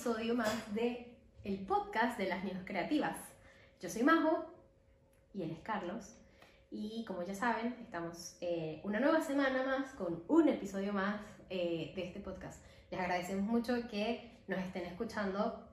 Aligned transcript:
episodio 0.00 0.34
más 0.34 0.74
de 0.74 1.14
el 1.44 1.58
podcast 1.66 2.16
de 2.16 2.26
las 2.26 2.42
niñas 2.42 2.62
creativas. 2.64 3.18
Yo 3.82 3.90
soy 3.90 4.02
Majo 4.02 4.46
y 5.34 5.42
él 5.42 5.50
es 5.50 5.58
Carlos. 5.58 6.16
Y 6.70 7.04
como 7.04 7.22
ya 7.22 7.34
saben, 7.34 7.76
estamos 7.82 8.38
eh, 8.40 8.80
una 8.82 8.98
nueva 8.98 9.20
semana 9.20 9.62
más 9.62 9.92
con 9.92 10.24
un 10.26 10.48
episodio 10.48 10.94
más 10.94 11.20
eh, 11.50 11.92
de 11.94 12.02
este 12.02 12.18
podcast. 12.18 12.64
Les 12.90 12.98
agradecemos 12.98 13.44
mucho 13.44 13.74
que 13.90 14.38
nos 14.48 14.58
estén 14.60 14.86
escuchando 14.86 15.68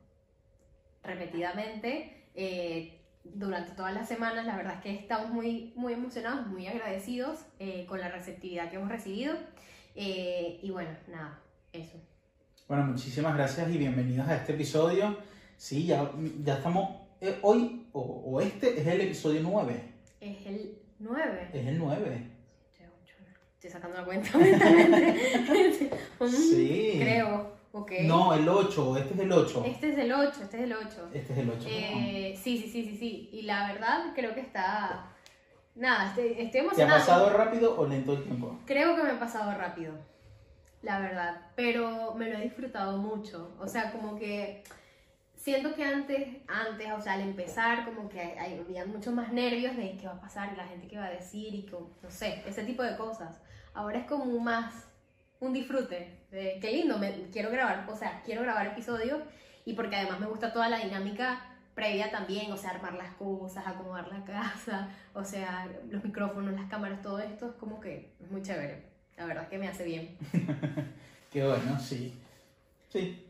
repetidamente 1.04 2.28
eh, 2.36 3.00
durante 3.24 3.72
todas 3.78 3.94
las 3.94 4.10
semanas. 4.10 4.46
La 4.46 4.58
verdad 4.58 4.74
es 4.74 4.82
que 4.82 4.94
estamos 4.94 5.30
muy, 5.30 5.72
muy 5.78 5.94
emocionados, 5.94 6.48
muy 6.48 6.68
agradecidos 6.68 7.46
eh, 7.60 7.86
con 7.86 8.02
la 8.02 8.10
receptividad 8.10 8.70
que 8.70 8.76
hemos 8.76 8.90
recibido. 8.90 9.38
Eh, 9.96 10.60
y 10.62 10.70
bueno, 10.70 10.90
nada, 11.08 11.40
eso. 11.72 11.98
Bueno, 12.68 12.84
muchísimas 12.86 13.36
gracias 13.36 13.70
y 13.70 13.78
bienvenidos 13.78 14.28
a 14.28 14.36
este 14.36 14.54
episodio. 14.54 15.18
Sí, 15.58 15.86
ya, 15.86 16.12
ya 16.44 16.56
estamos. 16.56 16.90
eh, 17.22 17.40
hoy, 17.42 17.88
o, 17.94 18.02
o 18.02 18.42
este, 18.42 18.80
es 18.80 18.86
el 18.88 19.02
episodio 19.02 19.40
9. 19.44 19.84
Es 20.20 20.46
el 20.46 20.78
9. 21.00 21.50
Es 21.54 21.68
el 21.68 21.78
9. 21.80 22.32
Estoy 23.56 23.72
sacando 23.72 23.98
la 23.98 24.06
cuenta 24.06 24.38
mentalmente. 24.38 25.90
Mm, 26.20 26.28
Sí. 26.28 26.98
Creo, 27.00 27.54
ok. 27.72 27.92
No, 28.04 28.34
el 28.34 28.48
8. 28.48 28.98
Este 28.98 29.14
es 29.16 29.20
el 29.22 29.32
8. 29.32 29.64
Este 29.66 29.90
es 29.94 29.98
el 29.98 30.12
8, 30.12 30.32
este 30.44 30.58
es 30.58 30.64
el 30.64 30.74
8. 30.74 31.10
Este 31.14 31.34
es 31.34 31.40
el 31.40 31.50
8. 31.50 31.68
Eh, 31.70 32.40
sí, 32.42 32.58
sí, 32.60 32.70
sí, 32.70 32.84
sí, 32.86 32.98
sí. 32.98 33.30
Y 33.34 33.42
la 33.44 33.72
verdad 33.74 34.12
creo 34.14 34.34
que 34.36 34.42
está... 34.42 35.12
Nada, 35.74 36.10
estoy, 36.10 36.30
estoy 36.32 36.50
¿Te 36.52 36.58
ha 36.60 36.62
emocionada. 36.64 37.00
pasado 37.00 37.30
rápido 37.32 37.80
o 37.80 37.86
lento 37.88 38.14
el 38.14 38.24
tiempo? 38.24 38.60
Creo 38.66 38.96
que 38.96 39.04
me 39.04 39.12
ha 39.12 39.20
pasado 39.20 39.52
rápido, 39.58 39.94
la 40.88 41.00
verdad. 41.00 41.42
Pero 41.56 42.14
me 42.16 42.30
lo 42.30 42.38
he 42.38 42.42
disfrutado 42.42 42.98
mucho. 42.98 43.54
O 43.60 43.68
sea, 43.68 43.92
como 43.92 44.16
que 44.18 44.64
siento 45.36 45.76
que 45.76 45.84
antes, 45.84 46.38
antes, 46.48 46.92
o 46.94 47.02
sea, 47.02 47.14
al 47.14 47.22
empezar, 47.22 47.86
como 47.86 48.08
que 48.10 48.22
hay- 48.22 48.60
había 48.60 48.86
mucho 48.86 49.12
más 49.12 49.32
nervios 49.34 49.76
de 49.76 49.98
qué 49.98 50.08
va 50.08 50.14
a 50.14 50.22
pasar, 50.22 50.56
la 50.58 50.66
gente 50.66 50.88
qué 50.88 50.98
va 50.98 51.06
a 51.08 51.10
decir 51.12 51.54
y 51.54 51.66
como, 51.66 51.90
no 52.02 52.10
sé, 52.10 52.42
ese 52.48 52.64
tipo 52.64 52.84
de 52.84 52.96
cosas. 52.98 53.42
Ahora 53.74 54.00
es 54.00 54.06
como 54.06 54.40
más 54.40 54.88
un 55.42 55.54
disfrute. 55.54 56.20
De, 56.32 56.58
qué 56.62 56.72
lindo, 56.72 56.98
me, 56.98 57.30
quiero 57.32 57.52
grabar, 57.52 57.86
o 57.90 57.96
sea, 57.96 58.22
quiero 58.26 58.42
grabar 58.44 58.68
episodios 58.68 59.22
y 59.66 59.74
porque 59.74 59.96
además 59.98 60.20
me 60.22 60.28
gusta 60.28 60.52
toda 60.54 60.70
la 60.70 60.80
dinámica 60.80 61.42
previa 61.76 62.10
también, 62.12 62.52
o 62.52 62.58
sea, 62.58 62.72
armar 62.72 62.94
las 62.96 63.14
cosas, 63.16 63.66
acomodar 63.68 64.08
la 64.08 64.24
casa, 64.26 64.90
o 65.14 65.24
sea, 65.24 65.68
los 65.90 66.04
micrófonos, 66.04 66.54
las 66.54 66.70
cámaras, 66.70 67.02
todo 67.02 67.20
esto 67.20 67.48
es 67.50 67.56
como 67.56 67.80
que 67.80 68.16
es 68.20 68.32
muy 68.32 68.42
chévere. 68.42 68.87
La 69.18 69.26
verdad 69.26 69.44
es 69.44 69.50
que 69.50 69.58
me 69.58 69.68
hace 69.68 69.84
bien. 69.84 70.16
Qué 71.32 71.46
bueno, 71.46 71.80
sí. 71.80 72.14
Sí. 72.90 73.26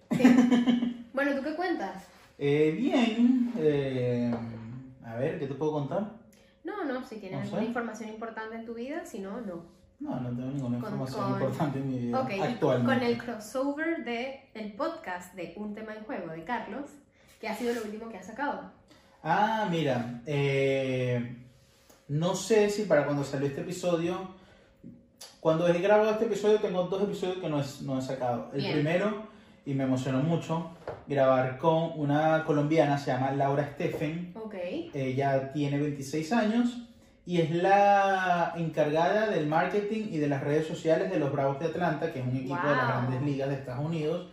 Bueno, 1.13 1.35
¿tú 1.35 1.43
qué 1.43 1.55
cuentas? 1.55 2.03
Eh, 2.37 2.73
bien. 2.77 3.51
eh, 3.57 4.31
a 5.05 5.15
ver, 5.15 5.39
¿qué 5.39 5.47
te 5.47 5.55
puedo 5.55 5.71
contar? 5.71 6.11
No, 6.63 6.83
no, 6.83 7.03
si 7.05 7.15
tienes 7.17 7.39
No 7.39 7.43
sé. 7.45 7.49
alguna 7.49 7.63
información 7.67 8.09
importante 8.09 8.55
en 8.55 8.65
tu 8.65 8.73
vida, 8.75 9.05
si 9.05 9.19
no, 9.19 9.41
no. 9.41 9.65
No, 9.99 10.19
no 10.19 10.29
tengo 10.29 10.49
ninguna 10.51 10.77
Con- 10.79 10.89
información 10.91 11.23
con- 11.23 11.33
importante 11.33 11.79
en 11.79 11.89
mi 11.89 11.97
vida 11.99 12.21
Ok, 12.21 12.29
y 12.35 12.39
actualmente. 12.41 12.93
con 12.93 13.03
el 13.03 13.17
crossover 13.17 14.03
del 14.03 14.35
el 14.53 14.73
podcast 14.73 15.33
de 15.33 15.53
Un 15.55 15.73
tema 15.73 15.95
en 15.95 16.03
juego 16.03 16.27
de 16.31 16.43
Carlos, 16.43 16.91
que 17.41 17.47
ha 17.47 17.55
sido 17.55 17.73
lo 17.73 17.83
último 17.83 18.09
que 18.09 18.17
ha 18.17 18.23
sacado. 18.23 18.71
Ah, 19.23 19.67
mira, 19.71 20.21
eh, 20.27 21.35
no 22.09 22.35
sé 22.35 22.69
si 22.69 22.83
para 22.83 23.05
cuando 23.05 23.23
salió 23.23 23.47
este 23.47 23.61
episodio, 23.61 24.35
cuando 25.39 25.67
he 25.67 25.79
grabado 25.79 26.11
este 26.11 26.25
episodio 26.25 26.59
tengo 26.59 26.83
dos 26.83 27.03
episodios 27.03 27.37
que 27.37 27.49
no, 27.49 27.59
es- 27.59 27.81
no 27.81 27.99
he 27.99 28.01
sacado. 28.01 28.49
El 28.53 28.61
Bien. 28.61 28.73
primero, 28.73 29.27
y 29.65 29.73
me 29.73 29.83
emocionó 29.83 30.19
mucho, 30.19 30.71
grabar 31.07 31.57
con 31.57 31.91
una 31.99 32.43
colombiana, 32.45 32.97
se 32.97 33.11
llama 33.11 33.31
Laura 33.31 33.69
Steffen, 33.73 34.33
Ok. 34.35 34.55
ella 34.93 35.51
tiene 35.53 35.77
26 35.79 36.31
años 36.33 36.77
y 37.25 37.41
es 37.41 37.51
la 37.51 38.53
encargada 38.55 39.27
del 39.29 39.47
marketing 39.47 40.07
y 40.11 40.17
de 40.17 40.27
las 40.29 40.41
redes 40.43 40.65
sociales 40.67 41.11
de 41.11 41.19
los 41.19 41.31
Bravos 41.31 41.59
de 41.59 41.65
Atlanta, 41.65 42.11
que 42.13 42.19
es 42.19 42.25
un 42.25 42.37
equipo 42.37 42.55
de 42.55 42.75
las 42.75 42.87
Wow. 42.87 43.01
grandes 43.09 43.21
ligas 43.23 43.49
de 43.49 43.55
Estados 43.55 43.85
Unidos, 43.85 44.27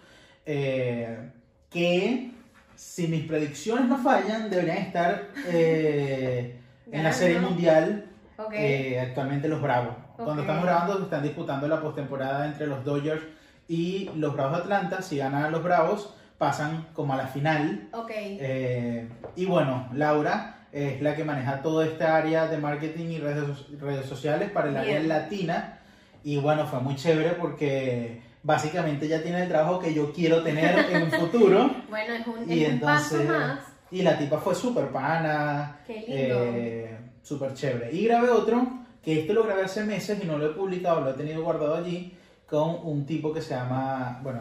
eh, 0.47 1.31
que 1.71 2.31
si 2.77 3.09
mis 3.09 3.25
predicciones 3.27 3.87
no 3.89 3.99
fallan, 3.99 4.49
deberían 4.51 4.79
estar 4.79 5.29
eh, 5.49 6.57
en 6.93 7.03
la 7.03 7.13
Serie. 7.13 7.41
Mundial 7.41 8.07
Ok. 8.39 8.53
eh, 8.55 9.01
actualmente 9.01 9.49
los 9.49 9.61
Bravos. 9.61 9.95
Cuando 10.17 10.35
Ok. 10.35 10.41
estamos 10.41 10.65
grabando, 10.65 11.03
están 11.03 11.23
disputando 11.23 11.69
la 11.69 11.81
postemporada 11.81 12.47
entre 12.47 12.67
los 12.67 12.85
Dodgers 12.85 13.23
y 13.69 14.11
los 14.17 14.35
Bravos 14.35 14.59
de 14.59 14.63
Atlanta. 14.63 15.03
Si 15.03 15.17
ganan 15.19 15.51
los 15.51 15.63
Bravos, 15.63 16.15
pasan 16.39 16.87
como 16.93 17.15
a 17.15 17.17
la 17.17 17.27
final. 17.27 17.89
ok. 17.93 18.11
Eh, 18.15 19.09
y 19.37 19.47
bueno, 19.47 19.89
Laura 19.93 20.67
es 20.73 21.01
la 21.03 21.15
que 21.15 21.25
maneja 21.25 21.63
toda 21.63 21.87
esta 21.87 22.17
área 22.17 22.47
de 22.47 22.59
marketing 22.59 23.07
y 23.11 23.19
redes, 23.19 23.45
redes 23.81 24.07
sociales 24.07 24.51
para 24.51 24.69
el 24.69 24.77
área 24.77 24.97
Bien. 24.99 25.09
latina. 25.09 25.79
Y 26.23 26.37
bueno, 26.39 26.67
fue 26.67 26.81
muy 26.81 26.97
chévere 26.97 27.31
porque 27.33 28.23
básicamente 28.43 29.09
ya 29.09 29.23
tiene 29.23 29.43
el 29.43 29.49
trabajo 29.49 29.79
que 29.81 29.93
yo 29.95 30.13
quiero 30.13 30.43
tener 30.43 30.79
en 30.91 31.03
un 31.05 31.11
futuro. 31.11 31.71
bueno, 31.91 32.15
es 32.15 32.27
un, 32.27 32.51
y 32.51 32.65
es 32.65 32.73
un 32.75 32.81
paso 32.81 33.21
entonces- 33.21 33.29
más. 33.47 33.59
Y 33.91 34.03
la 34.03 34.19
tipa 34.19 34.39
fue 34.39 34.55
súper 34.57 34.89
pana, 34.89 35.77
Qué 35.87 35.93
lindo. 36.01 36.15
eh, 36.17 36.99
súper 37.23 37.55
chévere. 37.55 37.93
Y 37.93 38.07
grabé 38.07 38.31
otro, 38.31 38.67
que 39.05 39.21
esto 39.21 39.33
lo 39.35 39.45
grabé 39.45 39.63
hace 39.65 39.85
meses 39.85 40.19
y 40.23 40.27
no 40.27 40.39
lo 40.39 40.47
he 40.47 40.51
publicado, 40.51 41.01
lo 41.03 41.11
he 41.11 41.15
tenido 41.15 41.43
guardado 41.43 41.75
allí, 41.77 42.17
con 42.49 42.77
un 42.85 43.05
tipo 43.07 43.33
que 43.33 43.41
se 43.43 43.55
llama, 43.55 44.21
bueno, 44.23 44.41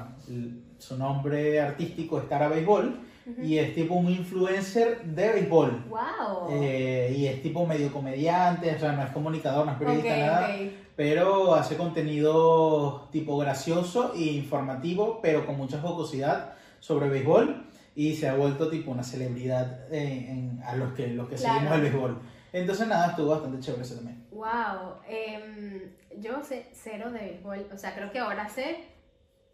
su 0.78 0.98
nombre 0.98 1.60
artístico 1.62 2.18
es 2.20 2.28
Tara 2.30 2.48
Béisbol, 2.48 3.00
y 3.42 3.58
es 3.58 3.74
tipo 3.74 3.94
un 3.96 4.10
influencer 4.10 5.02
de 5.06 5.30
béisbol. 5.32 5.86
wow. 5.90 6.50
Eh, 6.52 7.16
y 7.18 7.26
es 7.28 7.42
tipo 7.42 7.66
medio 7.66 7.90
comediante, 7.92 8.70
o 8.76 8.78
sea, 8.80 8.92
no 8.92 9.02
es 9.04 9.12
comunicador, 9.12 9.66
no 9.66 9.72
es 9.72 9.78
periodista, 9.78 10.10
ok, 10.14 10.18
nada, 10.20 10.48
ok. 10.48 10.72
pero 10.98 11.56
hace 11.56 11.78
contenido 11.78 13.08
tipo 13.12 13.38
gracioso 13.38 14.12
e 14.16 14.24
informativo, 14.24 15.20
pero 15.22 15.46
con 15.46 15.56
mucha 15.58 15.80
jocosidad 15.80 16.54
sobre 16.82 17.08
béisbol 17.10 17.66
y 17.96 18.14
se 18.16 18.28
ha 18.28 18.36
vuelto 18.36 18.68
tipo 18.70 18.92
una 18.92 19.04
celebridad 19.04 19.88
eh, 19.92 20.28
en- 20.30 20.62
a 20.66 20.76
los 20.76 20.92
que, 20.94 21.08
los 21.08 21.30
que 21.30 21.36
Claro. 21.36 21.54
seguimos 21.60 21.76
el 21.78 21.82
béisbol. 21.82 22.20
Entonces 22.54 22.88
nada, 22.88 23.08
estuvo 23.08 23.30
bastante 23.30 23.60
chévere 23.60 23.82
ese 23.82 23.96
también. 23.96 24.28
Wow, 24.32 25.00
em, 25.08 25.92
yo 26.20 26.44
sé 26.44 26.70
cero 26.72 27.12
de 27.12 27.20
béisbol, 27.20 27.68
o 27.74 27.78
sea, 27.78 27.96
creo 27.96 28.12
que 28.12 28.20
ahora 28.20 28.48
sé 28.48 28.90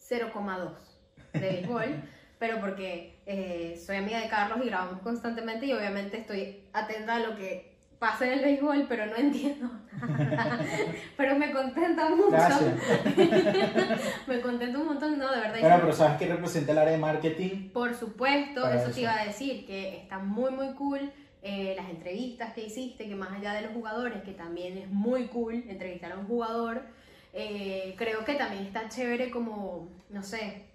0,2 0.10 0.74
de 1.32 1.40
béisbol, 1.40 2.04
pero 2.40 2.60
porque 2.60 3.22
eh, 3.26 3.82
soy 3.84 3.96
amiga 3.96 4.20
de 4.20 4.28
Carlos 4.28 4.60
y 4.62 4.68
grabamos 4.68 5.02
constantemente 5.02 5.66
y 5.66 5.74
obviamente 5.74 6.18
estoy 6.18 6.68
atenta 6.74 7.16
a 7.16 7.20
lo 7.20 7.38
que 7.38 7.80
pasa 8.00 8.26
en 8.26 8.34
el 8.34 8.42
béisbol, 8.42 8.86
pero 8.90 9.06
no 9.06 9.16
entiendo 9.16 9.70
nada. 10.06 10.60
pero 11.18 11.36
me 11.36 11.54
contenta 11.54 12.10
mucho. 12.10 12.32
Gracias. 12.32 12.74
me 14.28 14.42
contenta 14.42 14.78
un 14.78 14.88
montón, 14.88 15.18
no, 15.18 15.32
de 15.32 15.40
verdad. 15.40 15.60
Bueno, 15.62 15.78
pero 15.80 15.94
¿sabes 15.94 16.18
qué 16.18 16.28
representa 16.28 16.74
el 16.74 16.78
área 16.80 16.94
de 16.94 17.00
marketing? 17.00 17.70
Por 17.70 17.96
supuesto, 17.96 18.68
eso, 18.68 18.86
eso. 18.86 18.92
te 18.92 19.02
iba 19.02 19.14
a 19.14 19.26
decir, 19.26 19.66
que 19.66 20.02
está 20.04 20.20
muy 20.20 20.52
muy 20.52 20.74
cool 20.74 21.12
eh, 21.42 21.74
las 21.76 21.90
entrevistas 21.90 22.54
que 22.54 22.66
hiciste, 22.66 23.08
que 23.08 23.16
más 23.16 23.32
allá 23.32 23.54
de 23.54 23.62
los 23.62 23.72
jugadores, 23.72 24.24
que 24.24 24.34
también 24.34 24.78
es 24.78 24.90
muy 24.90 25.28
cool 25.28 25.64
entrevistar 25.68 26.12
a 26.12 26.18
un 26.18 26.28
jugador, 26.28 26.82
eh, 27.34 27.96
creo 27.98 28.26
que 28.26 28.36
también 28.36 28.66
está 28.66 28.90
chévere 28.90 29.30
como, 29.32 29.88
no 30.10 30.22
sé, 30.24 30.66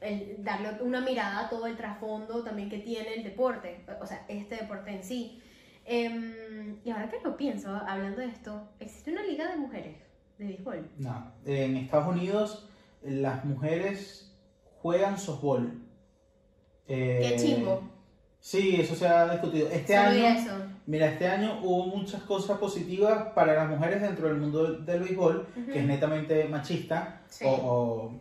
el 0.00 0.42
darle 0.44 0.82
una 0.82 1.00
mirada 1.00 1.46
a 1.46 1.48
todo 1.48 1.66
el 1.66 1.76
trasfondo 1.76 2.42
también 2.42 2.68
que 2.70 2.78
tiene 2.78 3.14
el 3.14 3.24
deporte, 3.24 3.84
o 4.00 4.06
sea, 4.06 4.24
este 4.28 4.56
deporte 4.56 4.90
en 4.90 5.02
sí. 5.02 5.42
Em, 5.86 6.78
y 6.82 6.90
ahora 6.90 7.10
que 7.10 7.20
lo 7.22 7.36
pienso, 7.36 7.68
hablando 7.70 8.20
de 8.20 8.26
esto, 8.26 8.68
existe 8.80 9.12
una 9.12 9.22
liga 9.22 9.50
de 9.50 9.56
mujeres 9.56 9.96
de 10.38 10.46
béisbol. 10.46 10.90
No. 10.98 11.32
En 11.44 11.76
Estados 11.76 12.14
Unidos 12.14 12.70
las 13.02 13.44
mujeres 13.44 14.34
juegan 14.80 15.18
softball. 15.18 15.82
Eh, 16.88 17.20
Qué 17.22 17.36
chingo. 17.36 17.93
Sí, 18.44 18.76
eso 18.78 18.94
se 18.94 19.08
ha 19.08 19.26
discutido. 19.32 19.68
Este 19.70 19.96
Solo 19.96 20.08
año... 20.10 20.26
eso. 20.26 20.50
Mira, 20.86 21.06
este 21.06 21.26
año 21.26 21.60
hubo 21.62 21.86
muchas 21.96 22.20
cosas 22.24 22.58
positivas 22.58 23.28
para 23.34 23.54
las 23.54 23.70
mujeres 23.70 24.02
dentro 24.02 24.28
del 24.28 24.36
mundo 24.36 24.64
del, 24.74 25.00
béisbol, 25.00 25.46
que 25.72 25.78
es 25.78 25.86
netamente 25.86 26.44
machista 26.44 27.22
Sí. 27.26 27.46
o, 27.48 27.50
o 27.52 28.12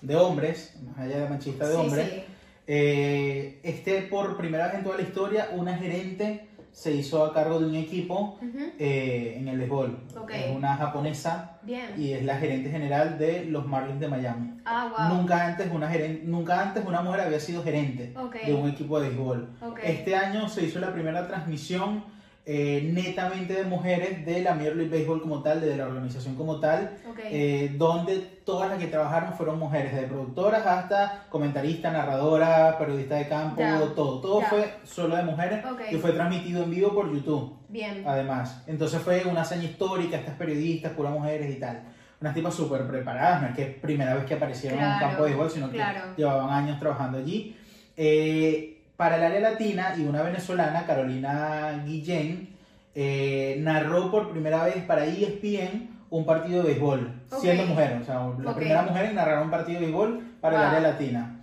de 0.00 0.14
hombres, 0.14 0.76
más 0.86 0.98
allá 1.00 1.18
de 1.18 1.28
machista 1.28 1.66
de 1.66 1.74
Sí, 1.74 1.80
hombres. 1.80 2.10
sí. 2.10 2.22
Eh, 2.68 3.58
este, 3.64 4.02
por 4.02 4.36
primera 4.36 4.66
vez 4.66 4.76
en 4.76 4.84
toda 4.84 4.98
la 4.98 5.02
historia, 5.02 5.48
una 5.52 5.76
gerente 5.76 6.46
se 6.72 6.92
hizo 6.92 7.24
a 7.24 7.32
cargo 7.34 7.60
de 7.60 7.66
un 7.66 7.74
equipo 7.74 8.38
eh, 8.78 9.34
en 9.36 9.46
el 9.46 9.58
béisbol. 9.58 9.98
Ok. 10.18 10.30
Es 10.30 10.56
una 10.56 10.74
japonesa 10.76 11.58
Bien. 11.62 11.90
y 11.98 12.12
es 12.12 12.24
la 12.24 12.38
gerente 12.38 12.70
general 12.70 13.18
de 13.18 13.44
los 13.44 13.66
Marlins 13.66 14.00
de 14.00 14.08
Miami. 14.08 14.54
Ah, 14.64 15.08
wow. 15.10 15.16
Nunca 15.18 15.46
antes 15.46 15.70
una 15.70 15.88
gerente, 15.88 16.24
nunca 16.24 16.60
antes 16.62 16.84
una 16.84 17.02
mujer 17.02 17.20
había 17.20 17.40
sido 17.40 17.62
gerente 17.62 18.14
de 18.46 18.54
un 18.54 18.70
equipo 18.70 18.98
de 18.98 19.08
béisbol. 19.08 19.50
Ok. 19.60 19.80
Este 19.84 20.16
año 20.16 20.48
se 20.48 20.64
hizo 20.64 20.80
la 20.80 20.92
primera 20.92 21.28
transmisión 21.28 22.04
eh, 22.44 22.90
netamente 22.92 23.54
de 23.54 23.64
mujeres 23.64 24.26
de 24.26 24.42
la 24.42 24.54
Major 24.54 24.74
League 24.74 24.90
Baseball 24.90 25.22
como 25.22 25.42
tal, 25.42 25.60
de 25.60 25.76
la 25.76 25.86
organización 25.86 26.34
como 26.34 26.58
tal, 26.58 26.98
eh, 27.30 27.72
donde 27.78 28.18
todas 28.44 28.68
las 28.68 28.80
que 28.80 28.88
trabajaron 28.88 29.34
fueron 29.34 29.60
mujeres, 29.60 29.94
de 29.94 30.02
productoras 30.08 30.66
hasta 30.66 31.26
comentaristas, 31.28 31.92
narradoras, 31.92 32.74
periodistas 32.76 33.20
de 33.20 33.28
campo, 33.28 33.62
todo. 33.94 34.20
Todo 34.20 34.40
fue 34.42 34.74
solo 34.82 35.14
de 35.16 35.22
mujeres 35.22 35.64
Ok. 35.64 35.82
y 35.92 35.96
fue 35.96 36.12
transmitido 36.12 36.64
en 36.64 36.70
vivo 36.70 36.92
por 36.92 37.12
YouTube, 37.12 37.58
Bien. 37.68 38.02
además. 38.04 38.64
Entonces 38.66 39.00
fue 39.00 39.22
una 39.24 39.42
hazaña 39.42 39.64
histórica, 39.64 40.16
estas 40.16 40.34
periodistas, 40.34 40.92
puras 40.92 41.12
mujeres 41.12 41.54
y 41.54 41.60
tal. 41.60 41.84
Unas 42.20 42.34
tipas 42.34 42.54
súper 42.54 42.86
preparadas, 42.88 43.42
no 43.42 43.48
es 43.48 43.54
que 43.54 43.62
es 43.62 43.74
primera 43.78 44.14
vez 44.14 44.24
que 44.24 44.34
aparecieron 44.34 44.80
en 44.80 44.92
un 44.92 44.98
campo 44.98 45.22
de 45.22 45.28
béisbol, 45.30 45.50
sino 45.50 45.70
que 45.70 45.80
llevaban 46.16 46.50
años 46.50 46.80
trabajando 46.80 47.18
allí. 47.18 47.56
Eh, 47.96 48.71
para 49.02 49.16
el 49.16 49.24
área 49.24 49.40
latina 49.50 49.96
y 49.98 50.02
una 50.04 50.22
venezolana, 50.22 50.86
Carolina 50.86 51.82
Guillén, 51.84 52.50
eh, 52.94 53.56
narró 53.58 54.12
por 54.12 54.30
primera 54.30 54.62
vez 54.62 54.76
para 54.84 55.04
ESPN 55.04 55.88
un 56.08 56.24
partido 56.24 56.62
de 56.62 56.68
béisbol, 56.68 57.12
Ok. 57.32 57.40
siendo 57.40 57.64
mujer, 57.66 57.98
o 58.00 58.04
sea, 58.04 58.30
la 58.40 58.50
Ok. 58.52 58.56
primera 58.58 58.82
mujer 58.82 59.06
en 59.06 59.16
narrar 59.16 59.42
un 59.42 59.50
partido 59.50 59.80
de 59.80 59.86
béisbol 59.86 60.20
para 60.40 60.54
el 60.54 60.60
Wow. 60.62 60.68
área 60.70 60.80
latina. 60.92 61.36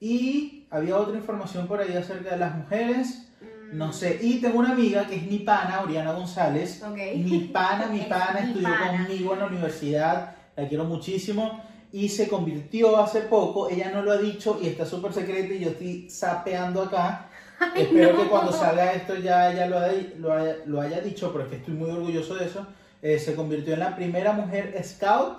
Y 0.00 0.66
había 0.68 0.96
otra 0.96 1.14
información 1.16 1.68
por 1.68 1.78
ahí 1.80 1.94
acerca 1.96 2.30
de 2.30 2.38
las 2.38 2.56
mujeres, 2.56 3.22
Mm, 3.40 3.78
no 3.78 3.92
sé, 3.92 4.18
y 4.20 4.40
tengo 4.40 4.58
una 4.58 4.72
amiga 4.72 5.06
que 5.06 5.14
es 5.14 5.22
mi 5.30 5.38
pana, 5.38 5.82
Oriana 5.84 6.10
González, 6.10 6.82
Ok. 6.82 6.98
mi 7.18 7.38
pana, 7.52 7.86
mi 7.86 8.00
pana, 8.08 8.40
mi 8.40 8.46
estudió 8.48 8.68
pana. 8.68 8.86
conmigo 9.06 9.32
en 9.34 9.38
la 9.38 9.46
universidad, 9.46 10.34
la 10.56 10.66
quiero 10.66 10.84
muchísimo, 10.86 11.62
y 11.92 12.08
se 12.08 12.28
convirtió 12.28 12.96
hace 12.98 13.20
poco, 13.22 13.68
ella 13.68 13.90
no 13.92 14.02
lo 14.02 14.12
ha 14.12 14.18
dicho 14.18 14.58
y 14.62 14.66
está 14.68 14.84
súper 14.84 15.12
secreto 15.12 15.52
y 15.54 15.60
yo 15.60 15.70
estoy 15.70 16.10
sapeando 16.10 16.82
acá. 16.82 17.30
Espero 17.76 18.12
no. 18.12 18.22
que 18.22 18.28
cuando 18.28 18.52
salga 18.52 18.92
esto 18.92 19.16
ya 19.16 19.50
ella 19.52 19.66
lo, 19.66 19.78
haya- 19.78 20.08
lo 20.18 20.32
haya, 20.32 20.56
lo 20.66 20.80
haya 20.80 21.00
dicho, 21.00 21.32
porque 21.32 21.56
estoy 21.56 21.74
muy 21.74 21.90
orgulloso 21.90 22.34
de 22.34 22.44
eso. 22.46 22.66
Eh, 23.02 23.18
se 23.18 23.34
convirtió 23.34 23.74
en 23.74 23.80
la 23.80 23.94
primera 23.96 24.32
mujer 24.32 24.74
scout 24.84 25.38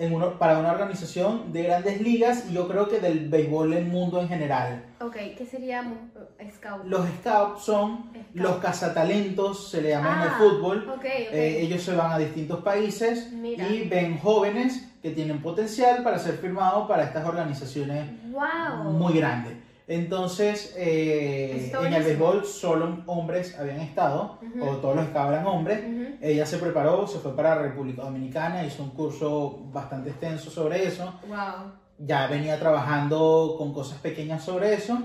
en 0.00 0.14
uno- 0.14 0.38
para 0.38 0.58
una 0.58 0.72
organización 0.72 1.52
de 1.52 1.62
grandes 1.64 2.00
ligas 2.00 2.46
y 2.48 2.54
yo 2.54 2.66
creo 2.66 2.88
que 2.88 3.00
del 3.00 3.28
béisbol 3.28 3.70
del 3.72 3.84
mundo 3.84 4.18
en 4.18 4.28
general. 4.28 4.82
Ok, 5.00 5.14
¿qué 5.36 5.44
sería 5.48 5.82
mu- 5.82 5.94
eh, 6.38 6.50
scout? 6.56 6.84
Los 6.86 7.06
scouts 7.20 7.62
son 7.62 8.04
Scout. 8.10 8.26
los 8.34 8.56
cazatalentos, 8.56 9.70
se 9.70 9.82
le 9.82 9.90
llaman 9.90 10.16
en 10.18 10.22
el 10.22 10.28
Ah, 10.28 10.36
fútbol. 10.38 10.88
Ok, 10.88 10.96
ok. 11.00 11.04
Eh, 11.04 11.60
ellos 11.60 11.82
se 11.82 11.94
van 11.94 12.12
a 12.12 12.18
distintos 12.18 12.60
países 12.60 13.30
Mira. 13.32 13.68
y 13.68 13.88
ven 13.88 14.18
jóvenes 14.18 14.86
que 15.02 15.10
tienen 15.10 15.40
potencial 15.42 16.02
para 16.02 16.18
ser 16.18 16.34
firmados 16.38 16.88
para 16.88 17.04
estas 17.04 17.26
organizaciones 17.26 18.06
wow. 18.30 18.90
muy 18.92 19.12
grandes. 19.14 19.52
Entonces, 19.90 20.72
eh, 20.76 21.72
en 21.84 21.92
el 21.92 22.04
béisbol 22.04 22.44
solo 22.46 23.02
hombres 23.06 23.58
habían 23.58 23.80
estado, 23.80 24.38
o 24.60 24.76
todos 24.76 24.94
los 24.94 25.06
scouts 25.06 25.32
eran 25.32 25.46
hombres. 25.46 25.82
Ella 26.20 26.46
se 26.46 26.58
preparó, 26.58 27.08
se 27.08 27.18
fue 27.18 27.34
para 27.34 27.56
República 27.56 28.02
Dominicana, 28.02 28.64
hizo 28.64 28.84
un 28.84 28.90
curso 28.90 29.58
bastante 29.72 30.10
extenso 30.10 30.48
sobre 30.48 30.86
eso. 30.86 31.12
Wow. 31.26 31.72
Ya 31.98 32.28
venía 32.28 32.56
trabajando 32.60 33.56
con 33.58 33.74
cosas 33.74 33.98
pequeñas 33.98 34.44
sobre 34.44 34.74
eso. 34.74 34.96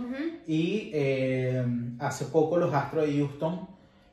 Y 0.46 0.92
eh, 0.94 1.66
hace 1.98 2.26
poco 2.26 2.58
los 2.58 2.72
Astros 2.72 3.08
de 3.08 3.18
Houston 3.18 3.68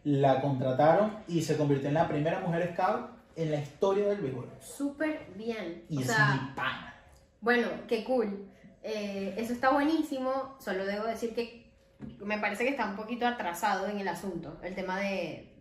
la 0.05 0.41
contrataron 0.41 1.19
y 1.29 1.43
se 1.43 1.59
convirtió 1.59 1.89
en 1.89 1.95
la 1.95 2.09
primera 2.09 2.41
mujer 2.41 2.73
scout 2.73 3.11
en 3.37 3.51
la 3.51 3.61
historia 3.61 4.07
del 4.09 4.23
béisbol. 4.23 4.49
Súper 4.59 5.27
bien. 5.37 5.85
Y 5.91 5.99
o 5.99 6.01
es 6.01 6.07
sea, 6.07 6.33
mi 6.33 6.55
pana. 6.57 6.95
bueno, 7.43 7.69
qué 7.87 8.05
cool. 8.05 8.47
Eh, 8.83 9.35
eso 9.37 9.53
está 9.53 9.71
buenísimo. 9.71 10.57
Solo 10.59 10.85
debo 10.85 11.05
decir 11.05 11.35
que 11.35 11.71
me 12.19 12.39
parece 12.39 12.65
que 12.65 12.71
está 12.71 12.87
un 12.87 12.97
poquito 12.97 13.27
atrasado 13.27 13.89
en 13.89 13.99
el 13.99 14.09
asunto. 14.09 14.59
El 14.63 14.75
tema 14.75 14.99
de, 14.99 15.55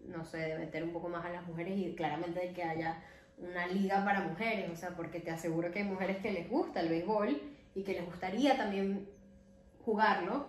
no 0.00 0.24
sé, 0.24 0.38
de 0.38 0.58
meter 0.58 0.82
un 0.82 0.92
poco 0.92 1.08
más 1.08 1.24
a 1.24 1.30
las 1.30 1.46
mujeres 1.46 1.78
y 1.78 1.94
claramente 1.94 2.40
de 2.40 2.52
que 2.52 2.64
haya 2.64 3.02
una 3.38 3.66
liga 3.66 4.04
para 4.04 4.20
mujeres. 4.22 4.70
O 4.70 4.76
sea, 4.76 4.90
porque 4.90 5.20
te 5.20 5.30
aseguro 5.30 5.70
que 5.70 5.80
hay 5.80 5.84
mujeres 5.84 6.18
que 6.18 6.32
les 6.32 6.48
gusta 6.48 6.80
el 6.80 6.88
béisbol 6.88 7.40
y 7.74 7.82
que 7.82 7.94
les 7.94 8.04
gustaría 8.04 8.56
también 8.56 9.08
jugarlo. 9.84 10.48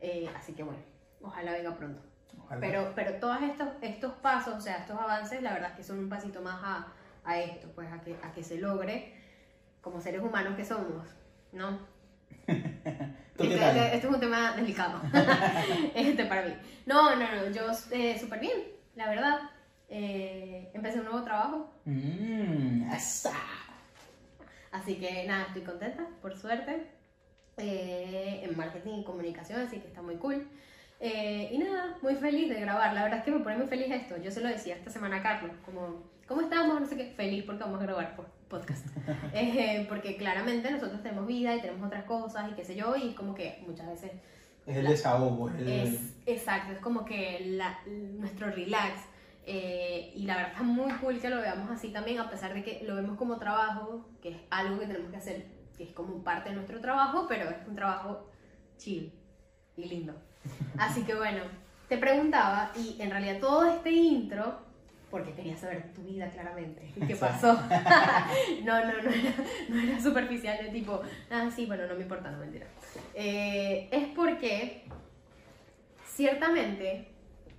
Eh, 0.00 0.28
así 0.36 0.52
que 0.52 0.62
bueno, 0.62 0.80
ojalá 1.20 1.52
venga 1.52 1.76
pronto. 1.76 2.02
Ojalá. 2.38 2.60
Pero, 2.60 2.92
pero 2.94 3.14
todos 3.14 3.42
estos, 3.42 3.68
estos 3.80 4.12
pasos, 4.14 4.54
o 4.54 4.60
sea, 4.60 4.78
estos 4.78 4.98
avances, 4.98 5.42
la 5.42 5.52
verdad 5.52 5.70
es 5.70 5.76
que 5.76 5.82
son 5.82 5.98
un 5.98 6.08
pasito 6.08 6.42
más 6.42 6.60
a, 6.62 6.92
a 7.24 7.38
esto, 7.40 7.68
pues 7.74 7.90
a 7.90 8.00
que, 8.00 8.14
a 8.22 8.32
que 8.32 8.42
se 8.42 8.58
logre 8.58 9.14
como 9.80 10.00
seres 10.00 10.20
humanos 10.20 10.56
que 10.56 10.64
somos, 10.64 11.06
¿no? 11.56 11.78
¿Tú 13.36 13.42
qué 13.42 13.54
este, 13.54 13.58
tal? 13.58 13.76
este- 13.76 13.94
este 13.96 14.06
es 14.06 14.14
un 14.14 14.20
tema 14.20 14.52
delicado 14.56 15.00
este, 15.94 16.24
para 16.26 16.42
mí. 16.46 16.54
No, 16.86 17.16
no, 17.16 17.26
no, 17.34 17.50
yo 17.50 17.66
eh, 17.90 18.18
súper 18.18 18.40
bien, 18.40 18.58
la 18.94 19.08
verdad. 19.08 19.38
Eh, 19.88 20.70
empecé 20.74 20.98
un 20.98 21.04
nuevo 21.04 21.22
trabajo, 21.22 21.72
asa. 22.90 23.32
así 24.72 24.96
que 24.96 25.24
nada, 25.26 25.44
estoy 25.46 25.62
contenta, 25.62 26.06
por 26.22 26.36
suerte. 26.36 26.86
eh, 27.58 28.42
en 28.44 28.56
marketing 28.56 29.00
y 29.00 29.04
comunicación, 29.04 29.60
así 29.62 29.78
que 29.78 29.86
está 29.88 30.02
muy 30.02 30.16
cool. 30.16 30.46
Eh, 31.00 31.50
y 31.52 31.58
nada, 31.58 31.96
muy 32.02 32.14
feliz 32.16 32.48
de 32.48 32.60
grabar. 32.60 32.92
La 32.94 33.02
verdad 33.04 33.18
es 33.20 33.24
que 33.24 33.30
me 33.30 33.40
pone 33.40 33.56
muy 33.58 33.66
feliz 33.66 33.90
esto. 33.90 34.16
Yo 34.18 34.30
se 34.30 34.40
lo 34.40 34.48
decía 34.48 34.76
esta 34.76 34.90
semana 34.90 35.16
a 35.16 35.22
Carlos, 35.22 35.52
como, 35.64 36.02
¿cómo 36.26 36.40
estamos? 36.42 36.80
No 36.80 36.86
sé 36.86 36.96
qué, 36.96 37.12
feliz 37.16 37.44
porque 37.44 37.62
vamos 37.64 37.80
a 37.80 37.84
grabar 37.84 38.16
po- 38.16 38.26
podcast. 38.48 38.86
Eh, 39.34 39.84
porque 39.88 40.16
claramente 40.16 40.70
nosotros 40.70 41.02
tenemos 41.02 41.26
vida 41.26 41.54
y 41.54 41.60
tenemos 41.60 41.86
otras 41.86 42.04
cosas 42.04 42.50
y 42.50 42.54
qué 42.54 42.64
sé 42.64 42.74
yo, 42.76 42.96
y 42.96 43.14
como 43.14 43.34
que 43.34 43.62
muchas 43.66 43.86
veces 43.88 44.12
Es 44.66 44.76
el 44.76 44.86
desahogo. 44.86 45.50
es 45.50 45.56
el- 45.60 45.68
es 45.68 46.00
exacto, 46.26 46.72
es 46.72 46.78
como 46.80 47.04
que 47.04 47.40
la- 47.56 47.78
nuestro 47.86 48.50
relax. 48.50 49.00
eh, 49.48 50.10
y 50.16 50.24
la 50.24 50.34
verdad 50.36 50.52
está 50.54 50.64
muy 50.64 50.90
cool 50.94 51.20
que 51.20 51.30
lo 51.30 51.36
veamos 51.36 51.70
así 51.70 51.90
también, 51.92 52.18
a 52.18 52.28
pesar 52.28 52.52
de 52.52 52.64
que 52.64 52.82
lo 52.84 52.96
vemos 52.96 53.16
como 53.16 53.36
trabajo, 53.38 54.04
que 54.20 54.30
es 54.30 54.36
algo 54.50 54.80
que 54.80 54.86
tenemos 54.86 55.08
que 55.12 55.16
hacer, 55.18 55.46
que 55.76 55.84
es 55.84 55.90
como 55.92 56.24
parte 56.24 56.48
de 56.48 56.56
nuestro 56.56 56.80
trabajo, 56.80 57.26
pero 57.28 57.48
es 57.48 57.56
un 57.68 57.76
trabajo 57.76 58.28
chill 58.76 59.12
y 59.76 59.84
lindo. 59.84 60.14
Así 60.78 61.04
que 61.04 61.14
bueno, 61.14 61.42
te 61.88 61.96
preguntaba, 61.96 62.72
y 62.76 63.00
en 63.00 63.08
realidad 63.12 63.38
todo 63.38 63.64
este 63.66 63.92
intro, 63.92 64.65
porque 65.16 65.32
quería 65.32 65.56
saber 65.56 65.94
tu 65.94 66.02
vida 66.02 66.28
claramente, 66.28 66.92
qué 67.08 67.16
pasó. 67.16 67.54
no, 68.64 68.84
no, 68.84 69.02
no 69.02 69.10
era, 69.10 69.32
no 69.70 69.80
era 69.80 69.98
superficial 69.98 70.58
de 70.62 70.70
tipo, 70.70 71.00
ah, 71.30 71.48
sí, 71.54 71.64
bueno, 71.64 71.86
no 71.86 71.94
me 71.94 72.02
importa, 72.02 72.30
no 72.30 72.36
mentira. 72.38 72.66
Eh, 73.14 73.88
es 73.90 74.08
porque 74.14 74.84
ciertamente 76.04 77.08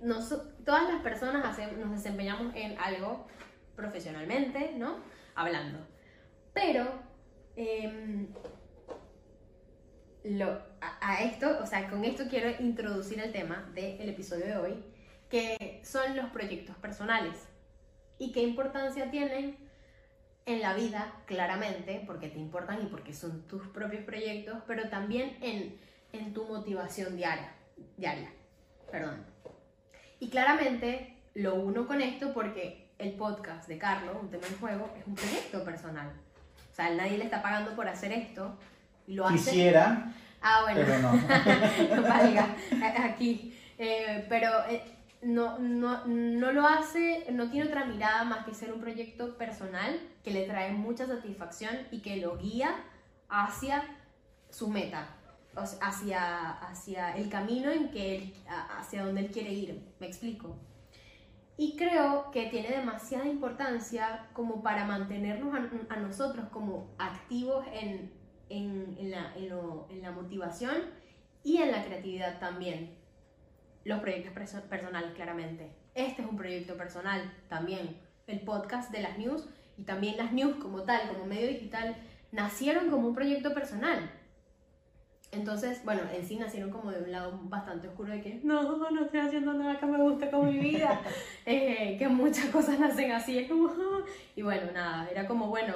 noso- 0.00 0.52
todas 0.64 0.88
las 0.88 1.02
personas 1.02 1.58
nos 1.76 1.90
desempeñamos 1.90 2.54
en 2.54 2.78
algo 2.78 3.26
profesionalmente, 3.74 4.74
¿no? 4.76 4.98
Hablando. 5.34 5.80
Pero 6.52 6.86
em, 7.56 8.28
lo, 10.22 10.62
a, 10.80 10.98
a 11.00 11.22
esto, 11.24 11.58
o 11.60 11.66
sea, 11.66 11.90
con 11.90 12.04
esto 12.04 12.22
quiero 12.30 12.50
introducir 12.62 13.18
el 13.18 13.32
tema 13.32 13.68
del 13.74 14.08
episodio 14.08 14.46
de 14.46 14.56
hoy, 14.58 14.84
que 15.30 15.80
son 15.84 16.16
los 16.16 16.26
proyectos 16.30 16.76
personales 16.76 17.34
y 18.18 18.32
qué 18.32 18.42
importancia 18.42 19.10
tienen 19.10 19.56
en 20.46 20.62
la 20.62 20.72
vida, 20.74 21.12
claramente, 21.26 22.02
porque 22.06 22.28
te 22.28 22.38
importan 22.38 22.80
y 22.82 22.86
porque 22.86 23.12
son 23.12 23.42
tus 23.46 23.66
propios 23.68 24.04
proyectos, 24.04 24.56
pero 24.66 24.88
también 24.88 25.36
en, 25.42 25.78
en 26.12 26.32
tu 26.32 26.46
motivación 26.46 27.16
diaria, 27.16 27.52
diaria. 27.98 28.30
Perdón. 28.90 29.26
Y 30.20 30.30
claramente 30.30 31.16
lo 31.34 31.54
uno 31.56 31.86
con 31.86 32.00
esto 32.00 32.32
porque 32.32 32.88
el 32.98 33.12
podcast 33.12 33.68
de 33.68 33.76
Carlos, 33.78 34.16
un 34.20 34.30
tema 34.30 34.46
en 34.46 34.58
juego, 34.58 34.90
es 34.98 35.06
un 35.06 35.14
proyecto 35.14 35.62
personal. 35.64 36.10
O 36.72 36.74
sea, 36.74 36.90
nadie 36.90 37.18
le 37.18 37.24
está 37.24 37.42
pagando 37.42 37.76
por 37.76 37.86
hacer 37.86 38.12
esto. 38.12 38.56
Lo 39.06 39.26
hace. 39.26 39.50
Quisiera, 39.50 40.12
Ah, 40.40 40.60
bueno. 40.62 40.80
pero 40.86 40.98
no. 40.98 42.02
Valga, 42.08 42.56
aquí. 43.04 43.54
Eh, 43.76 44.24
pero 44.28 44.50
eh, 44.68 44.82
no, 45.22 45.58
no, 45.58 46.04
no 46.06 46.52
lo 46.52 46.66
hace, 46.66 47.26
no 47.32 47.50
tiene 47.50 47.66
otra 47.68 47.84
mirada 47.84 48.24
más 48.24 48.44
que 48.44 48.54
ser 48.54 48.72
un 48.72 48.80
proyecto 48.80 49.36
personal 49.36 50.00
que 50.24 50.30
le 50.32 50.46
trae 50.46 50.72
mucha 50.72 51.06
satisfacción 51.06 51.76
y 51.90 52.00
que 52.02 52.16
lo 52.18 52.38
guía 52.38 52.74
hacia 53.28 53.84
su 54.50 54.68
meta, 54.68 55.16
hacia, 55.80 56.50
hacia 56.52 57.16
el 57.16 57.28
camino 57.28 57.70
en 57.70 57.90
que 57.90 58.16
él, 58.16 58.34
hacia 58.78 59.04
donde 59.04 59.22
él 59.22 59.30
quiere 59.30 59.52
ir. 59.52 59.82
¿Me 60.00 60.06
explico? 60.06 60.56
Y 61.56 61.76
creo 61.76 62.30
que 62.30 62.46
tiene 62.46 62.68
demasiada 62.70 63.26
importancia 63.26 64.28
como 64.32 64.62
para 64.62 64.84
mantenernos 64.86 65.52
a, 65.88 65.96
nosotros 65.96 66.48
como 66.50 66.94
activos 66.98 67.66
en, 67.72 68.12
en, 68.48 68.96
en 68.98 69.10
la, 69.10 69.34
lo- 69.38 69.88
en 69.90 70.02
la 70.02 70.12
motivación 70.12 70.76
y 71.42 71.58
en 71.58 71.72
la 71.72 71.84
creatividad 71.84 72.38
también. 72.38 72.96
Los 73.88 74.00
proyectos 74.00 74.34
perso- 74.34 74.68
personales, 74.68 75.12
claramente. 75.14 75.70
Este 75.94 76.20
es 76.20 76.28
un 76.28 76.36
proyecto 76.36 76.76
personal 76.76 77.32
también. 77.48 77.96
El 78.26 78.40
podcast 78.40 78.90
de 78.92 79.00
las 79.00 79.16
news 79.16 79.48
y 79.78 79.84
también 79.84 80.18
las 80.18 80.30
news 80.30 80.56
como 80.56 80.82
tal, 80.82 81.08
como 81.08 81.24
medio 81.24 81.48
digital, 81.48 81.96
nacieron 82.30 82.90
como 82.90 83.08
un 83.08 83.14
proyecto 83.14 83.54
personal. 83.54 84.10
Entonces, 85.32 85.82
bueno, 85.86 86.02
en 86.14 86.22
sí 86.26 86.36
nacieron 86.36 86.68
como 86.70 86.90
de 86.90 87.02
un 87.02 87.12
lado 87.12 87.38
bastante 87.44 87.88
oscuro 87.88 88.12
de 88.12 88.20
que 88.20 88.40
no, 88.44 88.76
no 88.90 89.04
estoy 89.06 89.20
haciendo 89.20 89.54
nada 89.54 89.78
que 89.80 89.86
me 89.86 89.96
guste 90.02 90.30
con 90.30 90.44
mi 90.46 90.58
vida, 90.58 91.00
eh, 91.46 91.96
que 91.98 92.08
muchas 92.08 92.50
cosas 92.50 92.78
nacen 92.78 93.12
así, 93.12 93.38
es 93.38 93.48
como, 93.48 93.68
"Ah". 93.68 94.04
y 94.36 94.42
bueno, 94.42 94.70
nada, 94.72 95.08
era 95.10 95.26
como, 95.26 95.46
bueno, 95.48 95.72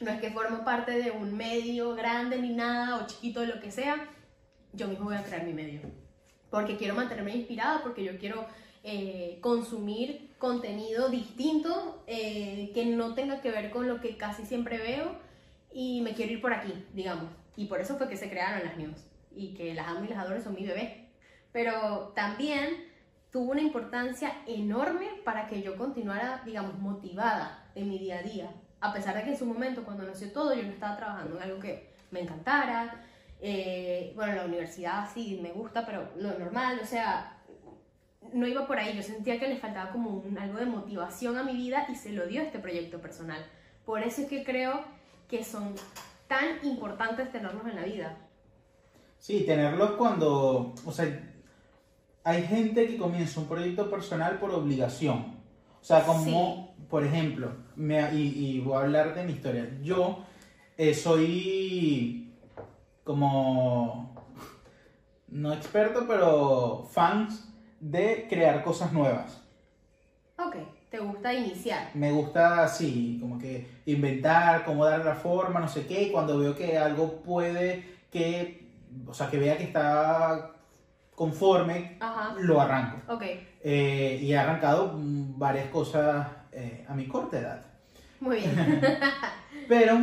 no 0.00 0.10
es 0.12 0.20
que 0.20 0.30
formo 0.30 0.64
parte 0.64 0.92
de 0.92 1.10
un 1.10 1.36
medio 1.36 1.96
grande 1.96 2.38
ni 2.40 2.54
nada, 2.54 2.98
o 3.02 3.06
chiquito, 3.08 3.44
lo 3.44 3.60
que 3.60 3.72
sea, 3.72 3.96
yo 4.72 4.86
mismo 4.86 5.06
voy 5.06 5.16
a 5.16 5.24
crear 5.24 5.44
mi 5.44 5.52
medio, 5.52 5.80
porque 6.54 6.76
quiero 6.76 6.94
mantenerme 6.94 7.34
inspirada, 7.34 7.82
porque 7.82 8.04
yo 8.04 8.16
quiero 8.16 8.46
eh, 8.84 9.38
consumir 9.40 10.30
contenido 10.38 11.08
distinto, 11.08 12.04
eh, 12.06 12.70
que 12.72 12.86
no 12.86 13.14
tenga 13.14 13.40
que 13.40 13.50
ver 13.50 13.72
con 13.72 13.88
lo 13.88 14.00
que 14.00 14.16
casi 14.16 14.46
siempre 14.46 14.78
veo, 14.78 15.16
y 15.72 16.00
me 16.02 16.14
quiero 16.14 16.32
ir 16.34 16.40
por 16.40 16.52
aquí, 16.52 16.72
digamos. 16.92 17.24
Y 17.56 17.64
por 17.64 17.80
eso 17.80 17.96
fue 17.96 18.08
que 18.08 18.16
se 18.16 18.30
crearon 18.30 18.64
las 18.64 18.76
news. 18.76 18.96
Y 19.34 19.54
que 19.54 19.74
las 19.74 19.88
amo 19.88 20.04
y 20.04 20.08
las 20.08 20.18
adoro, 20.20 20.40
son 20.40 20.54
mi 20.54 20.64
bebé. 20.64 21.08
Pero 21.50 22.12
también 22.14 22.84
tuvo 23.32 23.50
una 23.50 23.60
importancia 23.60 24.32
enorme 24.46 25.08
para 25.24 25.48
que 25.48 25.60
yo 25.60 25.76
continuara, 25.76 26.42
digamos, 26.44 26.78
motivada 26.78 27.68
en 27.74 27.88
mi 27.88 27.98
día 27.98 28.20
a 28.20 28.22
día. 28.22 28.50
A 28.78 28.92
pesar 28.92 29.16
de 29.16 29.24
que 29.24 29.30
en 29.30 29.38
su 29.38 29.44
momento, 29.44 29.82
cuando 29.82 30.04
nació 30.04 30.30
todo, 30.30 30.54
yo 30.54 30.62
no 30.62 30.70
estaba 30.70 30.96
trabajando 30.96 31.36
en 31.36 31.42
algo 31.42 31.58
que 31.58 31.90
me 32.12 32.20
encantara. 32.20 33.04
Eh, 33.46 34.14
bueno, 34.16 34.36
la 34.36 34.46
universidad 34.46 35.06
sí 35.12 35.38
me 35.42 35.52
gusta, 35.52 35.84
pero 35.84 36.08
lo 36.16 36.38
normal, 36.38 36.80
o 36.82 36.86
sea, 36.86 37.42
no 38.32 38.46
iba 38.46 38.66
por 38.66 38.78
ahí. 38.78 38.96
Yo 38.96 39.02
sentía 39.02 39.38
que 39.38 39.46
le 39.46 39.58
faltaba 39.58 39.90
como 39.90 40.12
un, 40.12 40.38
algo 40.38 40.56
de 40.56 40.64
motivación 40.64 41.36
a 41.36 41.42
mi 41.42 41.52
vida 41.52 41.84
y 41.90 41.94
se 41.94 42.12
lo 42.12 42.26
dio 42.26 42.40
este 42.40 42.58
proyecto 42.58 43.02
personal. 43.02 43.44
Por 43.84 44.02
eso 44.02 44.22
es 44.22 44.28
que 44.28 44.44
creo 44.44 44.80
que 45.28 45.44
son 45.44 45.74
tan 46.26 46.64
importantes 46.64 47.30
tenerlos 47.32 47.66
en 47.66 47.76
la 47.76 47.82
vida. 47.82 48.16
Sí, 49.18 49.44
tenerlos 49.44 49.90
cuando, 49.98 50.74
o 50.82 50.90
sea, 50.90 51.06
hay 52.24 52.44
gente 52.44 52.86
que 52.86 52.96
comienza 52.96 53.40
un 53.40 53.46
proyecto 53.46 53.90
personal 53.90 54.38
por 54.38 54.52
obligación. 54.52 55.36
O 55.82 55.84
sea, 55.84 56.02
como, 56.06 56.74
por 56.88 57.04
ejemplo, 57.04 57.52
me, 57.76 58.10
y, 58.14 58.56
y 58.56 58.60
voy 58.60 58.78
a 58.78 58.84
hablar 58.84 59.14
de 59.14 59.24
mi 59.24 59.32
historia. 59.32 59.68
Yo 59.82 60.24
eh, 60.78 60.94
soy 60.94 62.23
como, 63.04 64.14
no 65.28 65.52
experto, 65.52 66.06
pero 66.08 66.88
fans 66.90 67.48
de 67.80 68.26
crear 68.28 68.62
cosas 68.64 68.92
nuevas. 68.92 69.42
Ok, 70.38 70.56
te 70.90 70.98
gusta 70.98 71.32
iniciar. 71.32 71.90
Me 71.94 72.10
gusta 72.12 72.64
así, 72.64 73.18
como 73.20 73.38
que 73.38 73.68
inventar, 73.86 74.64
cómo 74.64 74.84
dar 74.86 75.04
la 75.04 75.14
forma, 75.14 75.60
no 75.60 75.68
sé 75.68 75.86
qué, 75.86 76.04
y 76.04 76.10
cuando 76.12 76.38
veo 76.38 76.56
que 76.56 76.78
algo 76.78 77.22
puede 77.22 77.98
que, 78.10 78.68
o 79.06 79.12
sea, 79.14 79.28
que 79.28 79.38
vea 79.38 79.56
que 79.58 79.64
está 79.64 80.50
conforme, 81.14 81.96
Ajá. 82.00 82.34
lo 82.40 82.60
arranco. 82.60 83.12
Ok, 83.12 83.22
Eh, 83.66 84.18
y 84.20 84.32
he 84.32 84.36
arrancado 84.38 84.94
mm, 84.96 85.38
varias 85.38 85.68
cosas 85.68 86.26
eh, 86.52 86.84
a 86.88 86.94
mi 86.94 87.06
corta 87.06 87.38
edad. 87.38 87.60
muy 88.20 88.36
bien. 88.38 88.80
Pero 89.68 89.98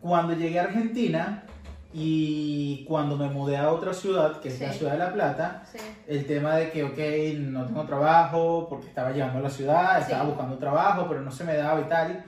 cuando 0.00 0.32
llegué 0.34 0.58
a 0.60 0.64
Argentina 0.64 1.44
y 1.92 2.84
cuando 2.86 3.16
me 3.16 3.28
mudé 3.28 3.56
a 3.56 3.70
otra 3.72 3.92
ciudad, 3.94 4.40
que 4.40 4.48
es 4.48 4.60
la 4.60 4.72
ciudad 4.72 4.92
de 4.92 4.98
La 4.98 5.12
Plata, 5.12 5.62
Sí. 5.70 5.78
el 6.06 6.26
tema 6.26 6.56
de 6.56 6.70
que, 6.70 6.84
ok, 6.84 7.38
no 7.50 7.64
tengo 7.66 7.84
trabajo 7.84 8.66
porque 8.68 8.86
estaba 8.88 9.10
llegando 9.12 9.38
a 9.38 9.42
la 9.42 9.50
ciudad, 9.50 10.00
estaba 10.00 10.22
Sí. 10.24 10.28
buscando 10.30 10.58
trabajo, 10.58 11.06
pero 11.08 11.20
no 11.22 11.30
se 11.30 11.44
me 11.44 11.54
daba 11.56 11.80
y 11.80 11.84
tal. 11.84 12.24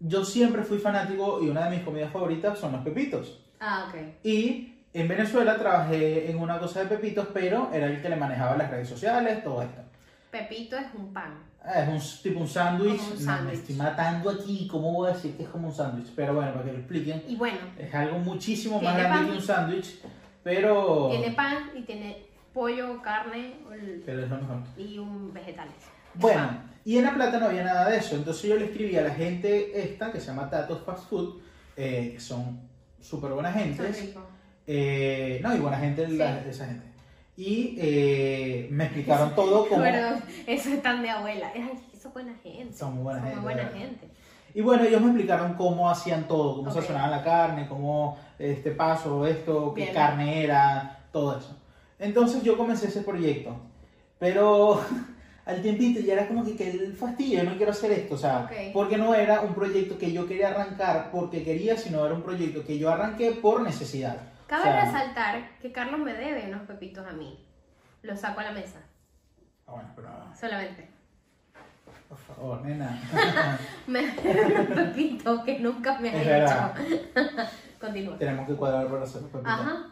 Yo 0.00 0.24
siempre 0.24 0.62
fui 0.62 0.78
fanático 0.78 1.40
y 1.42 1.48
una 1.48 1.64
de 1.68 1.76
mis 1.76 1.84
comidas 1.84 2.10
favoritas 2.12 2.58
son 2.58 2.72
los 2.72 2.82
pepitos. 2.82 3.40
Ah, 3.60 3.86
ok. 3.88 4.00
Y 4.24 4.74
en 4.94 5.08
Venezuela 5.08 5.56
trabajé 5.58 6.30
en 6.30 6.38
una 6.38 6.58
cosa 6.58 6.80
de 6.80 6.86
pepitos, 6.86 7.28
pero 7.34 7.70
era 7.72 7.86
el 7.86 8.00
que 8.00 8.08
le 8.08 8.16
manejaba 8.16 8.56
las 8.56 8.70
redes 8.70 8.88
sociales, 8.88 9.42
todo 9.44 9.62
esto. 9.62 9.82
Pepito 10.30 10.76
es 10.76 10.86
un 10.94 11.12
pan. 11.12 11.34
Ah, 11.64 11.82
Es 11.82 11.88
un 11.88 12.22
tipo 12.22 12.40
un 12.40 12.48
sándwich. 12.48 13.00
No, 13.20 13.42
me 13.42 13.52
estoy 13.52 13.74
matando 13.74 14.30
aquí. 14.30 14.68
¿Cómo 14.70 14.92
voy 14.92 15.10
a 15.10 15.14
decir 15.14 15.36
que 15.36 15.42
es 15.44 15.48
como 15.48 15.68
un 15.68 15.74
sándwich? 15.74 16.08
Pero 16.14 16.34
bueno, 16.34 16.52
para 16.52 16.64
que 16.64 16.72
lo 16.72 16.78
expliquen. 16.78 17.22
Y 17.28 17.36
bueno, 17.36 17.58
Es 17.78 17.94
algo 17.94 18.18
muchísimo 18.18 18.80
más 18.80 18.94
grande 18.96 19.18
pan. 19.18 19.26
que 19.26 19.32
un 19.32 19.42
sándwich, 19.42 20.00
pero... 20.42 21.08
tiene 21.10 21.30
pan 21.34 21.70
y 21.74 21.82
tiene 21.82 22.26
pollo, 22.52 23.00
carne 23.02 23.54
ol- 23.68 24.02
Pero 24.04 24.22
es 24.24 24.30
lo 24.30 24.36
mejor. 24.36 24.58
y 24.76 24.98
un 24.98 25.32
vegetales. 25.32 25.74
Es 26.14 26.20
Bueno, 26.20 26.46
pan. 26.46 26.70
y 26.84 26.96
en 26.98 27.04
La 27.04 27.14
Plata 27.14 27.38
no 27.38 27.46
había 27.46 27.64
nada 27.64 27.88
de 27.88 27.98
eso. 27.98 28.16
Entonces 28.16 28.42
yo 28.48 28.56
le 28.56 28.66
escribí 28.66 28.96
a 28.96 29.02
la 29.02 29.14
gente 29.14 29.78
esta, 29.80 30.10
que 30.12 30.20
se 30.20 30.26
llama 30.28 30.48
Tatos 30.50 30.82
Fast 30.84 31.08
Food, 31.08 31.40
eh, 31.76 32.16
son 32.18 32.60
súper 33.00 33.32
buena 33.32 33.52
gente. 33.52 34.14
Eh, 34.66 35.40
no, 35.42 35.54
y 35.56 35.58
buena 35.58 35.78
gente 35.78 36.06
la- 36.08 36.42
Sí. 36.42 36.48
esa 36.50 36.66
gente. 36.66 36.86
Y 37.38 37.76
eh, 37.78 38.66
me 38.72 38.84
explicaron 38.86 39.32
todo 39.36 39.66
como... 39.68 39.80
Perdón, 39.80 40.20
eso 40.44 40.70
es 40.70 40.82
tan 40.82 41.02
de 41.02 41.10
abuela. 41.10 41.52
Ay, 41.54 41.70
eso 41.96 42.08
es 42.08 42.12
buena 42.14 42.34
gente. 42.42 42.74
Son 42.76 42.94
muy 42.96 43.04
buena 43.04 43.20
Son 43.20 43.28
gente, 43.28 43.40
muy 43.40 43.54
buena 43.54 43.68
gente. 43.70 44.08
Y 44.54 44.60
bueno, 44.60 44.82
ellos 44.82 45.00
me 45.00 45.06
explicaron 45.08 45.54
cómo 45.54 45.88
hacían 45.88 46.26
todo, 46.26 46.56
cómo 46.56 46.70
Ok. 46.70 46.74
sazonaban 46.74 47.12
la 47.12 47.22
carne, 47.22 47.68
cómo 47.68 48.18
este 48.40 48.72
paso, 48.72 49.24
esto, 49.24 49.72
qué 49.72 49.82
Bien. 49.82 49.94
carne 49.94 50.42
era, 50.42 51.06
todo 51.12 51.38
eso. 51.38 51.56
Entonces 52.00 52.42
yo 52.42 52.56
comencé 52.56 52.88
ese 52.88 53.02
proyecto, 53.02 53.54
pero 54.18 54.80
al 55.46 55.62
tiempito 55.62 56.00
ya 56.00 56.14
era 56.14 56.26
como 56.26 56.44
que, 56.44 56.56
que 56.56 56.70
el 56.72 56.92
fastidio, 56.94 57.44
yo 57.44 57.50
no 57.50 57.56
quiero 57.56 57.70
hacer 57.70 57.92
esto, 57.92 58.16
o 58.16 58.18
sea, 58.18 58.46
Ok. 58.46 58.72
porque 58.72 58.96
no 58.98 59.14
era 59.14 59.42
un 59.42 59.54
proyecto 59.54 59.96
que 59.96 60.10
yo 60.12 60.26
quería 60.26 60.48
arrancar 60.48 61.10
porque 61.12 61.44
quería, 61.44 61.76
sino 61.76 62.04
era 62.04 62.14
un 62.16 62.22
proyecto 62.22 62.64
que 62.64 62.78
yo 62.78 62.90
arranqué 62.90 63.30
por 63.32 63.60
necesidad. 63.62 64.16
Cabe 64.48 64.62
O 64.62 64.64
sea, 64.72 64.84
resaltar 64.84 65.58
que 65.60 65.70
Carlos 65.72 66.00
me 66.00 66.14
debe 66.14 66.48
unos 66.48 66.62
pepitos 66.66 67.06
a 67.06 67.12
mí. 67.12 67.44
Los 68.02 68.20
saco 68.20 68.40
a 68.40 68.44
la 68.44 68.52
mesa, 68.52 68.78
ah, 69.66 69.72
bueno, 69.72 69.88
pero 69.94 70.08
solamente. 70.38 70.88
por 72.08 72.16
favor, 72.18 72.62
nena. 72.64 73.00
Me 73.86 74.06
debe 74.06 74.46
unos 74.62 74.66
pepitos 74.68 75.44
que 75.44 75.58
nunca 75.58 75.98
me 75.98 76.10
verdad. 76.10 76.74
hecho. 76.80 77.00
Continúa. 77.80 78.16
Tenemos 78.18 78.46
que 78.48 78.54
cuadrar 78.54 78.86
para 78.88 79.02
hacer 79.02 79.22
los 79.22 79.30
pepitos. 79.30 79.52
Ajá. 79.52 79.86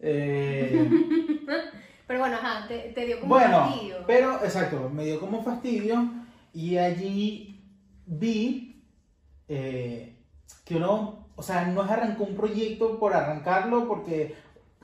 Eh, 0.00 0.90
Pero 2.06 2.20
bueno, 2.20 2.36
ajá, 2.36 2.66
te, 2.66 2.78
te 2.94 3.04
dio 3.06 3.20
como 3.20 3.34
Bueno, 3.34 3.66
fastidio. 3.68 3.96
pero 4.06 4.42
exacto, 4.42 4.88
me 4.88 5.04
dio 5.04 5.20
como 5.20 5.42
fastidio 5.42 6.08
y 6.54 6.78
allí 6.78 7.62
vi 8.06 8.82
eh, 9.46 10.16
que 10.64 10.76
uno, 10.76 11.27
o 11.38 11.42
sea, 11.42 11.64
no 11.66 11.84
es 11.84 11.90
arrancó 11.90 12.24
un 12.24 12.34
proyecto 12.36 12.98
por 12.98 13.14
arrancarlo 13.14 13.86
porque 13.86 14.34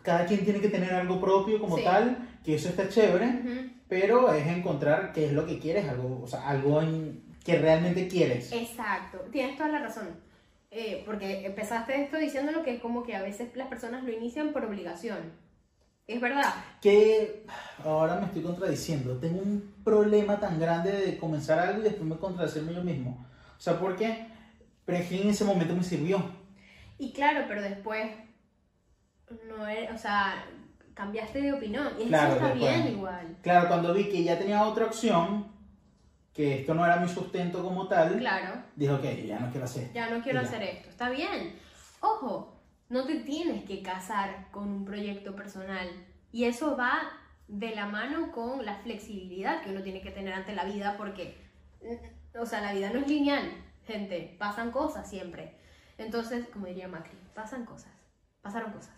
cada 0.02 0.24
quien 0.24 0.44
tiene 0.44 0.60
que 0.60 0.68
tener 0.68 0.94
algo 0.94 1.20
propio 1.20 1.60
como 1.60 1.76
Sí. 1.78 1.82
tal, 1.84 2.28
que 2.44 2.54
eso 2.54 2.68
está 2.68 2.88
chévere, 2.88 3.26
Ujú. 3.26 3.70
pero 3.88 4.32
es 4.32 4.46
encontrar 4.46 5.12
qué 5.12 5.26
es 5.26 5.32
lo 5.32 5.44
que 5.46 5.58
quieres, 5.58 5.88
algo, 5.88 6.20
o 6.22 6.26
sea, 6.28 6.48
algo 6.48 6.80
en- 6.80 7.24
que 7.44 7.58
realmente 7.58 8.06
quieres. 8.06 8.52
Exacto, 8.52 9.18
tienes 9.32 9.56
toda 9.56 9.68
la 9.70 9.80
razón. 9.80 10.08
Eh, 10.70 11.02
porque 11.06 11.44
empezaste 11.46 12.02
esto 12.02 12.18
diciéndolo 12.18 12.62
que 12.62 12.74
es 12.76 12.80
como 12.80 13.02
que 13.02 13.14
a 13.16 13.22
veces 13.22 13.48
las 13.56 13.68
personas 13.68 14.04
lo 14.04 14.12
inician 14.12 14.52
por 14.52 14.64
obligación. 14.64 15.18
Es 16.06 16.20
verdad. 16.20 16.52
Que 16.80 17.44
ahora 17.84 18.16
me 18.20 18.26
estoy 18.26 18.42
contradiciendo, 18.42 19.16
tengo 19.18 19.40
un 19.40 19.74
problema 19.84 20.38
tan 20.38 20.60
grande 20.60 20.92
de 20.92 21.16
comenzar 21.18 21.58
algo 21.58 21.80
y 21.80 21.84
después 21.84 22.04
me 22.08 22.16
contradecirme 22.16 22.74
yo 22.74 22.82
mismo. 22.84 23.26
O 23.56 23.60
sea, 23.60 23.78
porque, 23.80 24.26
que 24.86 25.22
en 25.22 25.30
ese 25.30 25.44
momento 25.44 25.74
me 25.74 25.82
sirvió. 25.82 26.22
Y 26.98 27.12
claro, 27.12 27.44
pero 27.48 27.62
después 27.62 28.10
no 29.48 29.66
era, 29.66 29.94
o 29.94 29.98
sea, 29.98 30.44
cambiaste 30.94 31.40
de 31.42 31.52
opinión. 31.52 31.88
Y 31.98 32.06
Claro, 32.08 32.34
eso 32.34 32.36
está 32.36 32.54
después. 32.54 32.82
bien 32.84 32.94
igual. 32.96 33.36
Claro, 33.42 33.68
cuando 33.68 33.92
vi 33.94 34.08
que 34.08 34.22
ya 34.24 34.38
tenía 34.38 34.62
otra 34.64 34.86
opción, 34.86 35.52
que 36.32 36.60
esto 36.60 36.74
no 36.74 36.84
era 36.84 36.96
mi 36.96 37.08
sustento 37.08 37.62
como 37.62 37.86
tal, 37.88 38.18
Claro, 38.18 38.62
dije, 38.76 38.92
ok, 38.92 39.04
ya 39.26 39.38
no 39.40 39.50
quiero 39.50 39.64
hacer 39.64 39.82
esto. 39.84 39.94
ya 39.94 40.10
no 40.10 40.22
quiero 40.22 40.40
Y 40.40 40.42
ya. 40.42 40.48
hacer 40.48 40.62
esto. 40.62 40.88
Está 40.90 41.10
bien. 41.10 41.58
Ojo, 42.00 42.60
no 42.88 43.04
te 43.06 43.16
tienes 43.20 43.64
que 43.64 43.82
casar 43.82 44.48
con 44.50 44.68
un 44.68 44.84
proyecto 44.84 45.34
personal. 45.34 45.88
Y 46.32 46.44
eso 46.44 46.76
va 46.76 47.10
de 47.48 47.74
la 47.74 47.86
mano 47.86 48.32
con 48.32 48.64
la 48.64 48.76
flexibilidad 48.76 49.62
que 49.62 49.70
uno 49.70 49.82
tiene 49.82 50.00
que 50.00 50.10
tener 50.10 50.32
ante 50.32 50.54
la 50.54 50.64
vida 50.64 50.96
porque, 50.96 51.36
o 52.38 52.46
sea, 52.46 52.60
la 52.60 52.72
vida 52.72 52.90
no 52.90 53.00
es 53.00 53.08
lineal, 53.08 53.50
gente. 53.86 54.34
Pasan 54.38 54.70
cosas 54.70 55.08
siempre. 55.08 55.56
Entonces, 55.98 56.48
como 56.48 56.66
diría 56.66 56.88
Macri, 56.88 57.16
pasan 57.34 57.64
cosas. 57.64 57.92
Pasaron 58.42 58.72
cosas. 58.72 58.94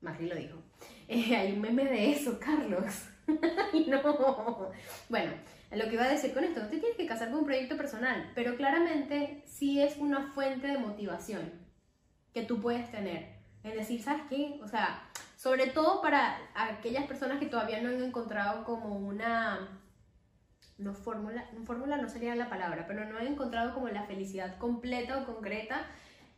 Macri 0.00 0.28
lo 0.28 0.36
dijo. 0.36 0.58
Eh, 1.08 1.36
hay 1.36 1.52
un 1.52 1.60
meme 1.60 1.84
de 1.84 2.12
eso, 2.12 2.38
Carlos. 2.40 3.08
Ay, 3.72 3.86
no. 3.86 4.70
Bueno, 5.10 5.32
lo 5.70 5.84
que 5.84 5.94
iba 5.94 6.04
a 6.04 6.08
decir 6.08 6.32
con 6.32 6.44
esto, 6.44 6.60
no 6.60 6.68
te 6.68 6.78
tienes 6.78 6.96
que 6.96 7.06
casar 7.06 7.30
con 7.30 7.40
un 7.40 7.44
proyecto 7.44 7.76
personal, 7.76 8.30
pero 8.34 8.56
claramente 8.56 9.42
sí 9.46 9.82
es 9.82 9.98
una 9.98 10.32
fuente 10.32 10.68
de 10.68 10.78
motivación 10.78 11.52
que 12.32 12.42
tú 12.44 12.62
puedes 12.62 12.90
tener. 12.90 13.28
Es 13.62 13.74
decir, 13.74 14.02
¿sabes 14.02 14.22
qué? 14.28 14.58
O 14.62 14.68
sea, 14.68 15.02
sobre 15.36 15.66
todo 15.66 16.00
para 16.00 16.38
aquellas 16.54 17.06
personas 17.06 17.38
que 17.38 17.46
todavía 17.46 17.80
no 17.82 17.88
han 17.88 18.02
encontrado 18.02 18.64
como 18.64 18.96
una... 18.96 19.81
No 20.82 20.94
fórmula, 20.94 21.46
fórmula 21.64 21.96
no 21.96 22.08
sería 22.08 22.34
la 22.34 22.48
palabra, 22.48 22.86
pero 22.88 23.04
no 23.04 23.18
han 23.18 23.26
encontrado 23.26 23.72
como 23.72 23.88
la 23.88 24.02
felicidad 24.02 24.58
completa 24.58 25.18
o 25.18 25.26
concreta 25.26 25.86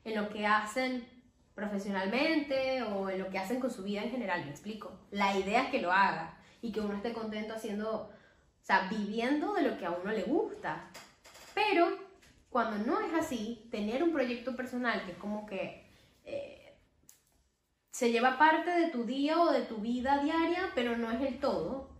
en 0.05 0.17
lo 0.17 0.29
que 0.29 0.47
hacen 0.47 1.07
profesionalmente 1.55 2.83
o 2.83 3.09
en 3.09 3.21
lo 3.21 3.31
que 3.31 3.39
hacen 3.39 3.59
con 3.59 3.71
su 3.71 3.83
vida 3.83 4.03
en 4.03 4.11
general, 4.11 4.45
me 4.45 4.51
explico. 4.51 4.93
La 5.11 5.37
idea 5.39 5.65
es 5.65 5.71
que 5.71 5.81
lo 5.81 5.93
haga 5.93 6.37
y 6.61 6.73
que 6.73 6.81
uno 6.81 6.95
esté 6.95 7.15
contento 7.15 7.55
haciendo, 7.55 7.91
o 7.93 8.11
sea, 8.63 8.89
viviendo 8.91 9.55
de 9.55 9.63
lo 9.63 9.79
que 9.79 9.87
a 9.87 9.93
uno 9.93 10.13
le 10.13 10.25
gusta. 10.25 10.91
Pero 11.55 11.97
cuando 12.51 12.85
no 12.85 13.01
es 13.01 13.15
así, 13.15 13.67
tener 13.71 14.03
un 14.03 14.13
proyecto 14.13 14.55
personal 14.55 15.05
que 15.05 15.13
es 15.13 15.19
como 15.19 15.47
que 15.47 15.87
eh, 16.25 16.77
se 17.93 18.13
lleva 18.13 18.39
parte 18.39 18.71
de 18.71 18.91
tu 18.91 19.05
día 19.05 19.41
o 19.41 19.53
de 19.53 19.63
tu 19.63 19.77
vida 19.77 20.23
diaria, 20.23 20.71
pero 20.75 20.99
no 20.99 21.11
es 21.11 21.21
el 21.23 21.39
todo, 21.39 21.94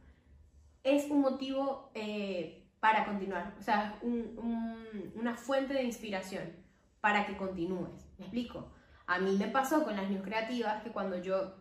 es 0.85 1.11
un 1.11 1.21
motivo 1.23 1.91
eh, 1.95 2.65
para 2.81 3.05
continuar, 3.07 3.55
o 3.59 3.63
sea, 3.63 3.99
un- 4.03 4.39
un- 4.39 5.13
una 5.17 5.35
fuente 5.37 5.75
de 5.75 5.83
inspiración 5.85 6.45
para 7.01 7.27
que 7.27 7.37
continúes. 7.37 8.07
¿Me 8.19 8.27
explico? 8.27 8.71
A 9.07 9.19
mí 9.19 9.37
me 9.39 9.49
pasó 9.49 9.85
con 9.85 9.97
las 9.97 10.09
news 10.11 10.23
creativas 10.25 10.83
que 10.83 10.91
cuando 10.93 11.19
yo 11.21 11.55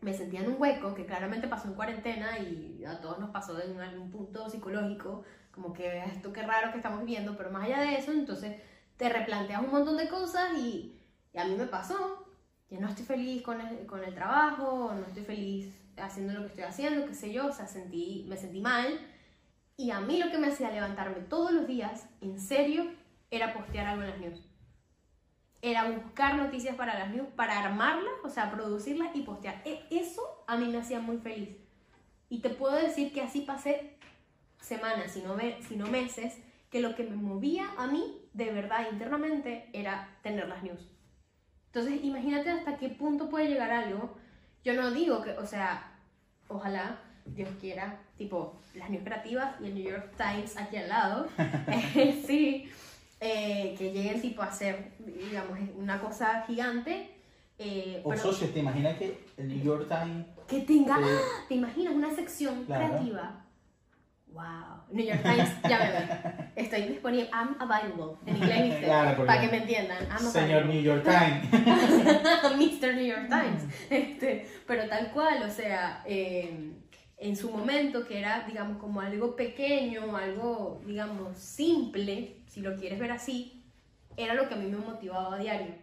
me 0.00 0.12
sentía 0.14 0.40
en 0.40 0.48
un 0.52 0.60
hueco, 0.60 0.94
que 0.94 1.06
claramente 1.06 1.48
pasó 1.48 1.68
en 1.68 1.74
cuarentena 1.74 2.38
y 2.38 2.84
a 2.84 3.00
todos 3.00 3.18
nos 3.20 3.30
pasó 3.30 3.60
en 3.62 3.80
algún 3.80 4.10
punto 4.10 4.48
psicológico, 4.50 5.24
como 5.52 5.72
que 5.72 6.04
esto 6.04 6.32
qué 6.32 6.42
raro 6.42 6.70
que 6.72 6.78
estamos 6.78 7.00
viviendo, 7.00 7.36
pero 7.36 7.50
más 7.50 7.64
allá 7.64 7.80
de 7.82 7.96
eso, 7.96 8.12
entonces 8.12 8.60
te 8.96 9.08
replanteas 9.08 9.62
un 9.62 9.70
montón 9.70 9.96
de 9.96 10.08
cosas 10.08 10.58
y, 10.58 10.98
a 11.36 11.44
mí 11.44 11.54
me 11.56 11.66
pasó, 11.66 12.26
que 12.68 12.78
no 12.78 12.88
estoy 12.88 13.04
feliz 13.04 13.42
con 13.42 13.60
el, 13.60 13.86
con 13.86 14.02
el 14.04 14.14
trabajo, 14.14 14.92
no 14.94 15.06
estoy 15.06 15.24
feliz 15.24 15.72
haciendo 15.96 16.32
lo 16.34 16.40
que 16.42 16.48
estoy 16.48 16.64
haciendo, 16.64 17.06
qué 17.06 17.14
sé 17.14 17.32
yo, 17.32 17.46
o 17.48 17.52
sea, 17.52 17.66
sentí, 17.66 18.24
me 18.28 18.36
sentí 18.36 18.60
mal. 18.60 19.00
Y 19.76 19.90
a 19.92 20.00
mí 20.00 20.18
lo 20.18 20.30
que 20.30 20.38
me 20.38 20.48
hacía 20.48 20.70
levantarme 20.70 21.22
todos 21.22 21.52
los 21.52 21.66
días, 21.66 22.08
en 22.20 22.40
serio, 22.40 22.86
era 23.30 23.54
postear 23.54 23.86
algo 23.88 24.02
en 24.04 24.10
las 24.10 24.20
news. 24.20 24.42
Era 25.62 25.88
buscar 25.88 26.36
noticias 26.36 26.74
para 26.76 26.98
las 26.98 27.10
news, 27.10 27.28
para 27.36 27.58
armarlas, 27.60 28.12
o 28.24 28.28
sea, 28.28 28.50
producirlas 28.50 29.14
y 29.14 29.22
postear. 29.22 29.62
E- 29.64 29.84
Eso 29.90 30.22
a 30.46 30.56
mí 30.56 30.66
me 30.68 30.78
hacía 30.78 31.00
muy 31.00 31.18
feliz. 31.18 31.50
Y 32.28 32.40
te 32.40 32.50
puedo 32.50 32.76
decir 32.76 33.12
que 33.12 33.22
así 33.22 33.42
pasé 33.42 33.98
semanas, 34.60 35.12
si 35.12 35.22
no, 35.22 35.36
si 35.68 35.76
no 35.76 35.86
meses, 35.88 36.38
que 36.70 36.80
lo 36.80 36.94
que 36.96 37.04
me 37.04 37.16
movía 37.16 37.70
a 37.78 37.86
mí, 37.88 38.28
de 38.34 38.52
verdad, 38.52 38.88
internamente, 38.92 39.70
era 39.72 40.18
tener 40.22 40.48
las 40.48 40.62
news. 40.62 40.88
Entonces, 41.66 42.04
imagínate 42.04 42.50
hasta 42.50 42.78
qué 42.78 42.88
punto 42.90 43.28
puede 43.30 43.48
llegar 43.48 43.72
algo. 43.72 44.18
Yo 44.64 44.74
no 44.74 44.90
digo 44.90 45.22
que, 45.22 45.30
o 45.32 45.46
sea, 45.46 45.92
ojalá 46.48 46.98
Dios 47.26 47.48
quiera, 47.60 47.98
tipo, 48.16 48.60
las 48.74 48.90
news 48.90 49.02
creativas 49.04 49.54
y 49.60 49.66
el 49.66 49.74
New 49.74 49.84
York 49.90 50.12
Times 50.16 50.56
aquí 50.56 50.76
al 50.76 50.88
lado, 50.88 51.26
sí, 52.26 52.70
eh, 53.20 53.74
que 53.78 53.92
lleguen 53.92 54.20
tipo 54.20 54.42
a 54.42 54.50
ser, 54.52 54.92
digamos, 54.98 55.58
una 55.76 56.00
cosa 56.00 56.44
gigante. 56.46 57.10
eh, 57.58 58.00
O 58.04 58.16
socios, 58.16 58.52
¿te 58.52 58.58
imaginas 58.60 58.96
que 58.98 59.24
el 59.36 59.48
New 59.48 59.62
York 59.62 59.88
Times... 59.88 60.26
que 60.48 60.60
tenga, 60.62 60.98
eh. 61.00 61.18
¿te 61.48 61.54
imaginas 61.54 61.94
una 61.94 62.12
sección 62.14 62.64
Claro. 62.64 62.88
creativa? 62.88 63.44
Wow, 64.32 64.84
New 64.90 65.04
York 65.04 65.22
Times, 65.22 65.50
ya 65.68 65.78
me 65.78 65.92
voy. 65.92 66.44
Estoy 66.56 66.82
disponible, 66.82 67.28
I'm 67.32 67.56
available, 67.60 68.16
en 68.26 68.36
inglés, 68.36 68.62
¿viste? 68.64 68.84
Claro, 68.84 69.26
para 69.26 69.40
que 69.40 69.48
me 69.48 69.56
entiendan. 69.58 70.08
I'm 70.10 70.18
Señor 70.18 70.62
available. 70.62 70.74
New 70.74 70.82
York 70.82 71.04
Times. 71.04 71.50
Mr. 72.80 72.94
New 72.94 73.04
York 73.04 73.28
Times. 73.28 73.64
Este, 73.90 74.48
pero 74.66 74.88
tal 74.88 75.10
cual, 75.12 75.42
o 75.42 75.50
sea, 75.50 76.02
eh, 76.06 76.72
en 77.18 77.36
su 77.36 77.50
momento, 77.50 78.06
que 78.06 78.18
era, 78.18 78.44
digamos, 78.46 78.78
como 78.78 79.00
algo 79.00 79.36
pequeño, 79.36 80.16
algo, 80.16 80.80
digamos, 80.86 81.38
simple, 81.38 82.42
si 82.46 82.60
lo 82.60 82.76
quieres 82.76 82.98
ver 82.98 83.12
así, 83.12 83.64
era 84.16 84.34
lo 84.34 84.48
que 84.48 84.54
a 84.54 84.58
mí 84.58 84.66
me 84.66 84.78
motivaba 84.78 85.34
a 85.34 85.38
diario. 85.38 85.74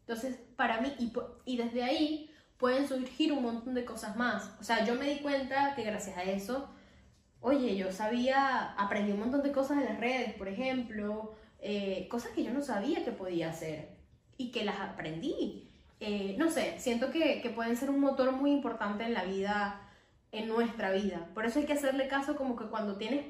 Entonces, 0.00 0.38
para 0.56 0.80
mí, 0.80 0.92
y, 0.98 1.12
y 1.44 1.56
desde 1.56 1.84
ahí 1.84 2.30
pueden 2.56 2.88
surgir 2.88 3.32
un 3.32 3.42
montón 3.42 3.74
de 3.74 3.84
cosas 3.84 4.16
más. 4.16 4.56
O 4.60 4.64
sea, 4.64 4.84
yo 4.84 4.94
me 4.94 5.08
di 5.08 5.20
cuenta 5.20 5.74
que 5.74 5.82
gracias 5.82 6.16
a 6.16 6.22
eso, 6.22 6.68
oye, 7.42 7.76
yo 7.76 7.92
sabía, 7.92 8.72
aprendí 8.78 9.12
un 9.12 9.20
montón 9.20 9.42
de 9.42 9.52
cosas 9.52 9.78
en 9.78 9.84
las 9.84 10.00
redes, 10.00 10.32
por 10.34 10.48
ejemplo, 10.48 11.34
eh, 11.60 12.08
cosas 12.08 12.30
que 12.32 12.44
yo 12.44 12.52
no 12.54 12.62
sabía 12.62 13.04
que 13.04 13.10
podía 13.10 13.50
hacer 13.50 13.90
y 14.38 14.50
que 14.50 14.64
las 14.64 14.80
aprendí. 14.80 15.68
Eh, 16.00 16.36
no 16.38 16.50
sé, 16.50 16.76
siento 16.78 17.10
que, 17.10 17.42
que 17.42 17.50
pueden 17.50 17.76
ser 17.76 17.90
un 17.90 18.00
motor 18.00 18.32
muy 18.32 18.52
importante 18.52 19.04
en 19.04 19.12
la 19.12 19.24
vida, 19.24 19.80
en 20.30 20.48
nuestra 20.48 20.92
vida. 20.92 21.28
Por 21.34 21.44
eso 21.44 21.58
hay 21.58 21.66
que 21.66 21.74
hacerle 21.74 22.08
caso 22.08 22.36
como 22.36 22.56
que 22.56 22.64
cuando 22.66 22.96
tienes, 22.96 23.26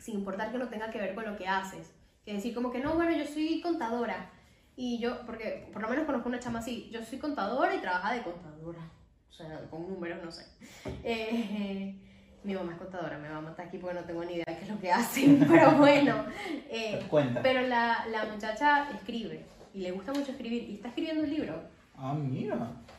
sin 0.00 0.14
importar 0.14 0.50
que 0.50 0.58
no 0.58 0.68
tenga 0.68 0.90
que 0.90 0.98
ver 0.98 1.14
con 1.14 1.24
lo 1.24 1.36
que 1.36 1.46
haces, 1.46 1.92
que 2.24 2.34
decir 2.34 2.54
como 2.54 2.70
que 2.70 2.78
no, 2.80 2.94
bueno, 2.94 3.12
yo 3.12 3.26
soy 3.26 3.60
contadora. 3.60 4.30
Y 4.76 4.98
yo, 5.00 5.26
porque 5.26 5.68
por 5.72 5.82
lo 5.82 5.88
menos 5.88 6.06
conozco 6.06 6.28
una 6.28 6.40
chama 6.40 6.60
así, 6.60 6.88
yo 6.90 7.04
soy 7.04 7.18
contadora 7.18 7.74
y 7.74 7.80
trabaja 7.80 8.14
de 8.14 8.22
contadora. 8.22 8.80
O 9.28 9.32
sea, 9.32 9.68
con 9.68 9.88
números, 9.88 10.22
no 10.24 10.30
sé. 10.30 10.46
Eh, 11.04 12.11
mi 12.44 12.54
mamá 12.54 12.72
es 12.72 12.78
contadora, 12.78 13.18
me 13.18 13.28
va 13.28 13.36
a 13.38 13.40
matar 13.40 13.66
aquí 13.66 13.78
porque 13.78 13.94
no 13.94 14.04
tengo 14.04 14.24
ni 14.24 14.34
idea 14.34 14.44
de 14.46 14.56
qué 14.56 14.64
es 14.64 14.70
lo 14.70 14.80
que 14.80 14.92
hacen, 14.92 15.44
pero 15.50 15.72
bueno. 15.72 16.24
eh, 16.68 17.00
pero 17.42 17.62
la, 17.62 18.06
la 18.10 18.24
muchacha 18.24 18.90
escribe 18.92 19.44
y 19.74 19.80
le 19.80 19.90
gusta 19.92 20.12
mucho 20.12 20.32
escribir 20.32 20.64
y 20.68 20.74
está 20.74 20.88
escribiendo 20.88 21.22
un 21.24 21.30
libro 21.30 21.62
Ah, 21.96 22.14
mira. 22.14 22.56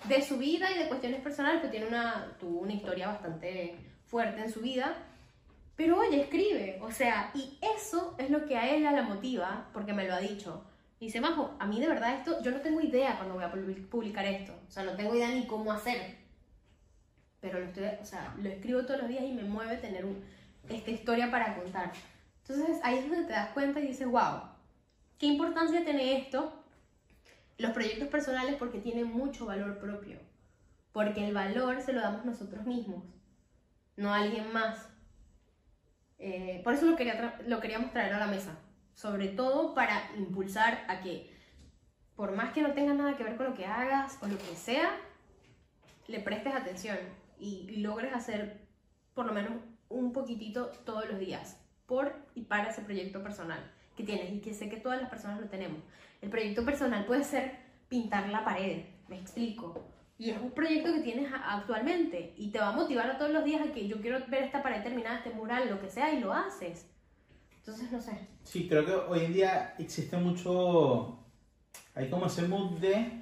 de 0.08 0.22
su 0.22 0.38
vida 0.38 0.72
y 0.72 0.78
de 0.80 0.88
cuestiones 0.88 1.20
personales, 1.22 1.62
que 1.62 1.68
tiene 1.68 1.88
una, 1.88 2.32
tuvo 2.40 2.60
una 2.62 2.74
historia 2.74 3.08
bastante 3.08 3.76
fuerte 4.06 4.42
en 4.42 4.52
su 4.52 4.62
vida. 4.62 4.96
Pero 5.76 5.98
oye, 6.00 6.22
escribe, 6.22 6.80
o 6.82 6.92
sea, 6.92 7.32
y 7.34 7.58
eso 7.76 8.14
es 8.20 8.30
lo 8.30 8.46
que 8.46 8.56
a 8.58 8.70
ella 8.74 8.92
la 8.92 9.02
motiva, 9.02 9.66
porque 9.74 9.92
me 9.92 10.08
lo 10.08 10.14
ha 10.14 10.20
dicho. 10.20 10.64
Dice, 11.00 11.20
Majo, 11.20 11.56
a 11.60 11.66
mí 11.66 11.82
de 11.82 11.88
verdad 11.88 12.14
esto, 12.16 12.42
yo 12.44 12.52
no 12.52 12.62
tengo 12.62 12.80
idea 12.80 13.18
cuando 13.18 13.34
voy 13.36 13.44
a 13.44 13.52
publi- 13.52 13.88
publicar 13.90 14.24
esto, 14.24 14.54
o 14.68 14.72
sea, 14.72 14.84
no 14.84 14.92
tengo 14.96 15.16
idea 15.16 15.30
ni 15.30 15.46
cómo 15.48 15.72
hacer. 15.72 16.16
Pero 17.44 17.60
lo, 17.60 17.66
estoy, 17.66 17.84
o 18.02 18.06
sea, 18.06 18.34
lo 18.42 18.48
escribo 18.48 18.86
todos 18.86 19.02
los 19.02 19.10
días 19.10 19.26
y 19.26 19.34
me 19.34 19.44
mueve 19.44 19.76
tener 19.76 20.06
un- 20.06 20.24
esta 20.70 20.92
historia 20.92 21.30
para 21.30 21.56
contar. 21.56 21.92
Entonces 22.42 22.80
ahí 22.84 23.00
es 23.00 23.10
donde 23.10 23.26
te 23.28 23.34
das 23.34 23.50
cuenta 23.50 23.82
y 23.82 23.88
dices, 23.88 24.08
wow, 24.08 24.44
¿qué 25.20 25.26
importancia 25.26 25.84
tiene 25.84 26.20
esto? 26.20 26.64
Los 27.58 27.72
proyectos 27.72 28.08
personales 28.08 28.56
porque 28.56 28.80
tienen 28.80 29.08
mucho 29.12 29.46
valor 29.46 29.78
propio. 29.78 30.20
Porque 30.94 31.28
el 31.28 31.34
valor 31.34 31.82
se 31.82 31.92
lo 31.92 32.00
damos 32.00 32.24
nosotros 32.24 32.66
mismos, 32.66 33.04
no 33.98 34.14
a 34.14 34.20
alguien 34.20 34.54
más. 34.54 34.88
Eh, 36.20 36.62
por 36.64 36.74
eso 36.74 36.86
lo, 36.86 36.96
quería 36.96 37.42
lo 37.46 37.60
queríamos 37.60 37.92
traer 37.92 38.14
a 38.14 38.20
la 38.20 38.28
mesa. 38.28 38.58
Sobre 38.94 39.28
todo 39.28 39.74
para 39.74 40.12
impulsar 40.16 40.86
a 40.88 41.02
que, 41.02 41.36
por 42.16 42.32
más 42.32 42.54
que 42.54 42.62
no 42.62 42.72
tenga 42.72 42.94
nada 42.94 43.18
que 43.18 43.26
ver 43.26 43.36
con 43.36 43.48
lo 43.48 43.54
que 43.54 43.66
hagas 43.66 44.18
o 44.22 44.28
lo 44.28 44.38
que 44.38 44.56
sea, 44.56 44.96
le 46.08 46.22
prestes 46.22 46.56
atención 46.56 46.98
y 47.40 47.78
logres 47.78 48.14
hacer 48.14 48.62
por 49.14 49.26
lo 49.26 49.34
menos 49.34 49.54
un 49.90 50.12
poquitito 50.12 50.68
todos 50.86 51.08
los 51.10 51.20
días 51.20 51.58
por 51.86 52.14
y 52.36 52.42
para 52.44 52.70
ese 52.70 52.82
proyecto 52.82 53.22
personal 53.22 53.60
que 53.96 54.04
tienes 54.04 54.32
y 54.34 54.40
que 54.40 54.54
sé 54.54 54.70
que 54.70 54.78
todas 54.78 55.00
las 55.00 55.10
personas 55.10 55.40
lo 55.40 55.48
tenemos. 55.48 55.80
El 56.22 56.30
proyecto 56.30 56.66
personal 56.66 57.06
puede 57.06 57.24
ser 57.24 57.58
pintar 57.90 58.30
la 58.30 58.44
pared, 58.44 58.86
me 59.08 59.20
explico. 59.20 59.86
Y 60.18 60.30
es 60.30 60.42
un 60.42 60.52
proyecto 60.52 60.94
que 60.94 61.02
tienes 61.02 61.32
actualmente 61.32 62.34
y 62.38 62.50
te 62.50 62.60
va 62.60 62.70
a 62.70 62.72
motivar 62.72 63.10
a 63.10 63.18
todos 63.18 63.32
los 63.32 63.44
días 63.44 63.62
a 63.62 63.72
que 63.72 63.88
yo 63.88 64.00
quiero 64.00 64.20
ver 64.28 64.44
esta 64.44 64.64
pared 64.64 64.82
terminada, 64.82 65.18
este 65.18 65.32
mural, 65.32 65.70
lo 65.70 65.82
que 65.82 65.90
sea, 65.90 66.14
y 66.14 66.20
lo 66.20 66.34
haces. 66.34 66.88
Entonces, 67.58 67.92
no 67.92 68.00
sé. 68.00 68.28
Sí, 68.44 68.68
creo 68.68 68.86
que 68.86 68.94
hoy 68.94 69.26
en 69.26 69.34
día 69.34 69.76
existe 69.80 70.18
mucho. 70.18 71.20
Hay 71.96 72.10
como 72.10 72.28
ese 72.28 72.48
mood 72.48 72.80
de. 72.80 73.22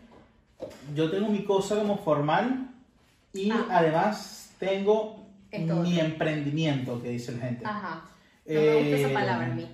Yo 0.94 1.10
tengo 1.10 1.30
mi 1.30 1.44
cosa 1.44 1.78
como 1.78 1.98
formal 1.98 2.71
y 3.34 3.52
Ah. 3.52 3.66
además 3.70 4.54
tengo 4.60 5.26
mi 5.84 6.00
emprendimiento, 6.00 7.02
que 7.02 7.10
dice 7.10 7.34
la 7.34 7.40
gente. 7.40 7.66
Ajá. 7.66 8.06
No 8.46 8.54
me 8.62 8.74
gusta 8.76 8.96
esa 8.98 9.10
Eh, 9.10 9.14
palabra 9.14 9.46
a 9.48 9.50
mí. 9.50 9.70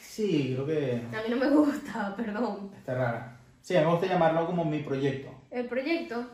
Sí, 0.00 0.52
creo 0.54 0.66
que 0.66 1.02
A 1.16 1.22
mí 1.22 1.28
no 1.30 1.36
me 1.36 1.48
gusta, 1.50 2.14
perdón. 2.16 2.70
está 2.76 2.94
rara. 2.94 3.36
Sí, 3.62 3.76
a 3.76 3.80
mí 3.80 3.86
me 3.86 3.92
gusta 3.92 4.06
llamarlo 4.06 4.46
como 4.46 4.64
mi 4.64 4.80
proyecto. 4.80 5.30
El 5.50 5.66
proyecto, 5.66 6.26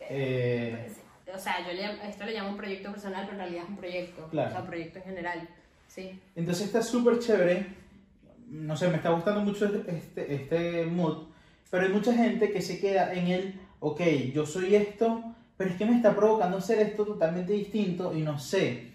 Eh, 0.00 0.92
o 1.34 1.38
sea, 1.38 1.66
yo 1.66 1.72
le, 1.72 2.08
esto 2.08 2.24
le 2.26 2.32
llamo 2.32 2.50
un 2.50 2.56
proyecto 2.56 2.90
personal, 2.92 3.22
pero 3.24 3.32
en 3.32 3.38
realidad 3.38 3.62
es 3.64 3.70
un 3.70 3.76
proyecto. 3.76 4.28
Claro. 4.30 4.48
O 4.48 4.52
sea, 4.52 4.60
un 4.60 4.66
proyecto 4.66 4.98
en 4.98 5.04
general. 5.04 5.48
Sí. 5.88 6.20
Entonces 6.36 6.66
está 6.66 6.82
súper 6.82 7.18
chévere. 7.20 7.66
No 8.48 8.76
sé, 8.76 8.88
me 8.88 8.96
está 8.96 9.10
gustando 9.10 9.40
mucho 9.40 9.64
este, 9.86 10.34
este 10.34 10.84
mood. 10.86 11.28
Pero 11.70 11.84
hay 11.86 11.92
mucha 11.92 12.12
gente 12.14 12.52
que 12.52 12.60
se 12.60 12.78
queda 12.80 13.12
en 13.14 13.28
el, 13.28 13.60
ok, 13.86 14.00
yo 14.32 14.46
soy 14.46 14.74
esto, 14.74 15.22
pero 15.56 15.70
es 15.70 15.76
que 15.76 15.84
me 15.84 15.96
está 15.96 16.14
provocando 16.16 16.56
hacer 16.56 16.78
esto 16.80 17.04
totalmente 17.04 17.52
distinto 17.52 18.16
y 18.16 18.22
no 18.22 18.38
sé. 18.38 18.88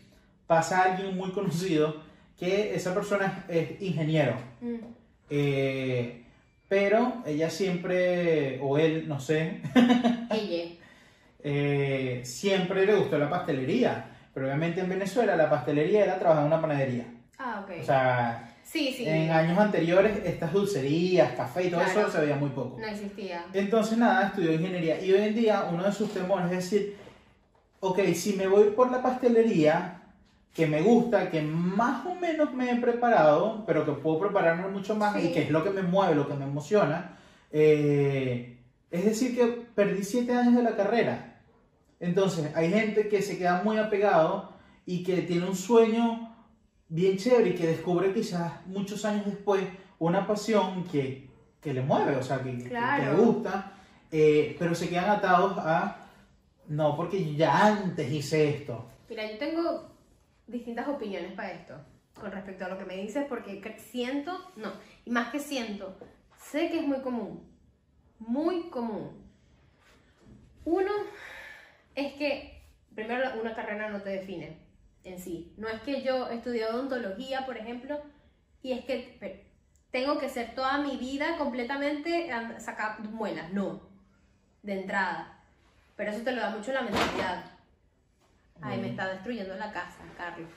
Pasa 0.47 0.83
alguien 0.83 1.15
muy 1.15 1.31
conocido 1.31 2.01
que 2.37 2.73
esa 2.73 2.93
persona 2.93 3.45
es, 3.47 3.71
es 3.71 3.81
ingeniero. 3.81 4.33
Mm. 4.61 4.75
eh, 5.29 6.23
pero 6.67 7.23
ella 7.25 7.49
siempre, 7.49 8.59
o 8.61 8.77
él, 8.77 9.07
no 9.07 9.19
sé, 9.19 9.61
Ella. 10.31 10.71
eh, 11.43 12.21
siempre 12.23 12.85
le 12.85 12.95
gustó 12.95 13.17
la 13.17 13.29
pastelería. 13.29 14.05
Pero 14.33 14.45
obviamente 14.45 14.79
en 14.81 14.89
Venezuela 14.89 15.35
la 15.35 15.49
pastelería 15.49 16.03
era 16.03 16.19
trabajar 16.19 16.43
en 16.43 16.47
una 16.51 16.61
panadería. 16.61 17.05
Ah, 17.39 17.63
ok. 17.63 17.71
O 17.81 17.83
sea, 17.83 18.48
Sí, 18.71 18.93
sí. 18.95 19.03
En 19.07 19.31
años 19.31 19.57
anteriores, 19.57 20.19
estas 20.23 20.53
dulcerías, 20.53 21.31
café 21.33 21.65
y 21.65 21.69
todo 21.71 21.81
Claro. 21.83 22.01
eso 22.01 22.11
se 22.11 22.21
veía 22.21 22.35
muy 22.35 22.49
poco. 22.51 22.77
No 22.79 22.85
existía. 22.85 23.45
Entonces, 23.53 23.97
nada, 23.97 24.27
estudió 24.27 24.53
ingeniería. 24.53 25.03
Y 25.03 25.11
hoy 25.11 25.21
en 25.21 25.33
día, 25.35 25.67
uno 25.71 25.83
de 25.83 25.91
sus 25.91 26.13
temores 26.13 26.45
es 26.51 26.71
decir, 26.71 26.95
ok, 27.79 27.99
si 28.13 28.33
me 28.33 28.47
voy 28.47 28.65
por 28.71 28.91
la 28.91 29.01
pastelería, 29.01 30.03
que 30.53 30.67
me 30.67 30.81
gusta, 30.83 31.31
que 31.31 31.41
más 31.41 32.05
o 32.05 32.13
menos 32.13 32.53
me 32.53 32.69
he 32.71 32.75
preparado, 32.75 33.63
pero 33.65 33.85
que 33.85 33.91
puedo 33.93 34.19
prepararme 34.19 34.67
mucho 34.67 34.95
más 34.95 35.15
Sí. 35.19 35.29
y 35.29 35.31
que 35.33 35.43
es 35.43 35.49
lo 35.49 35.63
que 35.63 35.71
me 35.71 35.81
mueve, 35.81 36.13
lo 36.13 36.27
que 36.27 36.35
me 36.35 36.43
emociona, 36.45 37.17
eh, 37.51 38.55
es 38.91 39.05
decir, 39.05 39.35
que 39.35 39.45
perdí 39.73 40.03
siete 40.03 40.33
años 40.35 40.55
de 40.55 40.63
la 40.63 40.75
carrera. 40.75 41.41
Entonces, 41.99 42.51
hay 42.55 42.69
gente 42.71 43.09
que 43.09 43.21
se 43.23 43.37
queda 43.39 43.61
muy 43.63 43.77
apegado 43.77 44.53
y 44.85 45.03
que 45.03 45.23
tiene 45.23 45.47
un 45.47 45.55
sueño 45.55 46.28
bien 46.89 47.17
chévere 47.17 47.51
y 47.51 47.55
que 47.55 47.67
descubre 47.67 48.13
quizás 48.13 48.65
muchos 48.67 49.05
años 49.05 49.25
después 49.25 49.63
una 49.99 50.25
pasión 50.27 50.83
que, 50.85 51.29
que 51.61 51.73
le 51.73 51.81
mueve, 51.81 52.15
o 52.15 52.23
sea, 52.23 52.41
que, 52.41 52.51
que- 52.57 52.63
que 52.63 52.69
Claro. 52.69 53.17
le 53.17 53.23
gusta, 53.23 53.73
eh, 54.11 54.55
pero 54.57 54.73
se 54.75 54.89
quedan 54.89 55.09
atados 55.09 55.57
a, 55.57 56.07
no, 56.67 56.95
porque 56.95 57.35
ya 57.35 57.65
antes 57.67 58.11
hice 58.11 58.49
esto. 58.49 58.87
Mira, 59.09 59.29
yo 59.31 59.37
tengo 59.37 59.89
distintas 60.47 60.87
opiniones 60.87 61.33
para 61.33 61.51
esto 61.51 61.75
con 62.19 62.31
respecto 62.31 62.65
a 62.65 62.69
lo 62.69 62.77
que 62.77 62.85
me 62.85 62.97
dices 62.97 63.25
porque 63.29 63.61
siento, 63.91 64.37
no, 64.55 64.73
y 65.05 65.11
más 65.11 65.29
que 65.31 65.39
siento, 65.39 65.97
sé 66.37 66.69
que 66.69 66.79
es 66.79 66.87
muy 66.87 66.99
común, 67.01 67.43
muy 68.19 68.69
común. 68.69 69.11
Uno 70.65 70.91
es 71.95 72.13
que, 72.13 72.61
primero, 72.93 73.39
una 73.41 73.55
carrera 73.55 73.89
no 73.89 74.01
te 74.01 74.09
define 74.09 74.57
en 75.09 75.19
sí. 75.19 75.53
No 75.57 75.67
es 75.67 75.81
que 75.81 76.01
yo 76.01 76.29
estudié 76.29 76.65
odontología, 76.65 77.45
por 77.45 77.57
ejemplo, 77.57 78.01
y 78.61 78.73
es 78.73 78.85
que 78.85 79.47
tengo 79.91 80.17
que 80.19 80.29
ser 80.29 80.53
toda 80.55 80.77
mi 80.79 80.97
vida 80.97 81.37
completamente 81.37 82.29
sacar 82.59 82.99
muelas. 83.01 83.51
No, 83.53 83.81
de 84.63 84.81
entrada. 84.81 85.39
Pero 85.95 86.11
eso 86.11 86.21
te 86.23 86.31
lo 86.31 86.41
da 86.41 86.49
mucho 86.51 86.71
la 86.71 86.81
mentalidad. 86.81 87.43
Ay, 88.61 88.79
me 88.79 88.89
está 88.89 89.07
destruyendo 89.09 89.55
la 89.55 89.71
casa, 89.71 89.97
Carlos. 90.17 90.49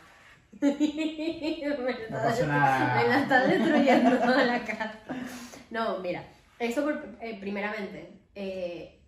me, 0.60 0.68
No 0.70 1.74
está, 1.94 2.22
pasa 2.24 2.46
nada. 2.46 3.02
me 3.02 3.08
la 3.08 3.18
está 3.20 3.46
destruyendo 3.46 4.10
la 4.44 4.64
casa. 4.64 4.98
No, 5.70 5.98
mira, 6.00 6.22
eso 6.58 6.82
por- 6.84 7.16
eh, 7.20 7.38
primeramente, 7.40 8.12
eh, 8.34 9.00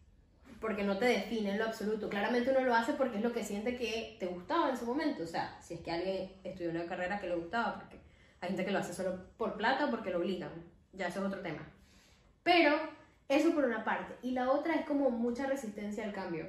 porque 0.65 0.83
no 0.83 0.97
te 0.97 1.05
define 1.05 1.51
en 1.51 1.59
lo 1.59 1.67
absoluto. 1.67 2.09
Claramente 2.09 2.51
uno 2.51 2.61
lo 2.61 2.75
hace 2.75 2.95
porque 2.95 3.19
es 3.19 3.23
lo 3.23 3.35
que 3.35 3.45
siente 3.45 3.77
que 3.77 4.17
te 4.19 4.25
gustaba 4.25 4.71
en 4.71 4.79
su 4.79 4.87
momento. 4.87 5.23
O 5.23 5.27
sea, 5.27 5.59
si 5.61 5.75
es 5.75 5.81
que 5.81 5.91
alguien 5.91 6.33
estudió 6.43 6.71
una 6.71 6.87
carrera 6.87 7.21
que 7.21 7.29
le 7.29 7.35
gustaba, 7.35 7.75
porque 7.75 8.01
hay 8.41 8.49
gente 8.49 8.65
que 8.65 8.71
lo 8.71 8.79
hace 8.79 8.95
solo 8.95 9.27
por 9.37 9.59
plata 9.59 9.85
o 9.85 9.91
porque 9.91 10.09
lo 10.09 10.21
obligan. 10.21 10.49
Ya 10.95 11.09
eso 11.09 11.21
es 11.21 11.27
otro 11.27 11.43
tema. 11.43 11.71
Pero 12.43 12.79
eso 13.29 13.53
por 13.53 13.67
una 13.67 13.85
parte. 13.85 14.15
Y 14.23 14.31
la 14.31 14.51
otra 14.51 14.77
es 14.77 14.87
como 14.87 15.11
mucha 15.11 15.45
resistencia 15.45 16.03
al 16.03 16.15
cambio. 16.15 16.49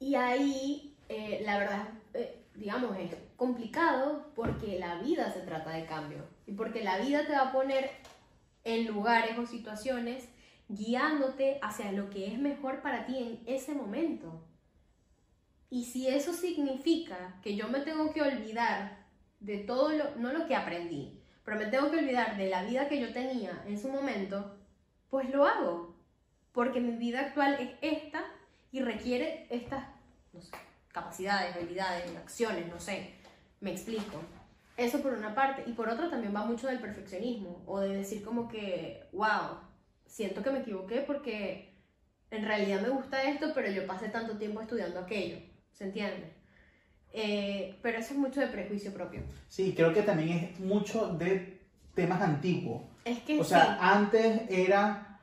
Y 0.00 0.16
ahí, 0.16 0.96
eh, 1.08 1.42
la 1.44 1.56
verdad, 1.56 1.88
eh, 2.14 2.46
digamos, 2.56 2.98
es 2.98 3.14
complicado 3.36 4.32
porque 4.34 4.80
la 4.80 4.96
vida 5.02 5.30
se 5.30 5.42
trata 5.42 5.70
de 5.70 5.86
cambio. 5.86 6.24
Y 6.48 6.52
porque 6.54 6.82
la 6.82 6.98
vida 6.98 7.24
te 7.28 7.34
va 7.34 7.42
a 7.42 7.52
poner 7.52 7.92
en 8.64 8.88
lugares 8.88 9.38
o 9.38 9.46
situaciones 9.46 10.28
guiándote 10.68 11.58
hacia 11.62 11.92
lo 11.92 12.10
que 12.10 12.26
es 12.26 12.38
mejor 12.38 12.82
para 12.82 13.06
ti 13.06 13.18
en 13.18 13.42
ese 13.46 13.74
momento. 13.74 14.42
Y 15.70 15.84
si 15.84 16.08
eso 16.08 16.32
significa 16.32 17.40
que 17.42 17.56
yo 17.56 17.68
me 17.68 17.80
tengo 17.80 18.12
que 18.12 18.22
olvidar 18.22 19.04
de 19.40 19.58
todo 19.58 19.90
lo, 19.90 20.16
no 20.16 20.32
lo 20.32 20.46
que 20.46 20.54
aprendí, 20.54 21.20
pero 21.44 21.58
me 21.58 21.66
tengo 21.66 21.90
que 21.90 21.98
olvidar 21.98 22.36
de 22.36 22.48
la 22.48 22.64
vida 22.64 22.88
que 22.88 23.00
yo 23.00 23.12
tenía 23.12 23.62
en 23.66 23.78
su 23.78 23.88
momento, 23.88 24.56
pues 25.10 25.30
lo 25.30 25.46
hago. 25.46 25.94
Porque 26.52 26.80
mi 26.80 26.96
vida 26.96 27.20
actual 27.20 27.56
es 27.60 27.70
esta 27.82 28.24
y 28.72 28.80
requiere 28.80 29.46
estas 29.50 29.84
no 30.32 30.40
sé, 30.40 30.56
capacidades, 30.92 31.54
habilidades, 31.56 32.16
acciones, 32.16 32.66
no 32.68 32.78
sé. 32.80 33.14
Me 33.60 33.72
explico. 33.72 34.20
Eso 34.76 35.00
por 35.00 35.12
una 35.12 35.34
parte. 35.34 35.64
Y 35.66 35.72
por 35.72 35.88
otra 35.88 36.10
también 36.10 36.34
va 36.34 36.44
mucho 36.44 36.66
del 36.66 36.80
perfeccionismo 36.80 37.62
o 37.66 37.80
de 37.80 37.96
decir 37.96 38.22
como 38.22 38.48
que, 38.48 39.08
wow, 39.12 39.58
siento 40.06 40.42
que 40.42 40.50
me 40.50 40.60
equivoqué 40.60 41.00
porque 41.00 41.74
en 42.30 42.44
realidad 42.44 42.80
me 42.82 42.88
gusta 42.88 43.22
esto, 43.24 43.52
pero 43.54 43.70
yo 43.70 43.86
pasé 43.86 44.08
tanto 44.08 44.36
tiempo 44.36 44.60
estudiando 44.60 45.00
aquello. 45.00 45.38
¿Se 45.72 45.84
entiende? 45.84 46.32
Eh, 47.12 47.78
pero 47.82 47.98
eso 47.98 48.12
es 48.12 48.18
mucho 48.18 48.40
de 48.40 48.48
prejuicio 48.48 48.92
propio. 48.92 49.22
Sí, 49.48 49.72
creo 49.76 49.92
que 49.92 50.02
también 50.02 50.30
es 50.30 50.60
mucho 50.60 51.08
de 51.08 51.60
temas 51.94 52.20
antiguos. 52.20 52.82
Es 53.04 53.20
que 53.20 53.40
O 53.40 53.44
sea, 53.44 53.78
antes 53.80 54.42
era, 54.50 55.18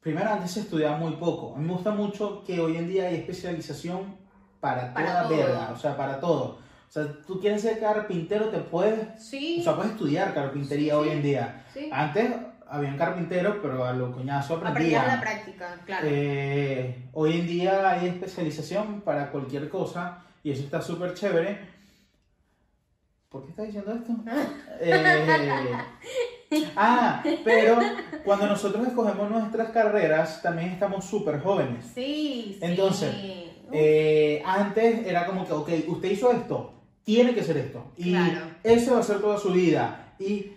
primero 0.00 0.30
antes 0.30 0.52
se 0.52 0.60
estudiaba 0.60 0.96
muy 0.96 1.12
poco. 1.16 1.54
A 1.54 1.58
mí 1.58 1.66
me 1.66 1.72
gusta 1.72 1.90
mucho 1.90 2.42
que 2.44 2.60
hoy 2.60 2.76
en 2.76 2.88
día 2.88 3.08
hay 3.08 3.16
especialización 3.16 4.16
para, 4.60 4.94
Para 4.94 5.24
toda 5.24 5.36
verga, 5.36 5.70
o 5.72 5.76
sea, 5.76 5.96
para 5.96 6.18
todo. 6.20 6.58
O 6.88 6.92
sea, 6.94 7.06
tú 7.26 7.40
quieres 7.40 7.60
ser 7.60 7.80
carpintero, 7.80 8.48
te 8.50 8.58
puedes, 8.60 9.22
sí, 9.22 9.58
o 9.60 9.64
sea, 9.64 9.74
puedes 9.74 9.92
estudiar 9.92 10.32
carpintería 10.32 10.94
Sí, 10.94 10.98
hoy 10.98 11.08
en 11.10 11.22
día. 11.22 11.66
sí. 11.74 11.90
Antes 11.92 12.30
habían 12.74 12.96
carpinteros, 12.96 13.56
pero 13.62 13.84
a 13.84 13.92
lo 13.92 14.12
coñazo 14.12 14.54
Aprendí 14.56 14.70
aprendían. 14.94 15.04
a 15.04 15.14
la 15.16 15.20
práctica, 15.20 15.80
claro. 15.86 16.06
Eh, 16.10 17.08
hoy 17.12 17.40
en 17.40 17.46
día 17.46 17.90
hay 17.90 18.08
especialización 18.08 19.00
para 19.02 19.30
cualquier 19.30 19.68
cosa 19.68 20.22
y 20.42 20.50
eso 20.50 20.62
está 20.64 20.80
súper 20.82 21.14
chévere. 21.14 21.72
¿Por 23.28 23.42
qué 23.44 23.50
estás 23.50 23.66
diciendo 23.66 23.92
esto? 23.92 24.12
Eh, 24.80 26.62
ah, 26.76 27.22
pero 27.44 27.78
cuando 28.24 28.46
nosotros 28.46 28.86
escogemos 28.86 29.30
nuestras 29.30 29.70
carreras 29.70 30.42
también 30.42 30.70
estamos 30.70 31.04
súper 31.04 31.40
jóvenes. 31.40 31.84
sí, 31.94 32.56
sí. 32.58 32.58
Entonces, 32.60 33.14
Eh, 33.72 34.42
antes 34.44 35.04
era 35.06 35.26
como 35.26 35.44
que, 35.46 35.52
ok, 35.52 35.68
usted 35.88 36.10
hizo 36.10 36.30
esto, 36.30 36.74
tiene 37.02 37.34
que 37.34 37.42
ser 37.42 37.56
esto. 37.56 37.84
Y 37.96 38.10
Claro. 38.10 38.46
eso 38.62 38.94
va 38.94 39.00
a 39.00 39.02
ser 39.02 39.20
toda 39.20 39.38
su 39.38 39.50
vida. 39.52 40.14
Y 40.18 40.52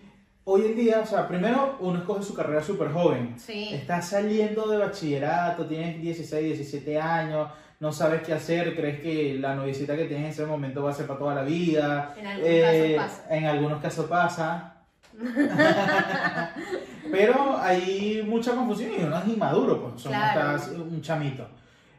hoy 0.50 0.62
en 0.66 0.76
día, 0.78 1.02
o 1.04 1.06
sea, 1.06 1.28
primero 1.28 1.76
uno 1.82 2.00
escoge 2.00 2.24
su 2.24 2.34
carrera 2.34 2.64
súper 2.64 2.90
joven. 2.92 3.36
sí. 3.38 3.70
Estás 3.74 4.08
saliendo 4.10 4.66
de 4.68 4.78
bachillerato, 4.78 5.66
tienes 5.66 6.02
16, 6.02 6.46
17 6.58 7.00
años, 7.00 7.50
no 7.82 7.92
sabes 7.92 8.22
qué 8.24 8.34
hacer, 8.34 8.74
crees 8.76 9.02
que 9.02 9.38
la 9.40 9.56
noviecita 9.56 9.96
que 9.96 10.06
tienes 10.06 10.26
en 10.26 10.32
ese 10.32 10.46
momento 10.46 10.82
va 10.84 10.92
a 10.92 10.94
ser 10.94 11.06
para 11.06 11.20
toda 11.20 11.36
la 11.36 11.44
vida. 11.44 12.14
En 12.18 12.26
algunos 12.26 12.50
Eh, 12.50 12.96
casos 12.98 13.20
pasa. 13.20 13.36
En 13.38 13.46
algunos 13.46 13.82
casos 13.82 14.06
pasa. 14.06 14.74
Pero 17.12 17.58
hay 17.60 18.24
mucha 18.26 18.52
confusión 18.56 18.92
y 19.00 19.04
uno 19.04 19.18
es 19.20 19.28
inmaduro, 19.28 19.82
pues 19.82 20.02
son 20.02 20.12
Claro. 20.12 20.56
estás 20.58 20.70
un 20.72 21.02
chamito. 21.02 21.48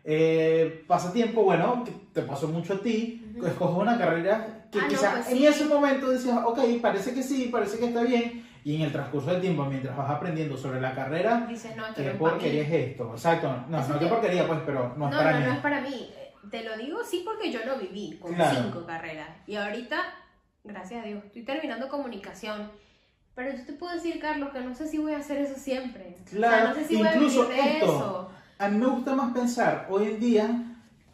Eh, 0.05 0.85
pasatiempo, 0.87 1.43
bueno, 1.43 1.85
te 2.13 2.23
pasó 2.23 2.49
mucho 2.49 2.75
a 2.75 2.79
ti, 2.81 3.25
escoges 3.45 3.77
una 3.77 3.99
carrera 3.99 4.58
que 4.71 4.79
Ah, 4.79 4.83
no, 4.83 4.89
quizás 4.89 5.15
pues 5.15 5.29
en 5.29 5.39
sí. 5.39 5.47
ese 5.47 5.65
momento 5.67 6.11
decías, 6.11 6.39
ok, 6.45 6.59
parece 6.83 7.15
que 7.15 7.23
sí, 7.23 7.49
parece 7.51 7.79
que 7.79 7.87
está 7.87 8.03
bien, 8.03 8.47
y 8.65 8.77
en 8.77 8.83
el 8.83 8.93
transcurso 8.93 9.31
del 9.31 9.41
tiempo, 9.41 9.65
mientras 9.65 9.97
vas 9.97 10.11
aprendiendo 10.11 10.57
sobre 10.57 10.81
la 10.81 10.95
carrera, 10.95 11.47
Dices, 11.49 11.75
no, 11.77 11.85
¿qué 11.95 12.13
no 12.13 12.19
porquería 12.19 12.63
es 12.63 12.73
esto? 12.91 13.11
Exacto, 13.13 13.65
no, 13.69 13.81
Eso 13.81 13.95
no, 13.95 13.99
qué 13.99 14.07
porquería, 14.07 14.47
pues, 14.47 14.61
pero 14.67 14.95
no 14.97 15.09
No, 15.09 15.09
es 15.09 15.13
no, 15.13 15.19
para 15.19 15.41
no, 15.41 15.47
mí. 15.47 15.53
es 15.57 15.59
para 15.63 15.81
mí. 15.81 16.11
Te 16.51 16.65
lo 16.65 16.77
digo 16.77 16.99
sí 17.05 17.23
porque 17.25 17.51
yo 17.53 17.61
lo 17.65 17.79
viví 17.79 18.19
con 18.21 18.35
Claro. 18.35 18.61
cinco 18.63 18.87
carreras. 18.87 19.29
Y 19.47 19.57
ahorita, 19.57 19.99
gracias 20.65 21.03
a 21.05 21.07
Dios, 21.07 21.25
estoy 21.25 21.43
terminando 21.45 21.89
comunicación. 21.89 22.71
Pero 23.35 23.57
yo 23.57 23.65
te 23.65 23.73
puedo 23.75 23.93
decir, 23.95 24.19
Carlos, 24.21 24.51
que 24.53 24.61
no 24.61 24.75
sé 24.75 24.89
si 24.89 24.99
voy 24.99 25.13
a 25.15 25.19
hacer 25.19 25.39
eso 25.39 25.55
siempre. 25.57 26.17
O 26.25 26.29
sea, 26.29 26.39
Claro, 26.39 26.69
no 26.71 26.75
sé 26.75 26.85
si 26.87 26.95
incluso 26.99 27.47
voy 27.47 27.53
a 27.53 27.55
vivir 27.57 27.65
de 27.65 27.79
esto. 27.79 27.87
eso. 27.87 28.31
A 28.59 28.69
mí 28.69 28.79
me 28.79 28.87
gusta 28.87 29.15
más 29.15 29.33
pensar 29.33 29.87
hoy 29.91 30.09
en 30.09 30.21
día 30.21 30.68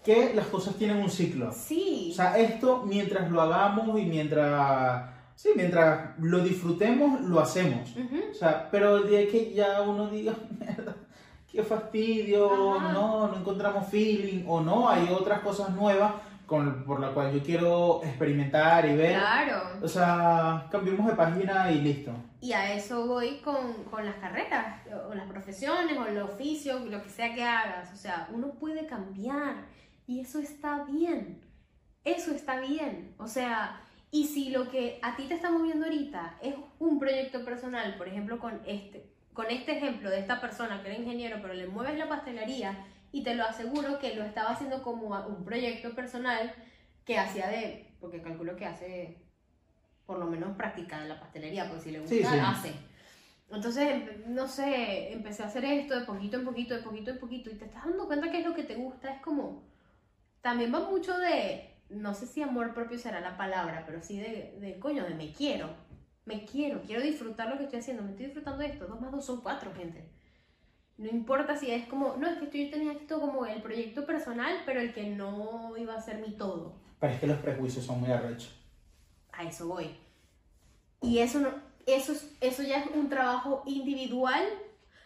que 0.04 0.34
las 0.34 0.46
cosas 0.46 0.76
tienen 0.76 0.98
un 0.98 1.10
ciclo. 1.10 1.50
Sí. 1.50 2.10
O 2.12 2.14
sea, 2.14 2.38
esto 2.38 2.84
mientras 2.86 3.30
lo 3.30 3.40
hagamos 3.40 3.98
y 3.98 4.04
mientras, 4.04 5.10
sí, 5.34 5.50
mientras 5.56 6.10
lo 6.18 6.40
disfrutemos, 6.40 7.22
lo 7.22 7.40
hacemos. 7.40 7.90
Ujú. 7.96 8.30
O 8.30 8.34
sea, 8.34 8.68
pero 8.70 8.98
el 8.98 9.08
día 9.08 9.26
que 9.26 9.52
ya 9.54 9.80
uno 9.80 10.08
diga, 10.08 10.34
mierda, 10.60 10.94
qué 11.50 11.62
fastidio, 11.62 12.74
Ajá. 12.74 12.92
no, 12.92 13.28
no 13.28 13.36
encontramos 13.36 13.88
feeling, 13.88 14.44
o 14.46 14.60
no, 14.60 14.88
hay 14.88 15.08
otras 15.10 15.40
cosas 15.40 15.70
nuevas 15.70 16.12
con, 16.46 16.84
por 16.84 17.00
las 17.00 17.12
cuales 17.12 17.34
yo 17.34 17.42
quiero 17.42 18.00
experimentar 18.04 18.84
y 18.84 18.96
ver. 18.96 19.18
Claro. 19.18 19.62
O 19.82 19.88
sea, 19.88 20.66
cambiemos 20.70 21.06
de 21.06 21.14
página 21.14 21.70
y 21.70 21.80
listo. 21.80 22.12
Y 22.42 22.52
a 22.52 22.74
eso 22.74 23.06
voy 23.06 23.38
con, 23.38 23.84
con 23.90 24.04
las 24.04 24.16
carreras, 24.16 24.82
o 25.08 25.14
las 25.14 25.26
profesiones, 25.26 25.96
o 25.96 26.04
el 26.04 26.20
oficio, 26.20 26.80
lo 26.80 27.02
que 27.02 27.08
sea 27.08 27.34
que 27.34 27.42
hagas. 27.42 27.90
O 27.94 27.96
sea, 27.96 28.28
uno 28.30 28.48
puede 28.60 28.86
cambiar 28.86 29.72
y 30.06 30.20
eso 30.20 30.38
está 30.38 30.84
bien. 30.84 31.40
Eso 32.04 32.32
está 32.34 32.60
bien. 32.60 33.14
O 33.18 33.26
sea, 33.26 33.80
y 34.10 34.26
si 34.26 34.50
lo 34.50 34.70
que 34.70 34.98
a 35.02 35.16
ti 35.16 35.24
te 35.24 35.34
está 35.34 35.50
moviendo 35.50 35.86
ahorita 35.86 36.38
es 36.42 36.54
un 36.78 36.98
proyecto 36.98 37.44
personal, 37.44 37.96
por 37.96 38.08
ejemplo, 38.08 38.38
con 38.38 38.60
este, 38.66 39.10
con 39.32 39.50
este 39.50 39.76
ejemplo 39.78 40.10
de 40.10 40.20
esta 40.20 40.40
persona 40.40 40.82
que 40.82 40.88
era 40.88 40.98
ingeniero, 40.98 41.38
pero 41.42 41.54
le 41.54 41.66
mueves 41.66 41.98
la 41.98 42.08
pastelería 42.08 42.86
y 43.10 43.22
te 43.22 43.34
lo 43.34 43.44
aseguro 43.44 43.98
que 43.98 44.14
lo 44.14 44.24
estaba 44.24 44.50
haciendo 44.50 44.82
como 44.82 45.08
un 45.26 45.44
proyecto 45.44 45.94
personal 45.94 46.54
que 47.04 47.18
hacía 47.18 47.48
de, 47.48 47.96
porque 48.00 48.22
calculo 48.22 48.56
que 48.56 48.66
hace 48.66 49.24
por 50.06 50.18
lo 50.18 50.26
menos 50.26 50.56
practicar 50.56 51.02
en 51.02 51.08
la 51.08 51.20
pastelería, 51.20 51.68
porque 51.68 51.84
si 51.84 51.90
le 51.90 52.00
gusta, 52.00 52.14
Sí, 52.14 52.22
sí. 52.22 52.38
hace. 52.40 52.72
Entonces, 53.50 54.26
no 54.26 54.48
sé, 54.48 55.12
empecé 55.12 55.42
a 55.42 55.46
hacer 55.46 55.64
esto 55.64 55.98
de 55.98 56.06
poquito 56.06 56.36
en 56.36 56.44
poquito, 56.44 56.74
de 56.74 56.82
poquito 56.82 57.10
en 57.10 57.18
poquito, 57.18 57.50
y 57.50 57.54
te 57.54 57.64
estás 57.66 57.84
dando 57.84 58.06
cuenta 58.06 58.30
que 58.30 58.40
es 58.40 58.46
lo 58.46 58.54
que 58.54 58.64
te 58.64 58.74
gusta, 58.74 59.14
es 59.14 59.22
como, 59.22 59.64
también 60.44 60.74
va 60.74 60.80
mucho 60.90 61.16
de, 61.16 61.70
no 61.88 62.12
sé 62.12 62.26
si 62.26 62.42
amor 62.42 62.74
propio 62.74 62.98
será 62.98 63.20
la 63.20 63.38
palabra, 63.38 63.84
pero 63.86 64.02
sí 64.02 64.18
de, 64.20 64.58
de 64.60 64.78
coño, 64.78 65.02
de 65.04 65.14
me 65.14 65.32
quiero, 65.32 65.70
me 66.26 66.44
quiero, 66.44 66.82
quiero 66.82 67.00
disfrutar 67.00 67.48
lo 67.48 67.56
que 67.56 67.64
estoy 67.64 67.78
haciendo, 67.80 68.02
me 68.02 68.10
estoy 68.10 68.26
disfrutando 68.26 68.58
de 68.58 68.66
esto, 68.66 68.86
dos 68.86 69.00
más 69.00 69.10
dos 69.10 69.24
son 69.24 69.40
cuatro, 69.40 69.72
gente. 69.74 70.06
No 70.98 71.08
importa 71.08 71.56
si 71.56 71.70
es 71.70 71.86
como, 71.88 72.16
no, 72.18 72.28
es 72.28 72.36
que 72.38 72.64
yo 72.66 72.70
tenía 72.70 72.92
esto 72.92 73.18
como 73.22 73.46
el 73.46 73.62
proyecto 73.62 74.04
personal, 74.04 74.62
pero 74.66 74.80
el 74.80 74.92
que 74.92 75.04
no 75.06 75.74
iba 75.78 75.94
a 75.94 76.02
ser 76.02 76.18
mi 76.18 76.36
todo. 76.36 76.74
Pero 77.00 77.14
es 77.14 77.20
que 77.20 77.26
los 77.26 77.38
prejuicios 77.38 77.86
son 77.86 78.00
muy 78.02 78.10
arrechos. 78.10 78.54
A 79.32 79.44
eso 79.44 79.66
voy. 79.66 79.96
Y 81.00 81.20
eso, 81.20 81.40
no, 81.40 81.48
eso, 81.86 82.12
es- 82.12 82.36
eso 82.42 82.62
ya 82.62 82.80
es 82.84 82.86
un 82.94 83.08
trabajo 83.08 83.62
individual, 83.64 84.44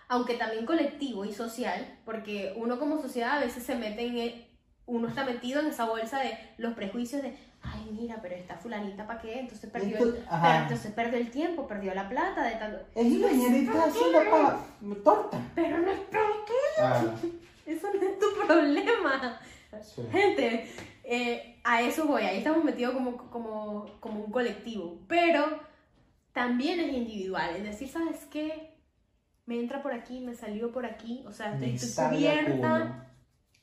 aunque 0.09 0.35
también 0.35 0.67
colectivo 0.67 1.25
y 1.25 1.33
social, 1.33 1.97
porque 2.05 2.55
uno 2.57 2.81
como 2.81 3.01
sociedad 3.01 3.39
a 3.39 3.41
veces 3.45 3.63
se 3.63 3.77
mete 3.77 4.05
en, 4.05 4.19
e- 4.19 4.48
uno 4.89 5.07
está 5.07 5.25
metido 5.25 5.61
en 5.61 5.67
esa 5.69 5.85
bolsa 5.85 6.19
de 6.21 6.37
los 6.57 6.75
prejuicios 6.75 7.23
de, 7.23 7.35
ay, 7.63 7.89
mira, 7.93 8.19
pero 8.21 8.35
esta 8.35 8.57
fulanita, 8.57 9.07
¿para 9.07 9.21
qué? 9.21 9.39
Entonces 9.41 9.71
perdió, 9.71 9.97
Esto- 9.99 10.17
el, 10.17 10.25
ajá. 10.29 10.63
entonces 10.63 10.93
perdió 10.93 11.19
el 11.19 11.31
tiempo, 11.31 11.67
perdió 11.69 11.95
la 11.95 12.09
plata 12.09 12.43
de 12.43 12.57
tanto... 12.57 12.79
Es 12.95 13.07
ingeniería 13.07 13.85
haciendo 13.85 14.19
pa- 14.31 14.67
torta. 15.05 15.39
Pero 15.55 15.79
no 15.79 15.91
es 15.91 16.01
por 16.01 16.45
qué, 16.47 16.83
Ah, 16.83 17.05
eso 17.67 17.87
no 17.95 18.03
es 18.09 18.19
tu 18.19 18.27
problema. 18.47 19.41
sí. 19.83 20.03
Gente, 20.11 20.71
eh, 21.05 21.61
a 21.65 21.83
eso 21.83 22.07
voy, 22.07 22.23
ahí 22.23 22.39
estamos 22.39 22.65
metidos 22.65 22.95
como, 22.95 23.17
como, 23.31 23.87
como 24.01 24.25
un 24.25 24.33
colectivo, 24.33 25.01
pero 25.07 25.61
también 26.33 26.81
es 26.81 26.93
individual, 26.95 27.57
es 27.57 27.65
decir, 27.65 27.89
¿sabes 27.89 28.27
qué? 28.31 28.75
Me 29.45 29.59
entra 29.61 29.83
por 29.83 29.93
aquí, 29.93 30.21
me 30.21 30.35
salió 30.35 30.73
por 30.73 30.87
aquí, 30.87 31.25
o 31.27 31.33
sea, 31.33 31.53
estoy, 31.55 31.75
estoy 31.75 32.07
cubierta. 32.17 33.05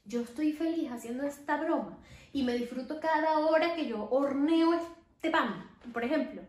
Yo 0.05 0.21
estoy 0.21 0.53
feliz 0.53 0.91
haciendo 0.91 1.23
esta 1.23 1.57
broma 1.57 1.97
y 2.31 2.43
me 2.43 2.53
disfruto 2.53 2.99
cada 2.99 3.39
hora 3.39 3.75
que 3.75 3.87
yo 3.87 4.07
horneo 4.09 4.73
este 4.73 5.31
pan, 5.31 5.67
por 5.93 6.03
ejemplo. 6.03 6.41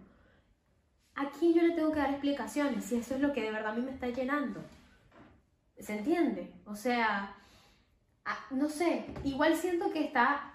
¿A 1.14 1.30
quién 1.30 1.54
yo 1.54 1.62
le 1.62 1.74
tengo 1.74 1.92
que 1.92 2.00
dar 2.00 2.10
explicaciones 2.10 2.84
si 2.84 2.96
eso 2.96 3.14
es 3.14 3.20
lo 3.20 3.32
que 3.32 3.40
de 3.42 3.50
verdad 3.50 3.72
a 3.72 3.74
mí 3.74 3.82
me 3.82 3.92
está 3.92 4.08
llenando? 4.08 4.60
¿Se 5.78 5.96
entiende? 5.98 6.52
O 6.66 6.74
sea, 6.76 7.34
no 8.50 8.68
sé, 8.68 9.06
igual 9.24 9.56
siento 9.56 9.90
que 9.92 10.04
está, 10.04 10.52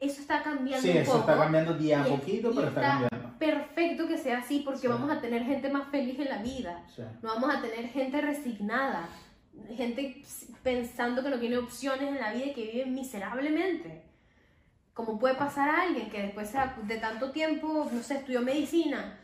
eso 0.00 0.20
está 0.20 0.42
cambiando 0.42 0.82
Sí, 0.82 0.90
un 0.90 0.96
eso 0.98 1.12
poco. 1.12 1.20
está 1.30 1.36
cambiando 1.42 1.74
día 1.74 2.02
a 2.02 2.06
poquito, 2.06 2.52
pero 2.54 2.68
está 2.68 2.80
cambiando. 2.80 3.38
perfecto 3.38 4.06
que 4.06 4.18
sea 4.18 4.38
así 4.38 4.60
porque 4.64 4.82
Sí. 4.82 4.86
vamos 4.88 5.10
a 5.10 5.20
tener 5.20 5.44
gente 5.44 5.68
más 5.70 5.88
feliz 5.88 6.18
en 6.20 6.28
la 6.28 6.38
vida. 6.38 6.84
Sí. 6.94 7.02
No 7.22 7.34
vamos 7.34 7.52
a 7.54 7.60
tener 7.60 7.88
gente 7.88 8.20
resignada, 8.20 9.08
gente 9.76 10.22
pensando 10.62 11.22
que 11.22 11.30
no 11.30 11.38
tiene 11.38 11.58
opciones 11.58 12.08
en 12.08 12.20
la 12.20 12.32
vida 12.32 12.46
y 12.46 12.54
que 12.54 12.72
vive 12.72 12.86
miserablemente. 12.86 14.02
Como 14.92 15.18
puede 15.18 15.34
pasar 15.34 15.68
a 15.68 15.82
alguien 15.82 16.10
que 16.10 16.22
después 16.22 16.52
de 16.84 16.96
tanto 16.98 17.32
tiempo, 17.32 17.88
no 17.92 18.02
sé, 18.02 18.16
estudió 18.16 18.40
medicina 18.42 19.18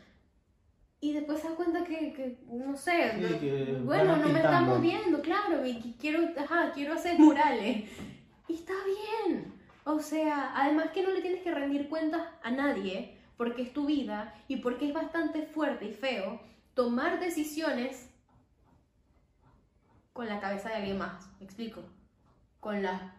y 1.03 1.13
después 1.13 1.41
se 1.41 1.49
da 1.49 1.55
cuenta 1.55 1.83
que, 1.83 2.13
que, 2.13 2.37
no 2.47 2.77
sé, 2.77 3.13
Sí, 3.17 3.39
que 3.39 3.79
bueno, 3.83 4.17
no 4.17 4.29
me 4.29 4.39
está 4.39 4.61
moviendo, 4.61 5.19
claro, 5.21 5.65
y 5.65 5.95
quiero, 5.99 6.29
ajá, 6.37 6.71
quiero 6.73 6.93
hacer 6.93 7.17
murales. 7.17 7.89
Y 8.47 8.53
está 8.53 8.73
bien. 9.25 9.51
O 9.83 9.99
sea, 9.99 10.51
además 10.55 10.91
que 10.91 11.01
no 11.01 11.09
le 11.09 11.21
tienes 11.21 11.41
que 11.41 11.51
rendir 11.51 11.89
cuentas 11.89 12.21
a 12.43 12.51
nadie, 12.51 13.17
porque 13.35 13.63
es 13.63 13.73
tu 13.73 13.87
vida 13.87 14.35
y 14.47 14.57
porque 14.57 14.89
es 14.89 14.93
bastante 14.93 15.41
fuerte 15.41 15.85
y 15.85 15.93
feo 15.93 16.39
tomar 16.75 17.19
decisiones 17.19 18.10
con 20.13 20.27
la 20.27 20.39
cabeza 20.39 20.69
de 20.69 20.75
alguien 20.75 20.97
más. 20.97 21.29
¿Me 21.39 21.45
explico? 21.45 21.83
Con 22.59 22.81
la. 22.83 23.15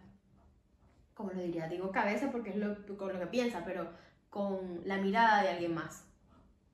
¿Cómo 1.14 1.31
lo 1.33 1.40
diría? 1.42 1.68
Digo 1.68 1.90
cabeza 1.90 2.31
porque 2.31 2.50
es 2.50 2.57
lo, 2.57 2.76
con 2.96 3.12
lo 3.12 3.18
que 3.18 3.26
piensa, 3.26 3.64
pero 3.64 3.88
con 4.31 4.81
la 4.85 4.98
mirada 4.98 5.42
de 5.42 5.50
alguien 5.50 5.74
más. 5.74 6.05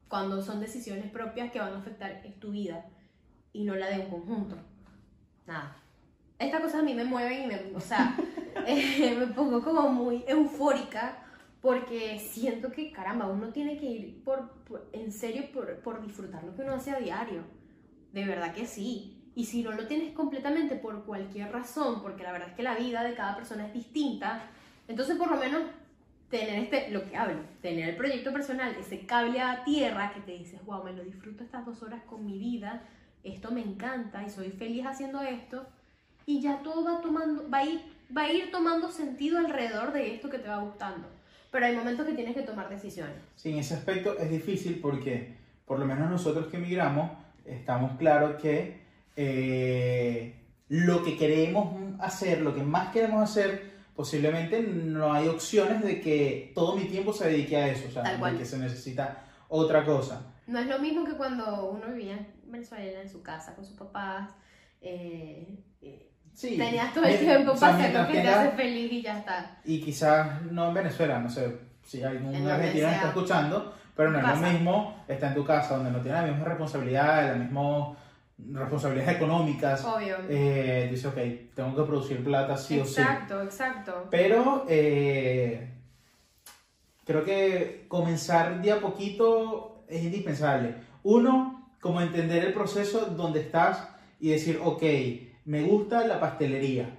Cuando 0.08 0.42
son 0.42 0.60
decisiones 0.60 1.10
propias 1.10 1.50
que 1.50 1.60
van 1.60 1.74
a 1.74 1.78
afectar 1.78 2.22
en 2.24 2.38
tu 2.40 2.52
vida 2.52 2.86
y 3.52 3.64
no 3.64 3.74
la 3.74 3.88
de 3.90 4.00
un 4.00 4.10
conjunto. 4.10 4.56
Nada. 5.46 5.76
Estas 6.38 6.60
cosas 6.60 6.80
a 6.80 6.84
mí 6.84 6.94
me 6.94 7.04
mueven 7.04 7.42
y 7.44 7.46
me. 7.46 7.76
O 7.76 7.80
sea, 7.80 8.16
eh, 8.66 9.16
me 9.18 9.26
pongo 9.28 9.62
como 9.62 9.88
muy 9.88 10.24
eufórica 10.26 11.24
porque 11.60 12.18
siento 12.20 12.70
que, 12.70 12.92
caramba, 12.92 13.26
uno 13.26 13.48
tiene 13.48 13.76
que 13.76 13.86
ir 13.86 14.22
por, 14.24 14.50
por- 14.64 14.88
en 14.92 15.10
serio 15.12 15.44
por, 15.52 15.80
por 15.80 16.00
disfrutar 16.00 16.44
lo 16.44 16.54
que 16.54 16.62
uno 16.62 16.74
hace 16.74 16.92
a 16.92 16.98
diario. 17.00 17.42
De 18.12 18.24
verdad 18.24 18.54
que 18.54 18.66
sí. 18.66 19.17
Y 19.38 19.44
si 19.44 19.62
no 19.62 19.70
lo 19.70 19.86
tienes 19.86 20.14
completamente 20.14 20.74
por 20.74 21.04
cualquier 21.04 21.52
razón, 21.52 22.02
porque 22.02 22.24
la 22.24 22.32
verdad 22.32 22.48
es 22.48 22.56
que 22.56 22.64
la 22.64 22.74
vida 22.74 23.04
de 23.04 23.14
cada 23.14 23.36
persona 23.36 23.68
es 23.68 23.72
distinta, 23.72 24.42
entonces 24.88 25.16
por 25.16 25.30
lo 25.30 25.36
menos 25.36 25.62
tener 26.28 26.58
este, 26.58 26.90
lo 26.90 27.08
que 27.08 27.16
hablo, 27.16 27.38
tener 27.62 27.90
el 27.90 27.96
proyecto 27.96 28.32
personal, 28.32 28.74
ese 28.74 29.06
cable 29.06 29.40
a 29.40 29.62
tierra 29.62 30.12
que 30.12 30.22
te 30.22 30.32
dices, 30.32 30.60
wow, 30.66 30.82
me 30.82 30.92
lo 30.92 31.04
disfruto 31.04 31.44
estas 31.44 31.64
dos 31.64 31.80
horas 31.84 32.02
con 32.02 32.26
mi 32.26 32.36
vida, 32.36 32.82
esto 33.22 33.52
me 33.52 33.60
encanta 33.60 34.24
y 34.24 34.28
soy 34.28 34.50
feliz 34.50 34.84
haciendo 34.84 35.20
esto, 35.20 35.68
y 36.26 36.40
ya 36.40 36.60
todo 36.64 36.84
va 36.84 37.00
tomando, 37.00 37.48
va 37.48 37.58
a 37.58 37.64
ir, 37.64 37.80
va 38.14 38.22
a 38.22 38.32
ir 38.32 38.50
tomando 38.50 38.90
sentido 38.90 39.38
alrededor 39.38 39.92
de 39.92 40.16
esto 40.16 40.28
que 40.28 40.40
te 40.40 40.48
va 40.48 40.58
gustando. 40.62 41.06
Pero 41.52 41.64
hay 41.64 41.76
momentos 41.76 42.04
que 42.04 42.14
tienes 42.14 42.34
que 42.34 42.42
tomar 42.42 42.68
decisiones. 42.68 43.14
Sí, 43.36 43.52
en 43.52 43.58
ese 43.58 43.74
aspecto 43.74 44.18
es 44.18 44.32
difícil 44.32 44.80
porque, 44.82 45.36
por 45.64 45.78
lo 45.78 45.86
menos 45.86 46.10
nosotros 46.10 46.48
que 46.48 46.56
emigramos, 46.56 47.12
estamos 47.46 47.96
claros 47.98 48.34
que 48.42 48.87
eh, 49.16 50.34
lo 50.68 51.02
que 51.02 51.16
queremos 51.16 51.76
hacer, 52.00 52.40
lo 52.40 52.54
que 52.54 52.62
más 52.62 52.92
queremos 52.92 53.22
hacer, 53.28 53.70
posiblemente 53.96 54.60
no 54.62 55.12
hay 55.12 55.28
opciones 55.28 55.82
de 55.82 56.00
que 56.00 56.52
todo 56.54 56.76
mi 56.76 56.84
tiempo 56.84 57.12
se 57.12 57.28
dedique 57.28 57.56
a 57.56 57.68
eso, 57.68 57.88
o 57.88 57.90
sea, 57.90 58.02
Tal 58.02 58.18
cual. 58.18 58.38
que 58.38 58.44
se 58.44 58.58
necesita 58.58 59.24
otra 59.48 59.84
cosa. 59.84 60.22
No 60.46 60.58
es 60.58 60.66
lo 60.66 60.78
mismo 60.78 61.04
que 61.04 61.12
cuando 61.12 61.70
uno 61.70 61.86
vivía 61.92 62.14
en 62.14 62.26
Venezuela 62.52 63.02
en 63.02 63.08
su 63.08 63.22
casa 63.22 63.54
con 63.54 63.64
sus 63.64 63.76
papás. 63.76 64.30
eh, 64.80 65.58
eh, 65.82 66.04
Sí, 66.38 66.56
tenías 66.56 66.94
todo 66.94 67.04
el 67.04 67.18
tiempo 67.18 67.52
para 67.58 67.74
hacer 67.76 67.92
lo 67.92 68.06
que 68.06 68.12
te 68.12 68.28
hace 68.28 68.56
feliz 68.56 68.92
y 68.92 69.02
ya 69.02 69.18
está. 69.18 69.58
Y 69.64 69.80
quizás 69.80 70.40
no 70.42 70.68
en 70.68 70.74
Venezuela, 70.74 71.18
no 71.18 71.28
sé 71.28 71.58
si 71.84 71.98
hay 71.98 72.16
algún 72.16 72.46
argentino 72.46 72.88
está 72.88 73.08
escuchando, 73.08 73.74
pero 73.96 74.12
no 74.12 74.20
es 74.20 74.40
lo 74.40 74.48
mismo 74.48 75.04
estar 75.08 75.30
en 75.30 75.34
tu 75.34 75.44
casa 75.44 75.74
donde 75.74 75.90
no 75.90 76.00
tienes 76.00 76.20
las 76.20 76.30
mismas 76.30 76.48
responsabilidades, 76.48 77.30
las 77.30 77.38
mismas 77.38 77.96
responsabilidades 78.38 79.16
económicas. 79.16 79.84
Obvio. 79.84 80.16
Eh, 80.28 80.88
dice, 80.90 81.08
ok, 81.08 81.54
tengo 81.54 81.76
que 81.76 81.82
producir 81.82 82.22
plata 82.22 82.56
sí 82.56 82.80
o 82.80 82.84
sí. 82.84 83.00
exacto, 83.00 83.42
exacto. 83.42 84.06
Pero 84.10 84.64
eh, 84.68 85.72
creo 87.04 87.24
que 87.24 87.86
comenzar 87.88 88.62
de 88.62 88.72
a 88.72 88.80
poquito 88.80 89.84
es 89.88 90.02
indispensable. 90.04 90.74
Uno, 91.02 91.70
como 91.80 92.00
entender 92.00 92.44
el 92.44 92.52
proceso 92.52 93.06
donde 93.06 93.40
estás 93.40 93.88
y 94.20 94.30
decir, 94.30 94.60
ok, 94.62 94.82
me 95.44 95.62
gusta 95.62 96.06
la 96.06 96.20
pastelería, 96.20 96.90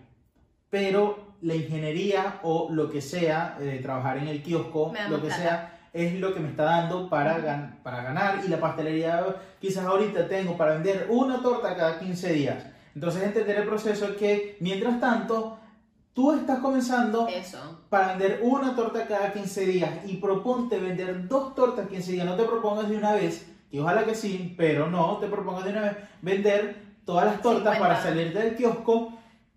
pero 0.69 1.30
la 1.41 1.56
ingeniería 1.56 2.39
o 2.43 2.69
lo 2.71 2.89
que 2.89 3.02
sea, 3.02 3.58
eh, 3.62 3.80
trabajar 3.82 4.17
en 4.17 4.28
el 4.28 4.43
kiosco, 4.43 4.93
lo 5.10 5.21
que 5.21 5.28
plata. 5.28 5.41
sea, 5.41 5.79
es 5.93 6.13
lo 6.19 6.34
que 6.34 6.39
me 6.39 6.49
está 6.49 6.63
dando 6.63 7.10
para, 7.10 7.38
Ujú. 7.38 7.45
gan- 7.47 7.82
para 7.84 8.04
ganar. 8.04 8.41
Y 8.45 8.47
la 8.49 8.60
pastelería, 8.60 9.25
quizás 9.60 9.86
ahorita 9.86 10.28
tengo 10.28 10.56
para 10.58 10.73
vender 10.73 11.08
una 11.10 11.41
torta 11.41 11.75
cada 11.75 11.99
15 11.99 12.34
días. 12.34 12.63
Entonces 12.95 13.23
entender 13.23 13.58
el 13.58 13.67
proceso 13.67 14.06
es 14.06 14.12
que, 14.17 14.58
mientras 14.60 14.99
tanto, 14.99 15.58
tú 16.13 16.34
estás 16.34 16.60
comenzando 16.60 17.28
Eso. 17.28 17.82
para 17.89 18.10
vender 18.10 18.39
una 18.43 18.75
torta 18.75 19.08
cada 19.08 19.32
15 19.32 19.65
días 19.65 19.89
y 20.06 20.17
proponte 20.17 20.80
vender 20.80 21.28
dos 21.28 21.56
tortas 21.56 21.88
15 21.88 22.12
días. 22.13 22.25
No 22.25 22.36
te 22.36 22.43
propongas 22.43 22.89
de 22.89 22.97
una 22.97 23.13
vez, 23.13 23.47
que 23.71 23.80
ojalá 23.80 24.04
que 24.06 24.15
sí, 24.15 24.54
pero 24.58 24.89
no 24.89 25.17
te 25.17 25.28
propongas 25.28 25.63
de 25.65 25.71
una 25.71 25.82
vez 25.82 25.97
vender 26.21 26.75
todas 27.06 27.25
las 27.25 27.41
tortas 27.41 27.73
50. 27.75 27.80
para 27.80 28.02
salir 28.04 28.34
del 28.34 28.56
kiosco, 28.56 29.13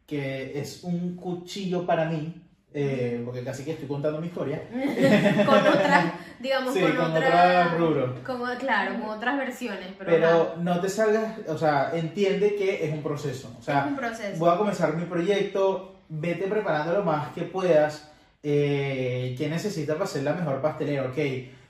que 0.06 0.58
es 0.60 0.84
un 0.84 1.16
cuchillo 1.16 1.84
para 1.86 2.04
mí, 2.04 2.34
eh, 2.74 3.22
porque 3.24 3.42
casi 3.44 3.64
que 3.64 3.72
estoy 3.72 3.88
contando 3.88 4.20
mi 4.20 4.28
historia. 4.28 4.62
con 5.46 5.58
otras, 5.58 6.12
digamos, 6.40 6.74
Sí, 6.74 6.80
con, 6.80 6.96
con 6.96 7.04
otra- 7.12 7.28
otras 7.28 7.78
rubros. 7.78 8.10
Como, 8.24 8.46
claro, 8.58 9.00
con 9.00 9.10
otras 9.10 9.36
versiones, 9.38 9.88
pero, 9.98 10.10
Pero 10.10 10.54
no 10.60 10.80
te 10.80 10.88
salgas, 10.88 11.38
o 11.48 11.58
sea, 11.58 11.90
entiende 11.94 12.54
que 12.56 12.84
es 12.86 12.92
un 12.92 13.02
proceso. 13.02 13.52
O 13.56 13.58
es 13.58 13.64
sea, 13.64 13.86
un 13.88 13.96
proceso. 13.96 14.38
voy 14.38 14.50
a 14.50 14.56
comenzar 14.58 14.96
mi 14.96 15.04
proyecto, 15.04 15.96
vete 16.08 16.46
preparando 16.48 16.92
lo 16.94 17.04
más 17.04 17.32
que 17.32 17.42
puedas. 17.42 18.10
Eh, 18.42 19.34
¿Qué 19.38 19.48
necesitas 19.48 19.94
para 19.96 20.06
ser 20.08 20.24
la 20.24 20.32
mejor 20.34 20.60
pastelera? 20.60 21.04
Ok, 21.08 21.18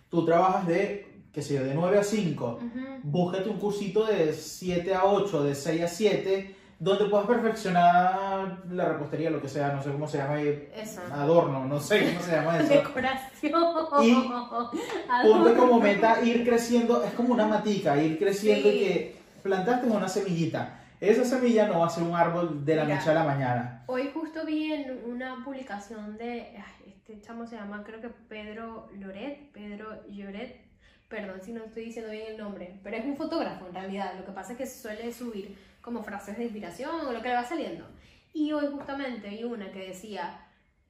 tú 0.08 0.24
trabajas 0.24 0.66
de, 0.66 1.06
qué 1.32 1.42
sé 1.42 1.54
yo, 1.54 1.64
de 1.64 1.74
9 1.74 1.98
a 1.98 2.02
5. 2.04 2.46
Ujú. 2.62 2.80
Búscate 3.02 3.48
un 3.50 3.58
cursito 3.58 4.06
de 4.06 4.32
7 4.32 4.94
a 4.94 5.04
8, 5.04 5.44
de 5.44 5.54
6 5.54 5.82
a 5.82 5.88
7, 5.88 6.54
donde 6.82 7.04
puedas 7.04 7.28
perfeccionar 7.28 8.58
la 8.70 8.84
repostería, 8.86 9.30
lo 9.30 9.40
que 9.40 9.48
sea, 9.48 9.68
no 9.72 9.80
sé 9.82 9.92
cómo 9.92 10.08
se 10.08 10.18
llama, 10.18 10.40
Eso. 10.40 11.00
adorno, 11.12 11.64
no 11.64 11.78
sé 11.78 12.06
cómo 12.08 12.20
se 12.20 12.32
llama 12.32 12.58
eso. 12.58 12.72
Decoración. 12.74 13.52
Y 14.02 14.14
Ponte 15.22 15.54
como 15.56 15.78
meta 15.80 16.20
ir 16.24 16.44
creciendo, 16.44 17.04
es 17.04 17.12
como 17.14 17.34
una 17.34 17.46
matica, 17.46 18.02
ir 18.02 18.18
creciendo 18.18 18.68
y 18.68 18.72
Sí. 18.72 18.78
que 18.80 19.16
plantaste 19.44 19.86
una 19.86 20.08
semillita. 20.08 20.80
Esa 21.00 21.24
semilla 21.24 21.68
no 21.68 21.80
va 21.80 21.86
a 21.86 21.90
ser 21.90 22.02
un 22.02 22.16
árbol 22.16 22.64
de 22.64 22.74
la 22.76 22.84
Mira. 22.84 22.96
noche 22.96 23.10
a 23.10 23.14
la 23.14 23.24
mañana. 23.24 23.84
Hoy 23.86 24.10
justo 24.12 24.44
vi 24.44 24.72
en 24.72 25.04
una 25.06 25.36
publicación 25.44 26.16
de, 26.16 26.56
ay, 26.56 26.94
este 26.96 27.20
chamo 27.20 27.46
se 27.46 27.54
llama 27.56 27.82
creo 27.84 28.00
que 28.00 28.08
Pedro 28.08 28.88
Loret, 28.98 29.52
Pedro 29.52 29.86
Lloret, 30.08 30.60
perdón 31.08 31.40
si 31.42 31.52
no 31.52 31.62
estoy 31.64 31.84
diciendo 31.86 32.10
bien 32.10 32.24
el 32.32 32.38
nombre, 32.38 32.80
pero 32.82 32.96
es 32.96 33.04
un 33.04 33.16
fotógrafo 33.16 33.66
en 33.68 33.74
realidad, 33.74 34.14
lo 34.18 34.24
que 34.24 34.32
pasa 34.32 34.52
es 34.52 34.58
que 34.58 34.66
suele 34.66 35.12
subir 35.12 35.56
como 35.82 36.02
frases 36.02 36.38
de 36.38 36.44
inspiración 36.44 37.06
o 37.06 37.12
lo 37.12 37.20
que 37.20 37.28
le 37.28 37.34
va 37.34 37.44
saliendo. 37.44 37.84
Y 38.32 38.52
hoy 38.52 38.68
justamente 38.72 39.28
vi 39.28 39.44
una 39.44 39.70
que 39.72 39.88
decía, 39.88 40.46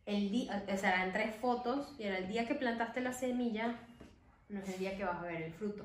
el 0.07 0.31
día, 0.31 0.65
o 0.73 0.77
sea, 0.77 0.95
eran 0.95 1.13
tres 1.13 1.35
fotos 1.37 1.95
y 1.99 2.05
era 2.05 2.19
el 2.19 2.29
día 2.29 2.47
que 2.47 2.55
plantaste 2.55 3.01
la 3.01 3.13
semilla, 3.13 3.75
no 4.49 4.61
es 4.61 4.69
el 4.69 4.79
día 4.79 4.97
que 4.97 5.05
vas 5.05 5.19
a 5.19 5.23
ver 5.23 5.43
el 5.43 5.53
fruto. 5.53 5.85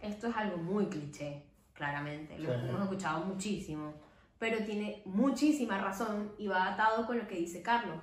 Esto 0.00 0.28
es 0.28 0.36
algo 0.36 0.58
muy 0.58 0.86
cliché, 0.86 1.42
claramente, 1.74 2.38
lo 2.38 2.52
Sí. 2.52 2.68
hemos 2.68 2.82
escuchado 2.82 3.24
muchísimo, 3.24 3.94
pero 4.38 4.64
tiene 4.64 5.02
muchísima 5.06 5.78
razón 5.78 6.32
y 6.38 6.46
va 6.48 6.72
atado 6.72 7.06
con 7.06 7.18
lo 7.18 7.26
que 7.26 7.36
dice 7.36 7.62
Carlos. 7.62 7.98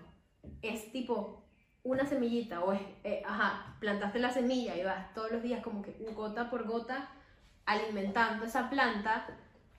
Es 0.62 0.92
tipo 0.92 1.44
una 1.84 2.06
semillita, 2.06 2.62
o 2.64 2.74
es, 2.74 2.82
eh, 3.04 3.24
ajá, 3.26 3.76
plantaste 3.80 4.20
la 4.20 4.32
semilla 4.32 4.76
y 4.76 4.84
vas 4.84 5.14
todos 5.14 5.32
los 5.32 5.42
días 5.42 5.64
como 5.64 5.82
que 5.82 5.94
gota 6.14 6.50
por 6.50 6.66
gota 6.68 7.10
alimentando 7.66 8.46
esa 8.46 8.70
planta 8.70 9.26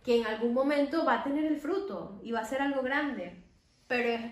que 0.09 0.16
en 0.16 0.27
algún 0.27 0.55
momento 0.55 1.05
va 1.05 1.21
a 1.21 1.23
tener 1.23 1.44
el 1.44 1.61
fruto 1.61 2.18
y 2.23 2.33
va 2.33 2.40
a 2.40 2.44
ser 2.47 2.62
algo 2.62 2.81
grande, 2.81 3.44
pero 3.87 4.09
es 4.09 4.23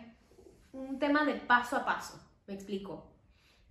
un 0.72 0.98
tema 0.98 1.26
de 1.26 1.34
paso 1.34 1.76
a 1.76 1.84
paso, 1.84 2.18
me 2.46 2.54
explico, 2.54 3.12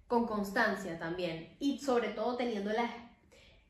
con 0.05 0.27
constancia 0.27 0.99
también 0.99 1.55
y 1.59 1.79
sobre 1.79 2.09
todo 2.09 2.37
teniendo 2.37 2.71
la, 2.71 2.87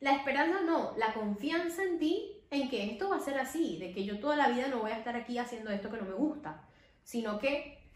la 0.02 0.16
esperanza, 0.16 0.60
no, 0.66 0.92
la 0.98 1.14
confianza 1.14 1.82
en 1.84 1.98
ti 1.98 2.44
en 2.52 2.70
que 2.70 2.92
esto 2.92 3.08
va 3.08 3.16
a 3.16 3.22
ser 3.22 3.40
así, 3.40 3.78
de 3.78 3.94
que 3.94 4.04
yo 4.04 4.20
toda 4.20 4.36
la 4.36 4.50
vida 4.50 4.68
no 4.68 4.80
voy 4.80 4.92
a 4.92 4.98
estar 4.98 5.16
aquí 5.16 5.38
haciendo 5.38 5.72
esto 5.72 5.90
que 5.90 5.96
no 5.96 6.04
me 6.04 6.16
gusta, 6.16 6.68
sino 7.06 7.40
que 7.40 7.88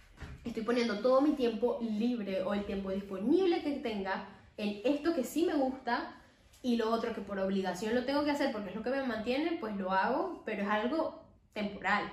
estoy 0.45 0.63
poniendo 0.63 1.01
todo 1.01 1.19
mi 1.19 1.31
tiempo 1.31 1.79
libre 1.81 2.43
o 2.43 2.53
el 2.53 2.63
tiempo 2.63 2.91
disponible 2.91 3.61
que 3.61 3.71
tenga 3.71 4.29
en 4.55 4.79
esto 4.85 5.13
que 5.13 5.25
sí 5.25 5.45
me 5.45 5.55
gusta 5.55 6.15
y 6.61 6.75
lo 6.77 6.91
otro 6.91 7.13
que 7.13 7.21
por 7.21 7.39
obligación 7.39 7.95
lo 7.95 8.05
tengo 8.05 8.23
que 8.23 8.31
hacer 8.31 8.51
porque 8.51 8.69
es 8.69 8.75
lo 8.75 8.83
que 8.83 8.89
me 8.89 9.03
mantiene, 9.03 9.57
pues 9.59 9.75
lo 9.77 9.91
hago, 9.91 10.41
pero 10.45 10.63
es 10.63 10.69
algo 10.69 11.23
temporal. 11.53 12.03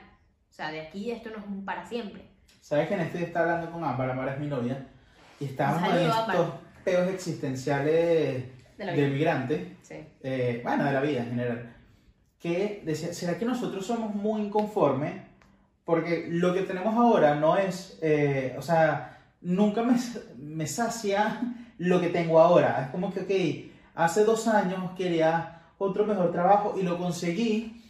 O 0.51 0.53
sea, 0.55 0.71
de 0.71 0.81
aquí 0.81 1.11
esto 1.11 1.31
no 1.31 1.39
es 1.39 1.45
un 1.47 1.65
para 1.65 1.87
siempre. 1.87 2.23
¿Sabes 2.61 2.89
que 2.89 2.95
en 2.95 3.01
este 3.01 3.19
día 3.19 3.27
estaba 3.27 3.53
hablando 3.53 3.73
con 3.73 3.85
Ámbar? 3.85 4.11
Ámbar 4.11 4.29
es 4.31 4.39
mi 4.39 4.47
novia. 4.47 4.87
Y 5.39 5.45
estábamos 5.47 5.89
en 5.91 5.97
estos 6.07 6.17
Ámbar. 6.17 6.61
peos 6.85 7.09
existenciales 7.13 8.45
De 8.79 8.85
del 8.85 9.13
migrante. 9.13 9.77
Sí. 9.83 9.97
eh, 10.23 10.61
bueno, 10.63 10.85
de 10.85 10.93
la 10.93 11.01
vida 11.01 11.21
en 11.23 11.31
general, 11.31 11.75
que 12.41 12.83
decía, 12.85 13.13
¿será 13.13 13.39
que 13.39 13.45
nosotros 13.45 13.85
somos 13.87 14.15
muy 14.15 14.43
inconformes? 14.43 15.15
Porque 15.85 16.27
lo 16.31 16.53
que 16.55 16.63
tenemos 16.63 16.95
ahora 16.97 17.35
no 17.37 17.57
es, 17.57 17.99
eh, 18.03 18.55
o 18.59 18.63
sea, 18.63 19.19
nunca 19.41 19.83
me, 19.83 19.97
me 20.37 20.67
sacia 20.67 21.41
lo 21.79 22.01
que 22.01 22.09
tengo 22.09 22.41
ahora. 22.41 22.83
Es 22.85 22.89
como 22.91 23.13
que, 23.13 23.21
ok, 23.21 23.76
hace 23.97 24.25
dos 24.25 24.47
años 24.47 24.93
quería 24.97 25.63
otro 25.79 26.07
mejor 26.07 26.31
trabajo 26.31 26.77
y 26.79 26.83
lo 26.83 26.97
conseguí. 26.97 27.83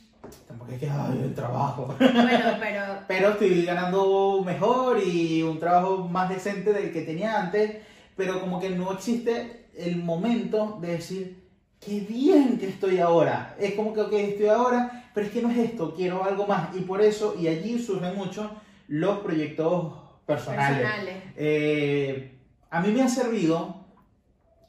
Tampoco 0.48 0.72
es 0.72 0.80
que, 0.80 0.88
ay, 0.88 1.20
el 1.22 1.34
trabajo. 1.34 1.94
Bueno, 1.98 2.56
pero 2.60 2.82
Pero 3.06 3.28
estoy 3.30 3.64
ganando 3.64 4.42
mejor 4.44 4.98
y 5.04 5.42
un 5.42 5.58
trabajo 5.58 6.08
más 6.08 6.28
decente 6.28 6.72
del 6.72 6.92
que 6.92 7.02
tenía 7.02 7.40
antes, 7.40 7.76
pero 8.16 8.40
como 8.40 8.58
que 8.58 8.70
no 8.70 8.92
existe 8.92 9.66
el 9.76 9.96
momento 9.96 10.78
de 10.80 10.92
decir, 10.92 11.44
qué 11.80 12.00
bien 12.00 12.58
que 12.58 12.68
estoy 12.68 12.98
ahora. 12.98 13.54
Es 13.58 13.74
como 13.74 13.92
que, 13.92 14.00
ok, 14.00 14.12
estoy 14.14 14.46
ahora, 14.46 15.10
pero 15.14 15.26
es 15.26 15.32
que 15.32 15.42
no 15.42 15.50
es 15.50 15.58
esto, 15.58 15.94
quiero 15.94 16.24
algo 16.24 16.46
más. 16.46 16.74
Y 16.74 16.80
por 16.80 17.02
eso, 17.02 17.36
y 17.38 17.46
allí 17.48 17.78
surgen 17.78 18.16
mucho 18.16 18.50
los 18.88 19.18
proyectos 19.18 19.92
personales. 20.24 20.78
personales. 20.78 21.14
Eh, 21.36 22.38
a 22.70 22.80
mí 22.80 22.90
me 22.90 23.02
ha 23.02 23.08
servido, 23.08 23.84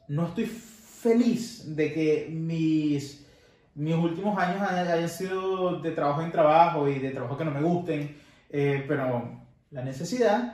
no 0.08 0.28
estoy 0.28 0.46
feliz 1.08 1.76
de 1.76 1.94
que 1.94 2.28
mis, 2.32 3.26
mis 3.76 3.96
últimos 3.96 4.38
años 4.38 4.62
hayan 4.62 5.10
sido 5.10 5.80
de 5.80 5.92
trabajo 5.92 6.22
en 6.22 6.32
trabajo 6.32 6.88
y 6.88 7.00
de 7.00 7.12
trabajo 7.12 7.38
que 7.38 7.46
no 7.46 7.52
me 7.52 7.62
gusten, 7.62 8.18
eh, 8.50 8.84
pero 8.88 9.30
la 9.72 9.84
necesidad, 9.84 10.54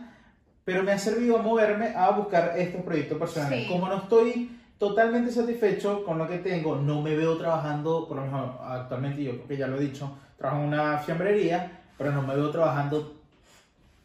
pero 0.63 0.83
me 0.83 0.91
ha 0.91 0.97
servido 0.97 1.37
a 1.37 1.41
moverme 1.41 1.93
a 1.95 2.09
buscar 2.11 2.53
estos 2.57 2.81
proyectos 2.81 3.17
personales. 3.17 3.63
Sí. 3.63 3.69
Como 3.69 3.87
no 3.87 3.97
estoy 3.97 4.49
totalmente 4.77 5.31
satisfecho 5.31 6.03
con 6.03 6.17
lo 6.17 6.27
que 6.27 6.39
tengo, 6.39 6.75
no 6.75 7.01
me 7.01 7.15
veo 7.15 7.37
trabajando, 7.37 8.07
por 8.07 8.17
lo 8.17 8.23
menos 8.25 8.55
actualmente 8.61 9.23
yo 9.23 9.31
creo 9.33 9.47
que 9.47 9.57
ya 9.57 9.67
lo 9.67 9.77
he 9.77 9.81
dicho, 9.85 10.15
trabajo 10.37 10.61
en 10.61 10.67
una 10.69 10.97
fiambrería, 10.99 11.81
pero 11.97 12.11
no 12.11 12.21
me 12.21 12.35
veo 12.35 12.49
trabajando 12.49 13.15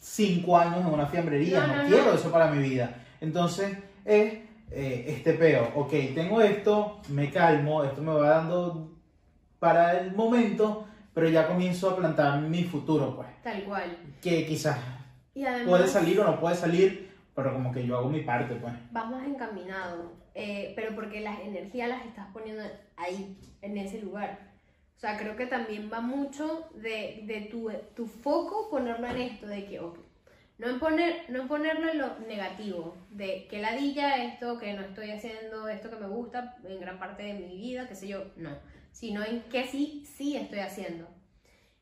cinco 0.00 0.56
años 0.56 0.80
en 0.86 0.92
una 0.92 1.06
fiambrería, 1.06 1.60
No, 1.60 1.66
no, 1.66 1.76
no, 1.76 1.82
no. 1.82 1.88
quiero 1.88 2.12
eso 2.14 2.30
para 2.30 2.50
mi 2.50 2.62
vida. 2.68 2.94
Entonces 3.20 3.76
es 4.04 4.34
eh, 4.70 5.04
este 5.08 5.34
peo, 5.34 5.72
ok, 5.74 5.90
tengo 6.14 6.40
esto, 6.40 7.00
me 7.08 7.30
calmo, 7.30 7.84
esto 7.84 8.02
me 8.02 8.12
va 8.12 8.28
dando 8.28 8.92
para 9.58 9.98
el 10.00 10.14
momento, 10.14 10.86
pero 11.14 11.28
ya 11.28 11.46
comienzo 11.48 11.90
a 11.90 11.96
plantar 11.96 12.40
mi 12.40 12.64
futuro, 12.64 13.16
pues, 13.16 13.28
Tal 13.42 13.64
cual. 13.64 13.96
que 14.22 14.46
quizás 14.46 14.78
Y 15.34 15.44
además 15.44 15.68
puede 15.68 15.88
salir 15.88 16.20
o 16.20 16.24
no 16.24 16.40
puede 16.40 16.54
salir, 16.56 17.10
pero 17.34 17.52
como 17.52 17.72
que 17.72 17.86
yo 17.86 17.96
hago 17.96 18.08
mi 18.08 18.20
parte, 18.20 18.54
pues. 18.56 18.72
vas 18.92 19.10
más 19.10 19.26
encaminado, 19.26 20.12
eh, 20.34 20.72
pero 20.76 20.94
porque 20.94 21.20
las 21.20 21.40
energías 21.40 21.88
las 21.88 22.04
estás 22.06 22.26
poniendo 22.32 22.62
ahí, 22.96 23.36
en 23.62 23.78
ese 23.78 24.00
lugar. 24.00 24.38
O 24.96 25.00
sea, 25.00 25.16
creo 25.16 25.36
que 25.36 25.46
también 25.46 25.88
va 25.92 26.00
mucho 26.00 26.68
de, 26.74 27.22
de 27.24 27.48
tu, 27.50 27.70
tu 27.94 28.06
foco 28.06 28.68
ponerlo 28.68 29.06
en 29.06 29.16
esto, 29.18 29.46
de 29.46 29.64
que, 29.64 29.78
ok, 29.78 29.96
no 30.58 30.68
en, 30.68 30.80
poner, 30.80 31.24
no 31.28 31.42
en 31.42 31.48
ponerlo 31.48 31.88
en 31.88 31.98
lo 31.98 32.18
negativo, 32.20 32.96
de 33.10 33.46
que 33.46 33.60
ladilla 33.60 34.24
esto, 34.24 34.58
que 34.58 34.74
no 34.74 34.82
estoy 34.82 35.12
haciendo 35.12 35.68
esto 35.68 35.88
que 35.88 35.96
me 35.96 36.08
gusta 36.08 36.56
en 36.64 36.80
gran 36.80 36.98
parte 36.98 37.22
de 37.22 37.34
mi 37.34 37.56
vida, 37.56 37.88
qué 37.88 37.94
sé 37.94 38.08
yo, 38.08 38.24
no, 38.36 38.50
sino 38.90 39.24
en 39.24 39.42
que 39.42 39.66
sí, 39.66 40.04
sí 40.04 40.36
estoy 40.36 40.58
haciendo. 40.58 41.08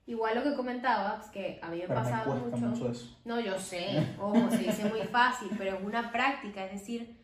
Igual 0.05 0.37
lo 0.37 0.45
que 0.45 0.55
comentabas, 0.55 1.31
que 1.31 1.59
a 1.63 1.69
mí 1.71 1.83
me 1.89 1.89
mucho. 1.89 2.57
mucho 2.59 2.91
eso. 2.91 3.19
No, 3.25 3.41
yo 3.41 3.59
sé, 3.59 4.07
ojo, 4.21 4.51
se 4.51 4.59
dice 4.59 4.85
muy 4.85 5.01
fácil, 5.01 5.49
pero 5.59 5.77
es 5.79 5.83
una 5.83 6.13
práctica, 6.13 6.65
es 6.65 6.73
decir, 6.73 7.17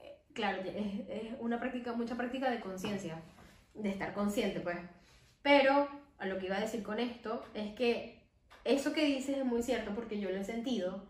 eh, 0.00 0.18
claro, 0.34 0.60
es, 0.62 1.08
es 1.08 1.32
una 1.38 1.58
práctica, 1.58 1.94
mucha 1.94 2.16
práctica 2.16 2.50
de 2.50 2.60
conciencia, 2.60 3.22
de 3.72 3.88
estar 3.88 4.12
consciente, 4.12 4.60
pues. 4.60 4.76
Pero 5.40 5.88
a 6.18 6.26
lo 6.26 6.38
que 6.38 6.46
iba 6.46 6.56
a 6.56 6.60
decir 6.60 6.82
con 6.82 6.98
esto 6.98 7.44
es 7.54 7.72
que 7.74 8.19
eso 8.64 8.92
que 8.92 9.04
dices 9.04 9.38
es 9.38 9.44
muy 9.44 9.62
cierto 9.62 9.92
porque 9.94 10.20
yo 10.20 10.30
lo 10.30 10.36
he 10.36 10.44
sentido, 10.44 11.04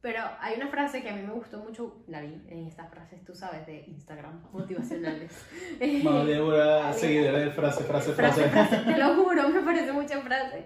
pero 0.00 0.20
hay 0.40 0.56
una 0.56 0.68
frase 0.68 1.02
que 1.02 1.10
a 1.10 1.14
mí 1.14 1.22
me 1.22 1.32
gustó 1.32 1.58
mucho, 1.58 2.02
la 2.08 2.20
vi 2.20 2.42
en 2.48 2.66
estas 2.66 2.90
frases, 2.90 3.24
tú 3.24 3.34
sabes, 3.34 3.66
de 3.66 3.84
Instagram, 3.86 4.42
motivacionales. 4.52 5.32
Mano, 6.02 6.24
Débora, 6.24 6.92
seguidora 6.92 7.38
de 7.38 7.50
frase, 7.50 7.84
frase, 7.84 8.12
Frase, 8.12 8.48
frase. 8.48 8.68
frase, 8.76 8.92
te 8.92 8.98
lo 8.98 9.14
juro, 9.22 9.48
me 9.48 9.62
parece 9.62 9.92
mucha 9.92 10.20
frase. 10.20 10.64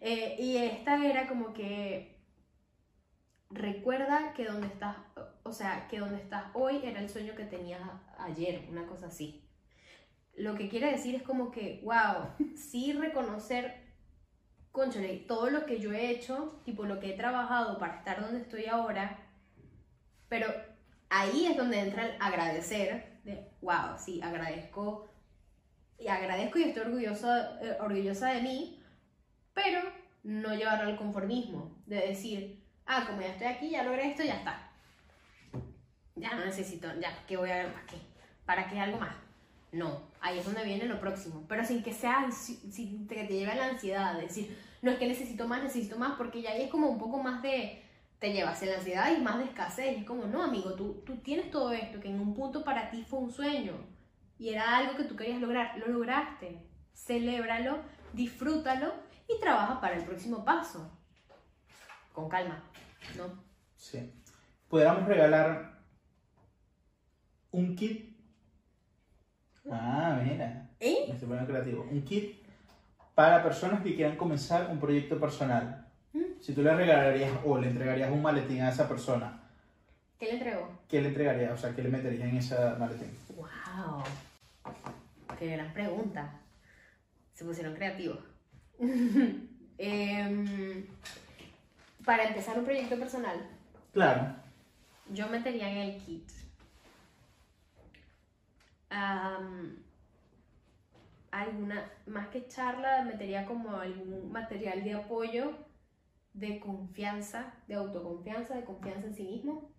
Eh, 0.00 0.36
y 0.38 0.56
esta 0.56 1.04
era 1.04 1.28
como 1.28 1.52
que 1.52 2.16
recuerda 3.50 4.32
que 4.32 4.46
donde 4.46 4.68
estás, 4.68 4.96
o 5.42 5.52
sea, 5.52 5.86
que 5.88 5.98
donde 5.98 6.16
estás 6.16 6.44
hoy 6.54 6.80
era 6.84 7.00
el 7.00 7.10
sueño 7.10 7.34
que 7.34 7.44
tenías 7.44 7.82
ayer, 8.18 8.66
una 8.70 8.86
cosa 8.86 9.08
así. 9.08 9.44
Lo 10.36 10.54
que 10.54 10.68
quiere 10.68 10.90
decir 10.90 11.14
es 11.14 11.22
como 11.22 11.50
que, 11.50 11.80
wow, 11.84 12.28
sí 12.56 12.92
reconocer, 12.94 13.79
conchole, 14.72 15.24
todo 15.26 15.50
lo 15.50 15.66
que 15.66 15.80
yo 15.80 15.92
he 15.92 16.10
hecho, 16.10 16.60
tipo 16.64 16.84
lo 16.84 17.00
que 17.00 17.10
he 17.10 17.16
trabajado 17.16 17.78
para 17.78 17.96
estar 17.96 18.20
donde 18.20 18.40
estoy 18.40 18.66
ahora, 18.66 19.18
pero 20.28 20.48
ahí 21.08 21.46
es 21.46 21.56
donde 21.56 21.80
entra 21.80 22.06
el 22.06 22.16
agradecer, 22.20 23.20
de, 23.24 23.50
wow, 23.60 23.98
sí, 23.98 24.20
agradezco 24.22 25.08
y 25.98 26.08
agradezco 26.08 26.58
y 26.58 26.64
estoy 26.64 26.84
orgullosa, 26.84 27.58
eh, 27.60 27.76
orgullosa 27.80 28.30
de 28.32 28.42
mí, 28.42 28.82
pero 29.52 29.80
no 30.22 30.54
llevarlo 30.54 30.88
al 30.88 30.96
conformismo, 30.96 31.82
de 31.86 32.08
decir, 32.08 32.64
ah, 32.86 33.04
como 33.06 33.20
ya 33.20 33.28
estoy 33.28 33.46
aquí, 33.48 33.70
ya 33.70 33.82
logré 33.82 34.10
esto, 34.10 34.22
ya 34.22 34.36
está. 34.36 34.70
Ya 36.14 36.34
no 36.34 36.44
necesito, 36.44 36.88
ya, 37.00 37.24
¿qué 37.26 37.36
voy 37.36 37.50
a 37.50 37.56
ver? 37.56 37.72
¿Para 37.72 37.86
qué? 37.86 37.96
¿Para 38.44 38.68
qué 38.68 38.78
algo 38.78 38.98
más? 38.98 39.14
No, 39.72 40.02
ahí 40.20 40.38
es 40.38 40.44
donde 40.44 40.64
viene 40.64 40.86
lo 40.86 41.00
próximo, 41.00 41.44
pero 41.48 41.64
sin 41.64 41.82
que 41.82 41.92
sea, 41.92 42.30
sin 42.32 43.06
que 43.06 43.24
te 43.24 43.34
lleve 43.34 43.52
a 43.52 43.56
la 43.56 43.66
ansiedad, 43.68 44.14
de 44.14 44.22
decir, 44.22 44.58
no 44.82 44.90
es 44.90 44.98
que 44.98 45.06
necesito 45.06 45.46
más, 45.46 45.62
necesito 45.62 45.96
más, 45.96 46.16
porque 46.16 46.42
ya 46.42 46.50
ahí 46.50 46.62
es 46.62 46.70
como 46.70 46.88
un 46.88 46.98
poco 46.98 47.22
más 47.22 47.40
de, 47.42 47.84
te 48.18 48.32
lleva 48.32 48.50
hacia 48.50 48.70
la 48.70 48.78
ansiedad 48.78 49.16
y 49.16 49.20
más 49.20 49.38
de 49.38 49.44
escasez, 49.44 49.98
es 49.98 50.04
como, 50.04 50.24
no, 50.24 50.42
amigo, 50.42 50.74
tú, 50.74 51.02
tú 51.06 51.18
tienes 51.18 51.50
todo 51.50 51.72
esto, 51.72 52.00
que 52.00 52.08
en 52.08 52.20
un 52.20 52.34
punto 52.34 52.64
para 52.64 52.90
ti 52.90 53.04
fue 53.08 53.20
un 53.20 53.30
sueño, 53.30 53.74
y 54.38 54.48
era 54.48 54.76
algo 54.78 54.96
que 54.96 55.04
tú 55.04 55.14
querías 55.14 55.40
lograr, 55.40 55.78
lo 55.78 55.86
lograste, 55.86 56.66
celébralo, 56.94 57.82
disfrútalo 58.12 58.94
y 59.28 59.38
trabaja 59.38 59.80
para 59.80 59.96
el 59.96 60.04
próximo 60.04 60.44
paso. 60.44 60.90
Con 62.12 62.28
calma, 62.28 62.64
¿no? 63.16 63.44
Sí. 63.76 64.12
Pudiéramos 64.68 65.06
regalar 65.06 65.78
un 67.50 67.76
kit. 67.76 68.09
Ah, 69.70 70.20
mira. 70.22 70.68
¿Eh? 70.80 71.04
Me 71.08 71.14
estoy 71.14 71.28
poniendo 71.28 71.50
creativo. 71.52 71.86
Un 71.90 72.02
kit 72.02 72.36
para 73.14 73.42
personas 73.42 73.82
que 73.82 73.94
quieran 73.94 74.16
comenzar 74.16 74.68
un 74.70 74.78
proyecto 74.80 75.18
personal. 75.18 75.86
Mm. 76.12 76.40
Si 76.40 76.54
tú 76.54 76.62
le 76.62 76.74
regalarías 76.74 77.32
o 77.44 77.58
le 77.58 77.68
entregarías 77.68 78.10
un 78.10 78.22
maletín 78.22 78.62
a 78.62 78.70
esa 78.70 78.88
persona, 78.88 79.36
¿Qué 80.18 80.26
le 80.26 80.32
entregó? 80.32 80.68
¿qué 80.88 81.00
le 81.00 81.08
entregarías? 81.08 81.52
O 81.52 81.56
sea, 81.56 81.74
¿qué 81.74 81.82
le 81.82 81.88
meterías 81.88 82.28
en 82.28 82.36
ese 82.36 82.54
maletín? 82.78 83.08
¡Wow! 83.36 84.02
Qué 85.38 85.46
gran 85.46 85.72
pregunta. 85.72 86.30
Se 87.32 87.44
pusieron 87.44 87.74
creativos. 87.74 88.18
Em, 89.82 90.84
para 92.04 92.24
empezar 92.24 92.58
un 92.58 92.66
proyecto 92.66 92.98
personal, 92.98 93.40
Claro. 93.94 94.34
yo 95.10 95.26
metería 95.28 95.70
en 95.70 95.78
el 95.78 95.96
kit 96.02 96.28
am, 98.90 99.82
alguna, 101.30 101.90
más 102.06 102.28
que 102.28 102.46
charla, 102.48 103.02
metería 103.04 103.46
como 103.46 103.76
algún 103.76 104.30
material 104.30 104.84
de 104.84 104.94
apoyo, 104.94 105.52
de 106.34 106.60
confianza, 106.60 107.54
de 107.66 107.74
autoconfianza, 107.74 108.54
de 108.54 108.64
confianza 108.64 109.06
en 109.06 109.14
sí 109.14 109.24
mismo, 109.24 109.70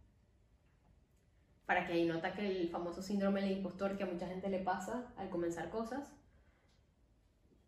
para 1.66 1.86
que 1.86 1.94
ahí 1.94 2.06
no 2.06 2.16
ataque 2.16 2.46
el 2.46 2.70
famoso 2.70 3.02
síndrome 3.02 3.42
del 3.42 3.58
impostor 3.58 3.98
que 3.98 4.04
a 4.04 4.08
mucha 4.08 4.28
gente 4.28 4.50
le 4.50 4.60
pasa 4.60 5.14
al 5.18 5.30
comenzar 5.30 5.70
cosas. 5.70 6.12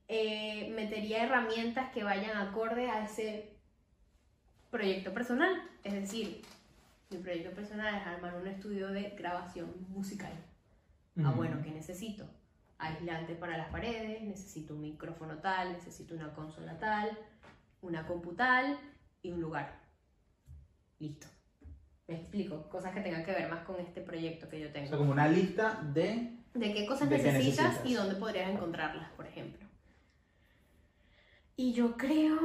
Eh, 0.09 0.71
metería 0.75 1.23
herramientas 1.23 1.91
que 1.91 2.03
vayan 2.03 2.37
acorde 2.37 2.89
a 2.89 3.05
ese 3.05 3.57
proyecto 4.69 5.13
personal, 5.13 5.69
es 5.83 5.93
decir, 5.93 6.41
mi 7.09 7.17
proyecto 7.17 7.51
personal 7.51 7.95
es 7.95 8.05
armar 8.05 8.35
un 8.35 8.47
estudio 8.47 8.89
de 8.89 9.11
grabación 9.11 9.71
musical. 9.89 10.33
Ah, 11.23 11.31
bueno, 11.35 11.61
¿qué 11.63 11.69
necesito? 11.71 12.25
Aislante 12.77 13.35
para 13.35 13.57
las 13.57 13.69
paredes, 13.69 14.21
necesito 14.23 14.73
un 14.73 14.81
micrófono 14.81 15.37
tal, 15.39 15.73
necesito 15.73 16.15
una 16.15 16.33
consola 16.33 16.77
tal, 16.79 17.17
una 17.81 18.05
compu 18.05 18.33
tal 18.33 18.79
y 19.21 19.31
un 19.31 19.41
lugar. 19.41 19.79
Listo. 20.99 21.27
Me 22.07 22.15
explico, 22.15 22.67
cosas 22.69 22.93
que 22.93 23.01
tengan 23.01 23.23
que 23.23 23.31
ver 23.31 23.49
más 23.49 23.63
con 23.63 23.79
este 23.79 24.01
proyecto 24.01 24.49
que 24.49 24.59
yo 24.59 24.67
O 24.67 24.71
sea, 24.71 24.83
tengo. 24.83 24.97
como 24.97 25.11
una 25.11 25.27
lista 25.27 25.81
de... 25.93 26.39
¿De 26.53 26.73
qué 26.73 26.85
cosas 26.85 27.09
¿De 27.09 27.17
qué 27.17 27.31
necesitas, 27.31 27.65
necesitas? 27.65 27.89
y 27.91 27.93
dónde 27.95 28.15
podrías 28.15 28.49
encontrarlas, 28.49 29.09
por 29.11 29.25
ejemplo? 29.25 29.65
Y 31.55 31.73
yo 31.73 31.95
creo, 31.97 32.37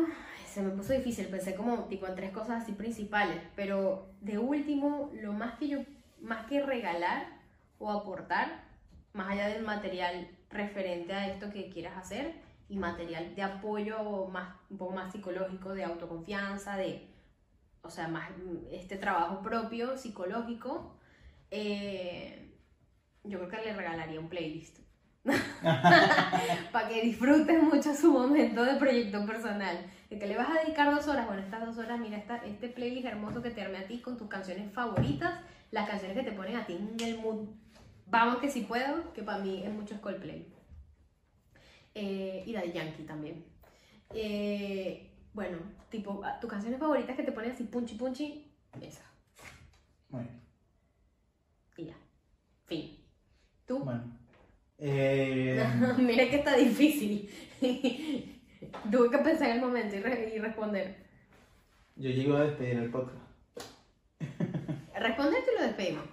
se 0.46 0.62
me 0.62 0.70
puso 0.70 0.92
difícil, 0.92 1.26
pensé 1.28 1.54
como 1.54 1.84
tipo 1.84 2.06
en 2.06 2.14
tres 2.14 2.30
cosas 2.30 2.62
así 2.62 2.72
principales, 2.72 3.40
pero 3.56 4.14
de 4.20 4.38
último, 4.38 5.10
lo 5.14 5.32
más 5.32 5.58
que 5.58 5.68
yo, 5.68 5.78
más 6.20 6.46
que 6.46 6.62
regalar 6.62 7.37
o 7.78 7.90
aportar, 7.90 8.64
más 9.12 9.30
allá 9.30 9.48
del 9.48 9.64
material 9.64 10.28
referente 10.50 11.12
a 11.12 11.28
esto 11.28 11.50
que 11.50 11.70
quieras 11.70 11.96
hacer 11.96 12.34
y 12.68 12.76
material 12.76 13.34
de 13.34 13.42
apoyo 13.42 14.26
más, 14.26 14.54
un 14.70 14.78
poco 14.78 14.94
más 14.94 15.12
psicológico, 15.12 15.74
de 15.74 15.84
autoconfianza, 15.84 16.76
de, 16.76 17.08
o 17.82 17.90
sea, 17.90 18.08
más 18.08 18.30
este 18.70 18.96
trabajo 18.96 19.42
propio, 19.42 19.96
psicológico, 19.96 20.98
eh, 21.50 22.54
yo 23.24 23.38
creo 23.38 23.50
que 23.50 23.68
le 23.68 23.74
regalaría 23.74 24.20
un 24.20 24.28
playlist. 24.28 24.78
Para 26.72 26.88
que 26.88 27.02
disfrutes 27.02 27.62
mucho 27.62 27.94
su 27.94 28.12
momento 28.12 28.64
de 28.64 28.76
proyecto 28.76 29.24
personal. 29.26 29.78
De 30.08 30.18
que 30.18 30.26
le 30.26 30.36
vas 30.36 30.48
a 30.48 30.64
dedicar 30.64 30.94
dos 30.94 31.06
horas, 31.06 31.26
bueno, 31.26 31.42
estas 31.42 31.66
dos 31.66 31.76
horas, 31.78 31.98
mira 31.98 32.16
esta, 32.16 32.36
este 32.38 32.68
playlist 32.68 33.06
hermoso 33.06 33.42
que 33.42 33.50
te 33.50 33.60
arme 33.60 33.78
a 33.78 33.86
ti 33.86 34.00
con 34.00 34.16
tus 34.16 34.28
canciones 34.28 34.72
favoritas, 34.72 35.40
las 35.70 35.88
canciones 35.88 36.16
que 36.16 36.30
te 36.30 36.32
ponen 36.32 36.56
a 36.56 36.66
ti 36.66 36.74
en 36.74 36.96
el 37.06 37.18
mood. 37.18 37.48
Vamos 38.10 38.38
que 38.38 38.50
si 38.50 38.62
puedo, 38.62 39.12
que 39.12 39.22
para 39.22 39.38
mí 39.42 39.62
es 39.64 39.70
mucho 39.72 40.00
Coldplay. 40.00 40.46
Eh, 41.94 42.42
y 42.46 42.52
Daddy 42.52 42.72
Yankee 42.72 43.02
también. 43.04 43.44
Eh, 44.14 45.10
bueno, 45.34 45.58
tipo, 45.90 46.22
ah, 46.24 46.38
tus 46.40 46.48
canciones 46.50 46.78
favoritas 46.80 47.16
que 47.16 47.22
te 47.22 47.32
ponen 47.32 47.50
así 47.52 47.64
punchi 47.64 47.96
punchi, 47.96 48.50
esa. 48.80 49.02
Bien. 50.10 50.28
Y 51.76 51.84
ya. 51.86 51.96
Fin. 52.66 52.98
¿Tú? 53.66 53.78
Bueno. 53.80 54.04
Eh, 54.80 55.60
Mira 55.98 56.30
que 56.30 56.36
está 56.36 56.54
difícil. 56.54 57.28
Tuve 58.92 59.10
que 59.10 59.18
pensar 59.18 59.48
en 59.50 59.56
el 59.56 59.60
momento 59.60 59.96
y, 59.96 59.98
re- 59.98 60.32
y 60.36 60.38
responder. 60.38 60.96
yo 61.96 62.10
llego 62.10 62.36
a 62.36 62.44
despedir 62.44 62.76
el 62.76 62.88
podcast. 62.92 63.18
Responderte 64.94 65.50
y 65.50 65.58
lo 65.60 65.66
despedimos. 65.66 66.04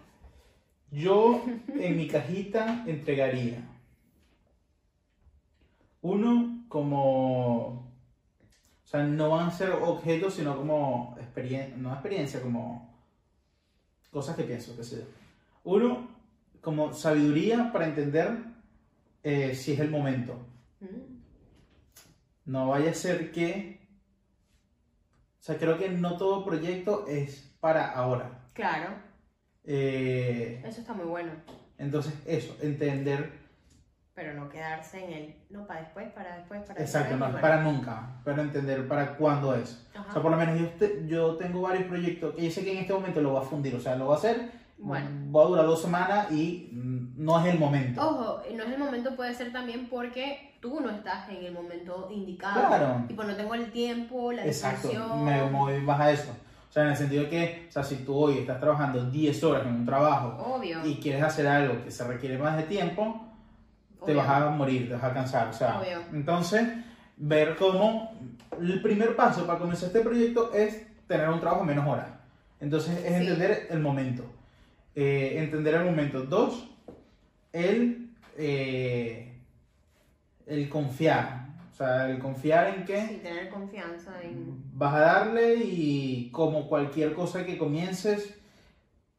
Yo 0.96 1.44
en 1.68 1.98
mi 1.98 2.08
cajita 2.08 2.84
entregaría 2.88 3.60
uno 6.02 6.66
como, 6.68 7.68
o 7.68 7.92
sea, 8.86 9.04
no 9.04 9.30
van 9.30 9.48
a 9.48 9.52
ser 9.52 9.72
objetos, 9.72 10.36
sino 10.36 10.56
como 10.56 11.16
experiencia, 11.20 11.76
no 11.78 11.92
experiencia, 11.94 12.42
como 12.42 12.94
cosas 14.12 14.36
que 14.36 14.44
pienso, 14.44 14.76
que 14.78 14.84
sé 14.84 14.98
yo. 14.98 15.04
Uno 15.64 16.08
como 16.62 16.94
sabiduría 16.94 17.72
para 17.74 17.88
entender 17.88 18.38
eh, 19.24 19.56
si 19.56 19.74
es 19.74 19.80
el 19.80 19.90
momento. 19.90 20.34
Mm, 20.80 21.16
No 22.46 22.70
vaya 22.70 22.92
a 22.92 22.94
ser 22.94 23.32
que, 23.32 23.80
o 25.40 25.44
sea, 25.44 25.58
creo 25.58 25.78
que 25.78 25.90
no 25.90 26.18
todo 26.18 26.46
proyecto 26.46 27.08
es 27.08 27.52
para 27.60 27.92
ahora. 27.92 28.50
Claro, 28.54 29.05
Eh, 29.68 30.62
eso 30.66 30.82
está 30.82 30.94
muy 30.94 31.06
bueno. 31.06 31.32
entonces, 31.78 32.14
eso, 32.26 32.56
entender 32.62 33.32
Pero 34.14 34.34
no 34.34 34.48
quedarse 34.48 35.04
en 35.04 35.12
el. 35.14 35.36
No, 35.50 35.66
para 35.68 35.82
después, 35.82 36.10
para 36.14 36.38
después, 36.38 36.62
para 36.64 36.80
Exacto, 36.80 37.18
no 37.18 37.26
después. 37.26 37.36
es 37.36 37.42
bueno. 37.42 37.42
para 37.42 37.62
nunca, 37.64 38.22
pero 38.24 38.42
entender 38.42 38.88
para 38.88 39.16
cuándo 39.18 39.56
es. 39.56 39.86
Ajá. 39.94 40.10
O 40.10 40.14
sea, 40.14 40.22
por 40.22 40.32
lo 40.32 40.38
menos 40.38 40.60
yo, 40.60 40.70
te- 40.70 41.08
yo 41.08 41.36
tengo 41.36 41.62
varios 41.62 41.86
proyectos 41.86 42.34
que 42.36 42.44
yo 42.46 42.52
sé 42.52 42.64
que 42.64 42.72
en 42.74 42.78
este 42.80 42.94
momento 42.94 43.22
lo 43.22 43.32
voy 43.32 43.42
a 43.42 43.46
fundir, 43.46 43.76
o 43.76 43.80
sea, 43.80 43.96
lo 43.96 44.06
voy 44.06 44.16
a 44.16 44.18
hacer, 44.20 44.52
Bueno. 44.78 45.10
va 45.36 45.42
a 45.44 45.48
durar 45.48 45.66
dos 45.66 45.82
semanas 45.82 46.32
y 46.32 46.70
mm, 46.72 47.14
no 47.26 47.40
es 47.40 47.54
el 47.54 47.60
momento. 47.60 48.02
Ojo, 48.08 48.42
no 48.56 48.64
es 48.64 48.72
el 48.72 48.78
momento, 48.80 49.16
puede 49.16 49.34
ser 49.34 49.52
también 49.52 49.88
porque 49.90 50.58
tú 50.62 50.80
no 50.80 50.90
estás 50.92 51.28
en 51.30 51.44
el 51.44 51.54
momento 51.54 52.08
indicado. 52.12 52.68
Claro. 52.68 53.04
Tipo, 53.08 53.24
no 53.24 53.36
tengo 53.36 53.54
el 53.56 53.72
tiempo, 53.72 54.32
la 54.32 54.46
Exacto, 54.46 55.16
me 55.18 55.42
voy 55.52 55.82
más 55.82 56.00
a 56.00 56.12
eso. 56.12 56.32
O 56.76 56.78
sea, 56.78 56.84
en 56.84 56.90
el 56.92 56.98
sentido 56.98 57.24
de 57.24 57.30
que, 57.30 57.66
o 57.70 57.72
sea, 57.72 57.84
si 57.86 57.96
tú 58.04 58.14
hoy 58.18 58.40
estás 58.40 58.60
trabajando 58.60 59.10
10 59.10 59.44
horas 59.46 59.66
en 59.66 59.76
un 59.76 59.86
trabajo 59.86 60.56
Obvio. 60.58 60.86
y 60.86 60.96
quieres 60.96 61.24
hacer 61.24 61.48
algo 61.48 61.82
que 61.86 61.90
se 61.90 62.04
requiere 62.06 62.38
más 62.38 62.58
de 62.58 62.64
tiempo, 62.64 63.34
te 64.06 64.14
vas 64.14 64.28
a 64.28 64.50
morir, 64.50 64.90
te 64.90 64.96
vas 64.96 65.04
a 65.06 65.14
cansar. 65.14 65.48
O 65.48 65.54
sea, 65.54 65.80
Obvio. 65.80 66.02
entonces, 66.12 66.68
ver 67.16 67.56
cómo 67.56 68.12
el 68.60 68.82
primer 68.82 69.16
paso 69.16 69.48
para 69.48 69.58
comenzar 69.58 69.88
este 69.88 70.02
proyecto 70.02 70.52
es 70.54 70.86
tener 71.08 71.30
un 71.30 71.40
trabajo 71.40 71.64
menos 71.64 71.88
horas. 71.88 72.10
Entonces, 72.60 72.94
es 73.06 73.08
Sí. 73.08 73.14
entender 73.26 73.68
el 73.70 73.80
momento. 73.80 74.26
Eh, 74.96 75.36
entender 75.38 75.76
el 75.76 75.86
momento. 75.86 76.24
Dos, 76.24 76.70
el, 77.54 78.10
eh, 78.38 79.34
el 80.46 80.68
confiar. 80.68 81.45
O 81.76 81.78
sea, 81.78 82.10
el 82.10 82.20
confiar 82.20 82.70
en 82.70 82.86
que 82.86 83.02
Sí, 83.06 83.20
tener 83.22 83.50
confianza 83.50 84.14
en. 84.24 84.64
vas 84.74 84.94
a 84.94 85.00
darle 85.02 85.56
y 85.56 86.30
como 86.32 86.70
cualquier 86.70 87.14
cosa 87.14 87.46
que 87.46 87.58
comiences, 87.58 88.34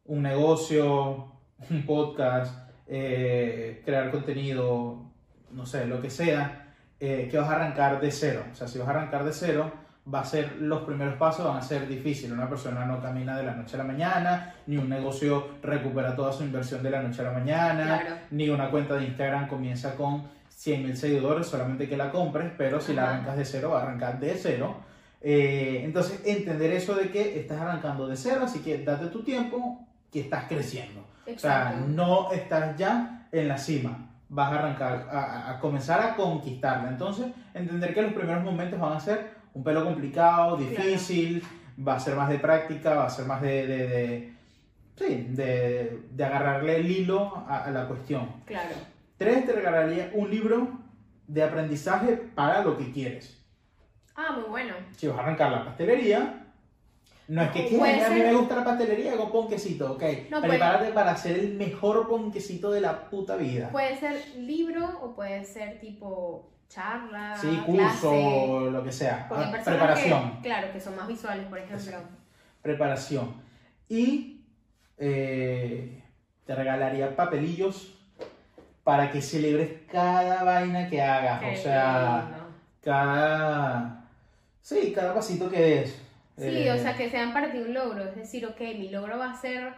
un 0.07 0.23
negocio, 0.23 1.33
un 1.69 1.85
podcast, 1.85 2.71
eh, 2.87 3.83
crear 3.85 4.11
contenido, 4.11 5.03
no 5.51 5.67
sé, 5.67 5.85
lo 5.87 6.01
que 6.01 6.09
sea, 6.09 6.73
eh, 6.99 7.29
que 7.31 7.37
vas 7.37 7.51
a 7.51 7.57
arrancar 7.57 8.01
de 8.01 8.11
cero. 8.11 8.43
O 8.51 8.55
sea, 8.55 8.67
si 8.69 8.79
vas 8.79 8.89
a 8.89 8.93
arrancar 8.93 9.23
de 9.27 9.35
cero, 9.35 9.71
va 10.13 10.21
a 10.21 10.25
ser, 10.25 10.57
los 10.59 10.83
primeros 10.85 11.17
pasos 11.17 11.45
van 11.45 11.59
a 11.59 11.63
ser 11.63 11.87
difíciles. 11.87 12.33
Una 12.33 12.49
persona 12.49 12.87
no 12.87 13.03
camina 13.03 13.37
de 13.37 13.43
la 13.43 13.55
noche 13.55 13.75
a 13.75 13.79
la 13.81 13.85
mañana, 13.85 14.55
ni 14.67 14.79
un 14.79 14.89
negocio 14.89 15.47
recupera 15.63 16.17
toda 16.17 16.33
su 16.33 16.43
inversión 16.43 16.83
de 16.83 16.89
la 16.91 17.03
noche 17.03 17.21
a 17.21 17.25
la 17.25 17.33
mañana, 17.33 18.01
Claro. 18.01 18.17
ni 18.31 18.49
una 18.49 18.71
cuenta 18.71 18.95
de 18.95 19.05
Instagram 19.05 19.47
comienza 19.47 19.95
con 19.95 20.35
100.000 20.57 20.95
seguidores, 20.95 21.47
solamente 21.47 21.89
que 21.89 21.97
la 21.97 22.11
compres, 22.11 22.51
pero 22.57 22.81
si 22.81 22.95
la 22.95 23.11
arrancas 23.11 23.37
de 23.37 23.45
cero, 23.45 23.71
va 23.71 23.81
a 23.81 23.83
arrancar 23.83 24.19
de 24.19 24.35
cero. 24.37 24.77
Eh, 25.21 25.83
entonces, 25.85 26.23
entender 26.25 26.73
eso 26.73 26.95
de 26.95 27.11
que 27.11 27.39
estás 27.41 27.61
arrancando 27.61 28.07
de 28.09 28.17
cero, 28.17 28.43
así 28.45 28.61
que 28.61 28.83
date 28.83 29.07
tu 29.09 29.23
tiempo, 29.23 29.87
que 30.11 30.21
estás 30.21 30.45
creciendo. 30.49 31.01
O 31.01 31.39
sea, 31.39 31.71
Exacto. 31.71 31.87
no 31.89 32.33
estás 32.33 32.77
ya 32.79 33.27
en 33.33 33.49
la 33.49 33.59
cima, 33.59 34.09
vas 34.29 34.53
a 34.53 34.59
arrancar, 34.59 35.09
a, 35.11 35.51
a- 35.51 35.59
comenzar 35.61 36.01
a 36.01 36.15
conquistarla. 36.17 36.89
Entonces, 36.89 37.27
entender 37.53 37.93
que 37.93 38.03
los 38.03 38.13
primeros 38.13 38.43
momentos 38.45 38.79
van 38.81 38.93
a 38.95 39.01
ser 39.01 39.31
un 39.53 39.63
pelo 39.65 39.85
complicado, 39.85 40.57
difícil, 40.57 41.43
va 41.87 41.97
a 41.97 42.01
ser 42.01 42.15
más 42.15 42.29
de 42.31 42.39
práctica, 42.39 42.95
va 42.95 43.07
a 43.07 43.11
ser 43.11 43.27
más 43.27 43.43
de, 43.43 43.67
de, 43.67 43.87
de- 43.89 44.33
sí, 44.97 45.27
de, 45.31 46.03
de 46.13 46.25
agarrarle 46.25 46.77
el 46.77 46.91
hilo 46.91 47.45
a, 47.49 47.65
a 47.65 47.71
la 47.71 47.87
cuestión. 47.89 48.27
Claro. 48.47 48.75
Tres, 49.17 49.47
te 49.47 49.53
regalaría 49.53 50.11
un 50.15 50.31
libro 50.31 50.69
de 51.27 51.43
aprendizaje 51.43 52.17
para 52.35 52.63
lo 52.63 52.77
que 52.77 52.93
quieres. 52.93 53.43
Ah, 54.15 54.33
muy 54.39 54.49
bueno. 54.49 54.75
Si 54.97 55.07
vas 55.09 55.19
a 55.19 55.23
arrancar 55.23 55.53
la 55.53 55.65
pastelería, 55.65 56.47
no 57.29 57.43
es 57.43 57.51
que, 57.51 57.63
puede 57.77 58.05
a 58.05 58.11
mí 58.11 58.21
me 58.21 58.35
gusta 58.35 58.57
la 58.57 58.65
pastelería, 58.65 59.13
hago 59.13 59.33
ponquecito, 59.33 59.93
ok. 59.93 60.03
No, 60.31 60.41
Prepárate 60.41 60.93
para 60.93 61.13
hacer 61.13 61.39
el 61.39 61.55
mejor 61.55 62.09
ponquecito 62.09 62.71
de 62.71 62.81
la 62.81 63.09
puta 63.11 63.37
vida. 63.37 63.71
Puede 63.71 63.97
ser 63.99 64.23
libro 64.39 64.87
o 65.03 65.15
puede 65.15 65.45
ser 65.45 65.81
tipo 65.81 66.51
charla, 66.69 67.37
sí, 67.41 67.49
clase. 67.49 67.65
curso, 67.65 68.71
lo 68.71 68.83
que 68.85 68.93
sea. 68.93 69.27
Porque 69.29 69.45
hay 69.45 69.53
Ah, 69.55 69.63
preparación. 69.65 70.37
que, 70.37 70.43
claro, 70.43 70.73
que 70.73 70.81
son 70.81 70.97
más 70.97 71.09
visuales, 71.09 71.47
por 71.47 71.59
ejemplo. 71.59 71.97
Preparación. 72.63 73.35
Y 73.89 74.45
eh, 74.99 76.03
te 76.45 76.55
regalaría 76.55 77.15
papelillos 77.17 77.96
para 78.87 79.11
que 79.11 79.21
celebres 79.21 79.69
cada 79.91 80.45
vaina 80.45 80.89
que 80.89 81.03
hagas. 81.03 81.41
Qué 81.41 81.55
o 81.55 81.57
sea, 81.57 82.23
lindo. 82.23 82.47
cada. 82.81 84.09
Sí, 84.63 84.93
cada 84.95 85.13
pasito 85.13 85.51
que 85.51 85.61
des. 85.61 85.91
Sí, 86.39 86.45
Eh, 86.45 86.71
o 86.71 86.79
sea, 86.79 86.97
que 86.97 87.11
sean 87.11 87.33
para 87.33 87.51
ti 87.51 87.59
un 87.59 87.75
logro. 87.75 88.05
Es 88.05 88.15
decir, 88.15 88.47
ok, 88.47 88.61
mi 88.61 88.91
logro 88.91 89.19
va 89.19 89.33
a 89.33 89.35
ser. 89.35 89.75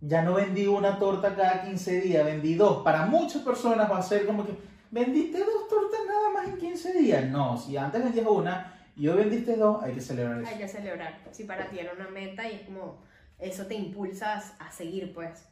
Ya 0.00 0.22
no 0.22 0.32
vendí 0.32 0.66
una 0.66 0.98
torta 0.98 1.36
cada 1.36 1.60
15 1.64 2.00
días, 2.00 2.24
vendí 2.24 2.54
dos. 2.54 2.82
Para 2.82 3.04
muchas 3.04 3.42
personas 3.42 3.90
va 3.90 3.98
a 3.98 4.02
ser 4.02 4.24
como 4.24 4.46
que, 4.46 4.54
¿vendiste 4.90 5.40
dos 5.40 5.68
tortas 5.68 6.00
nada 6.06 6.30
más 6.30 6.48
en 6.48 6.56
15 6.56 6.92
días? 6.94 7.26
No, 7.26 7.54
si 7.58 7.76
antes 7.76 8.02
vendías 8.02 8.26
una 8.26 8.80
y 8.96 9.08
hoy 9.08 9.18
vendiste 9.18 9.56
dos, 9.56 9.82
hay 9.82 9.92
que 9.92 10.00
celebrar 10.00 10.40
eso. 10.40 10.50
Hay 10.50 10.56
que 10.56 10.68
celebrar. 10.68 11.18
Si 11.32 11.44
para 11.44 11.68
ti 11.68 11.80
era 11.80 11.92
una 11.92 12.08
meta 12.08 12.48
y 12.48 12.54
es 12.54 12.62
como. 12.62 12.96
Eso 13.38 13.66
te 13.66 13.74
impulsa 13.74 14.42
a 14.58 14.68
a 14.68 14.72
seguir, 14.72 15.12
pues. 15.12 15.46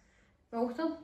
Me 0.50 0.60
gustó. 0.60 0.98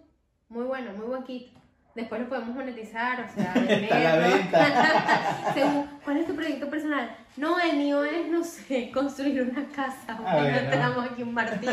Muy 0.49 0.65
bueno, 0.65 0.93
muy 0.95 1.07
buen 1.07 1.25
kit. 1.25 1.62
Después 1.95 2.23
lo 2.23 2.29
podemos 2.29 2.55
monetizar, 2.55 3.21
o 3.21 3.35
sea, 3.35 3.53
Está 3.69 3.97
a 3.97 4.17
la 4.17 4.29
venta. 4.29 5.51
Según, 5.55 5.87
¿cuál 6.05 6.17
es 6.19 6.27
tu 6.27 6.35
proyecto 6.35 6.71
personal? 6.71 7.17
No, 7.37 7.59
el 7.61 7.77
mío 7.77 8.03
es, 8.05 8.29
no 8.29 8.43
sé, 8.45 8.91
construir 8.95 9.43
una 9.43 9.67
casa. 9.69 10.15
Bueno, 10.21 10.63
¿no? 10.63 10.71
tenemos 10.71 11.11
aquí 11.11 11.23
un 11.23 11.35
martillo 11.35 11.73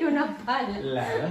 y 0.00 0.04
una 0.04 0.36
pala. 0.38 0.80
Claro. 0.80 1.28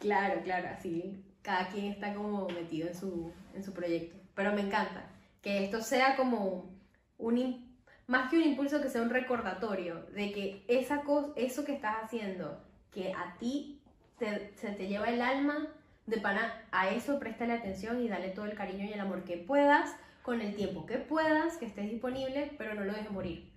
Claro, 0.00 0.40
claro, 0.42 0.68
así. 0.76 1.24
Cada 1.42 1.68
quien 1.68 1.86
está 1.92 2.12
como 2.14 2.46
metido 2.48 2.88
en 2.88 2.94
su, 2.94 3.32
en 3.54 3.64
su 3.64 3.72
proyecto. 3.72 4.16
Pero 4.34 4.52
me 4.52 4.60
encanta 4.60 5.02
que 5.40 5.64
esto 5.64 5.80
sea 5.80 6.16
como 6.16 6.70
un, 7.18 7.76
más 8.06 8.30
que 8.30 8.36
un 8.36 8.42
impulso, 8.44 8.80
que 8.82 8.88
sea 8.88 9.02
un 9.02 9.10
recordatorio 9.10 10.06
de 10.14 10.32
que 10.32 10.64
esa 10.68 11.00
cosa, 11.02 11.28
eso 11.36 11.64
que 11.64 11.72
estás 11.74 11.96
haciendo, 12.04 12.62
que 12.92 13.12
a 13.12 13.36
ti 13.38 13.80
te- 14.18 14.52
se 14.56 14.68
te 14.72 14.86
lleva 14.86 15.08
el 15.08 15.20
alma, 15.20 15.66
de 16.06 16.18
pana, 16.18 16.52
a 16.72 16.88
eso 16.90 17.18
préstale 17.18 17.52
atención 17.52 18.00
y 18.00 18.08
dale 18.08 18.28
todo 18.30 18.44
el 18.46 18.54
cariño 18.54 18.84
y 18.84 18.92
el 18.92 19.00
amor 19.00 19.24
que 19.24 19.36
puedas, 19.36 19.94
con 20.22 20.40
el 20.40 20.54
tiempo 20.54 20.86
que 20.86 20.98
puedas, 20.98 21.56
que 21.56 21.66
estés 21.66 21.90
disponible, 21.90 22.52
pero 22.58 22.74
no 22.74 22.84
lo 22.84 22.92
dejes 22.92 23.10
morir. 23.10 23.50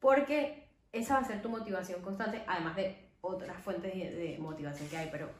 Porque 0.00 0.66
esa 0.92 1.14
va 1.14 1.20
a 1.20 1.24
ser 1.24 1.42
tu 1.42 1.48
motivación 1.48 2.02
constante, 2.02 2.42
además 2.46 2.76
de 2.76 2.96
otras 3.20 3.56
fuentes 3.62 3.94
de, 3.94 4.10
de 4.10 4.38
motivación 4.38 4.88
que 4.88 4.96
hay, 4.96 5.08
pero 5.12 5.30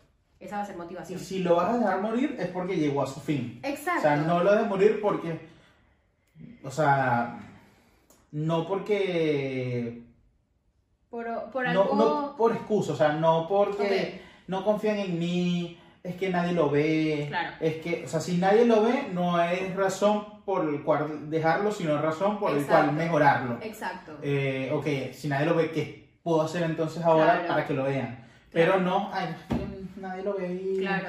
esa 0.41 0.57
va 0.57 0.63
a 0.63 0.67
ser 0.67 0.75
Y 0.75 0.79
motivación. 0.79 1.19
si 1.21 1.39
lo 1.41 1.57
vas 1.57 1.75
a 1.75 1.79
dejar 1.79 2.01
morir 2.01 2.37
es 2.39 2.49
porque 2.49 2.77
llegó 2.77 3.03
a 3.03 3.07
su 3.07 3.21
fin. 3.21 3.61
Exacto. 3.63 4.01
O 4.01 4.03
sea, 4.03 4.17
no 4.17 4.43
lo 4.43 4.53
dejes 4.53 4.69
morir 4.69 5.01
porque. 5.01 5.39
O 6.65 6.71
sea. 6.71 7.39
No 8.33 8.67
porque. 8.67 10.03
por, 11.11 11.51
por 11.51 11.65
No, 11.69 11.83
algo... 11.83 11.95
no 11.97 12.37
por 12.37 12.53
excusa, 12.53 12.93
o 12.93 12.97
sea, 12.97 13.13
no 13.13 13.47
porque 13.49 14.23
no 14.47 14.65
confían 14.65 14.99
en 14.99 15.19
mí, 15.19 15.79
es 16.03 16.17
que 16.17 16.31
nadie 16.31 16.53
lo 16.53 16.69
ve. 16.71 17.27
Claro. 17.29 17.57
Es 17.61 17.77
que, 17.77 18.05
o 18.05 18.09
sea, 18.09 18.21
si 18.21 18.37
nadie 18.39 18.65
lo 18.65 18.83
ve, 18.83 19.09
no 19.13 19.41
es 19.43 19.75
razón 19.77 20.25
por 20.45 20.69
el 20.69 20.83
cual 20.83 21.31
dejarlo, 21.31 21.71
sino 21.71 22.01
razón 22.03 22.39
por 22.39 22.57
el 22.57 22.65
cual 22.67 22.93
mejorarlo. 22.93 23.59
Exacto. 23.63 24.19
Eh, 24.23 24.71
ok, 24.73 25.13
si 25.15 25.29
nadie 25.29 25.47
lo 25.47 25.55
ve, 25.55 25.71
¿qué 25.71 26.09
puedo 26.23 26.43
hacer 26.43 26.63
entonces 26.65 27.03
ahora 27.05 27.35
Claro. 27.35 27.49
para 27.49 27.67
que 27.67 27.75
lo 27.75 27.85
vean? 27.85 28.19
Pero 28.53 28.81
no, 28.81 29.11
ay, 29.13 29.35
nadie 29.97 30.23
lo 30.25 30.35
ve 30.35 30.53
y 30.53 30.79
Claro. 30.81 31.09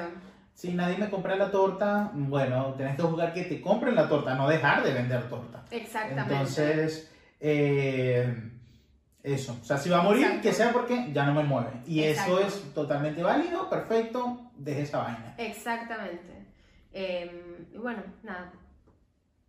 si 0.54 0.72
nadie 0.72 0.96
me 0.96 1.10
compra 1.10 1.34
la 1.36 1.50
torta, 1.50 2.10
bueno, 2.14 2.74
tenés 2.74 2.94
que 2.96 3.02
buscar 3.02 3.32
que 3.34 3.42
te 3.44 3.60
compren 3.60 3.94
la 3.96 4.08
torta, 4.08 4.34
no 4.34 4.48
dejar 4.48 4.82
de 4.84 4.92
vender 4.94 5.28
torta. 5.28 5.64
Exactamente. 5.70 6.32
Entonces, 6.32 7.12
eh, 7.40 8.32
eso. 9.24 9.56
O 9.60 9.64
sea, 9.64 9.76
si 9.78 9.88
va 9.90 9.98
a 10.00 10.02
morir, 10.02 10.22
Exacto. 10.24 10.42
que 10.42 10.52
sea 10.52 10.72
porque 10.72 11.10
ya 11.12 11.24
no 11.26 11.34
me 11.34 11.42
mueve. 11.42 11.70
Y 11.86 12.02
Exacto. 12.04 12.38
eso 12.38 12.46
es 12.48 12.74
totalmente 12.74 13.22
válido, 13.22 13.68
perfecto, 13.68 14.50
deje 14.56 14.82
esa 14.82 14.98
vaina. 14.98 15.34
Exactamente. 15.38 16.46
Eh, 16.92 17.66
y 17.72 17.78
bueno, 17.78 18.02
nada. 18.22 18.52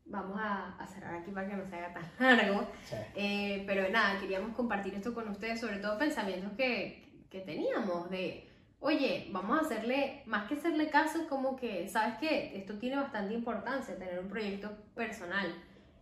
Vamos 0.07 0.39
a, 0.39 0.75
a 0.77 0.87
cerrar 0.87 1.15
aquí 1.15 1.31
para 1.31 1.47
que 1.47 1.55
no 1.55 1.65
se 1.67 1.75
haga 1.75 1.93
tan 1.93 2.09
largo. 2.37 2.67
Sí. 2.89 2.95
Eh, 3.15 3.63
pero 3.67 3.89
nada, 3.89 4.19
queríamos 4.19 4.55
compartir 4.55 4.93
esto 4.93 5.13
con 5.13 5.27
ustedes, 5.29 5.59
sobre 5.59 5.77
todo 5.77 5.97
pensamientos 5.97 6.51
que, 6.55 7.25
que 7.29 7.41
teníamos 7.41 8.09
de, 8.11 8.47
oye, 8.79 9.27
vamos 9.31 9.57
a 9.59 9.61
hacerle, 9.65 10.21
más 10.27 10.47
que 10.47 10.53
hacerle 10.55 10.89
caso, 10.89 11.27
como 11.27 11.55
que, 11.55 11.87
¿sabes 11.89 12.15
qué? 12.19 12.55
Esto 12.55 12.75
tiene 12.77 12.97
bastante 12.97 13.33
importancia, 13.33 13.97
tener 13.97 14.19
un 14.19 14.29
proyecto 14.29 14.71
personal. 14.95 15.53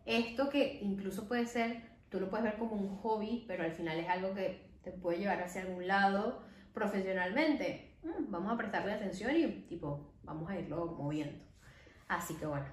Esto 0.05 0.49
que 0.49 0.80
incluso 0.82 1.26
puede 1.28 1.45
ser, 1.45 1.92
tú 2.14 2.20
lo 2.20 2.30
puedes 2.30 2.43
ver 2.43 2.59
como 2.59 2.76
un 2.76 2.95
hobby, 2.97 3.43
pero 3.47 3.64
al 3.64 3.72
final 3.72 3.97
es 3.97 4.07
algo 4.07 4.36
que 4.36 4.70
te 4.84 4.91
puede 4.91 5.18
llevar 5.18 5.41
hacia 5.41 5.64
algún 5.64 5.88
lado 5.88 6.43
profesionalmente. 6.72 7.97
Mm, 8.03 8.30
vamos 8.30 8.53
a 8.53 8.57
prestarle 8.57 8.93
atención 8.93 9.36
y 9.36 9.47
tipo, 9.68 10.14
vamos 10.22 10.47
a 10.47 10.59
irlo 10.59 10.86
moviendo. 10.86 11.43
Así 12.07 12.36
que 12.36 12.45
bueno, 12.45 12.68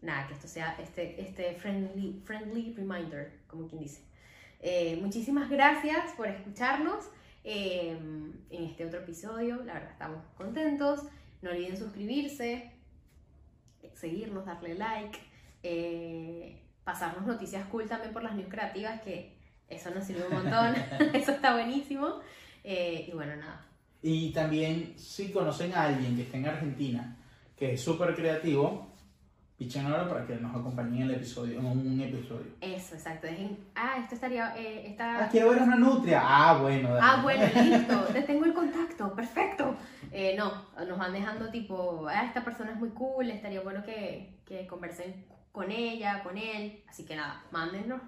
nada, 0.00 0.26
que 0.26 0.32
esto 0.32 0.48
sea 0.48 0.74
este, 0.80 1.20
este 1.20 1.54
friendly, 1.56 2.22
friendly 2.24 2.72
reminder, 2.72 3.42
como 3.46 3.68
quien 3.68 3.82
dice. 3.82 4.06
Eh, 4.60 4.98
muchísimas 5.02 5.50
gracias 5.50 6.12
por 6.12 6.26
escucharnos 6.28 7.10
eh, 7.44 7.90
en 8.48 8.64
este 8.64 8.86
otro 8.86 9.00
episodio. 9.00 9.56
La 9.64 9.74
verdad, 9.74 9.90
estamos 9.90 10.24
contentos. 10.34 11.02
No 11.42 11.50
olviden 11.50 11.76
suscribirse, 11.76 12.72
seguirnos, 13.92 14.46
darle 14.46 14.76
like, 14.76 15.18
eh, 15.62 16.61
pasarnos 16.84 17.26
noticias 17.26 17.64
cool 17.66 17.88
también 17.88 18.12
por 18.12 18.22
las 18.22 18.34
news 18.34 18.48
creativas, 18.48 19.00
que 19.02 19.36
eso 19.68 19.90
nos 19.90 20.04
sirve 20.04 20.26
un 20.28 20.34
montón. 20.34 20.74
eso 21.14 21.32
está 21.32 21.52
buenísimo. 21.54 22.20
Eh, 22.64 23.06
y 23.08 23.12
bueno, 23.14 23.36
nada. 23.36 23.64
Y 24.02 24.32
también, 24.32 24.94
si 24.96 25.30
conocen 25.30 25.72
a 25.74 25.84
alguien 25.84 26.16
que 26.16 26.22
esté 26.22 26.36
en 26.38 26.46
Argentina, 26.46 27.16
que 27.56 27.74
es 27.74 27.80
súper 27.82 28.14
creativo, 28.16 28.88
pichen 29.56 29.86
ahora 29.86 30.08
para 30.08 30.26
que 30.26 30.34
nos 30.34 30.50
acompañe 30.56 30.96
en 30.96 31.02
el 31.04 31.14
episodio, 31.14 31.60
en 31.60 31.66
un 31.66 32.00
episodio. 32.00 32.46
Eso, 32.60 32.96
exacto. 32.96 33.28
Dejen, 33.28 33.56
ah, 33.76 33.94
esto 34.00 34.16
estaría. 34.16 34.56
Eh, 34.56 34.88
esta- 34.88 35.24
Ah, 35.24 35.28
quiero 35.30 35.50
ver 35.50 35.62
una 35.62 35.76
nutria. 35.76 36.20
Ah, 36.24 36.58
bueno. 36.60 36.88
dale. 36.94 37.00
Ah, 37.00 37.20
bueno, 37.22 37.44
listo, 37.62 38.00
te 38.12 38.22
tengo 38.22 38.44
el 38.44 38.54
contacto, 38.54 39.14
perfecto. 39.14 39.76
Eh, 40.10 40.34
no, 40.36 40.52
nos 40.84 40.98
van 40.98 41.12
dejando 41.12 41.48
tipo, 41.50 42.08
ah, 42.08 42.24
esta 42.24 42.44
persona 42.44 42.72
es 42.72 42.76
muy 42.78 42.90
cool, 42.90 43.30
estaría 43.30 43.60
bueno 43.60 43.84
que, 43.84 44.34
que 44.44 44.66
conversen 44.66 45.24
con 45.52 45.70
ella, 45.70 46.22
con 46.22 46.36
él. 46.38 46.82
Así 46.88 47.04
que 47.04 47.16
nada, 47.16 47.44
mándennos. 47.50 48.02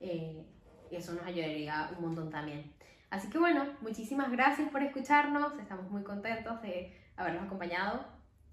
eh, 0.00 0.46
eso 0.90 1.12
nos 1.12 1.24
ayudaría 1.24 1.90
un 1.96 2.02
montón 2.06 2.30
también. 2.30 2.72
Así 3.10 3.28
que 3.30 3.38
bueno, 3.38 3.64
muchísimas 3.80 4.30
gracias 4.30 4.68
por 4.70 4.82
escucharnos. 4.82 5.58
Estamos 5.58 5.90
muy 5.90 6.02
contentos 6.02 6.60
de 6.62 6.96
haberlos 7.16 7.44
acompañado 7.44 8.04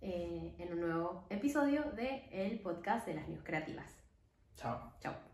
eh, 0.02 0.56
en 0.60 0.74
un 0.74 0.82
nuevo 0.82 1.26
episodio 1.30 1.84
del 1.92 2.60
podcast 2.60 3.08
de 3.08 3.16
las 3.16 3.28
News 3.28 3.44
Creativas. 3.44 3.98
Chao. 4.56 4.94
Chao. 5.00 5.27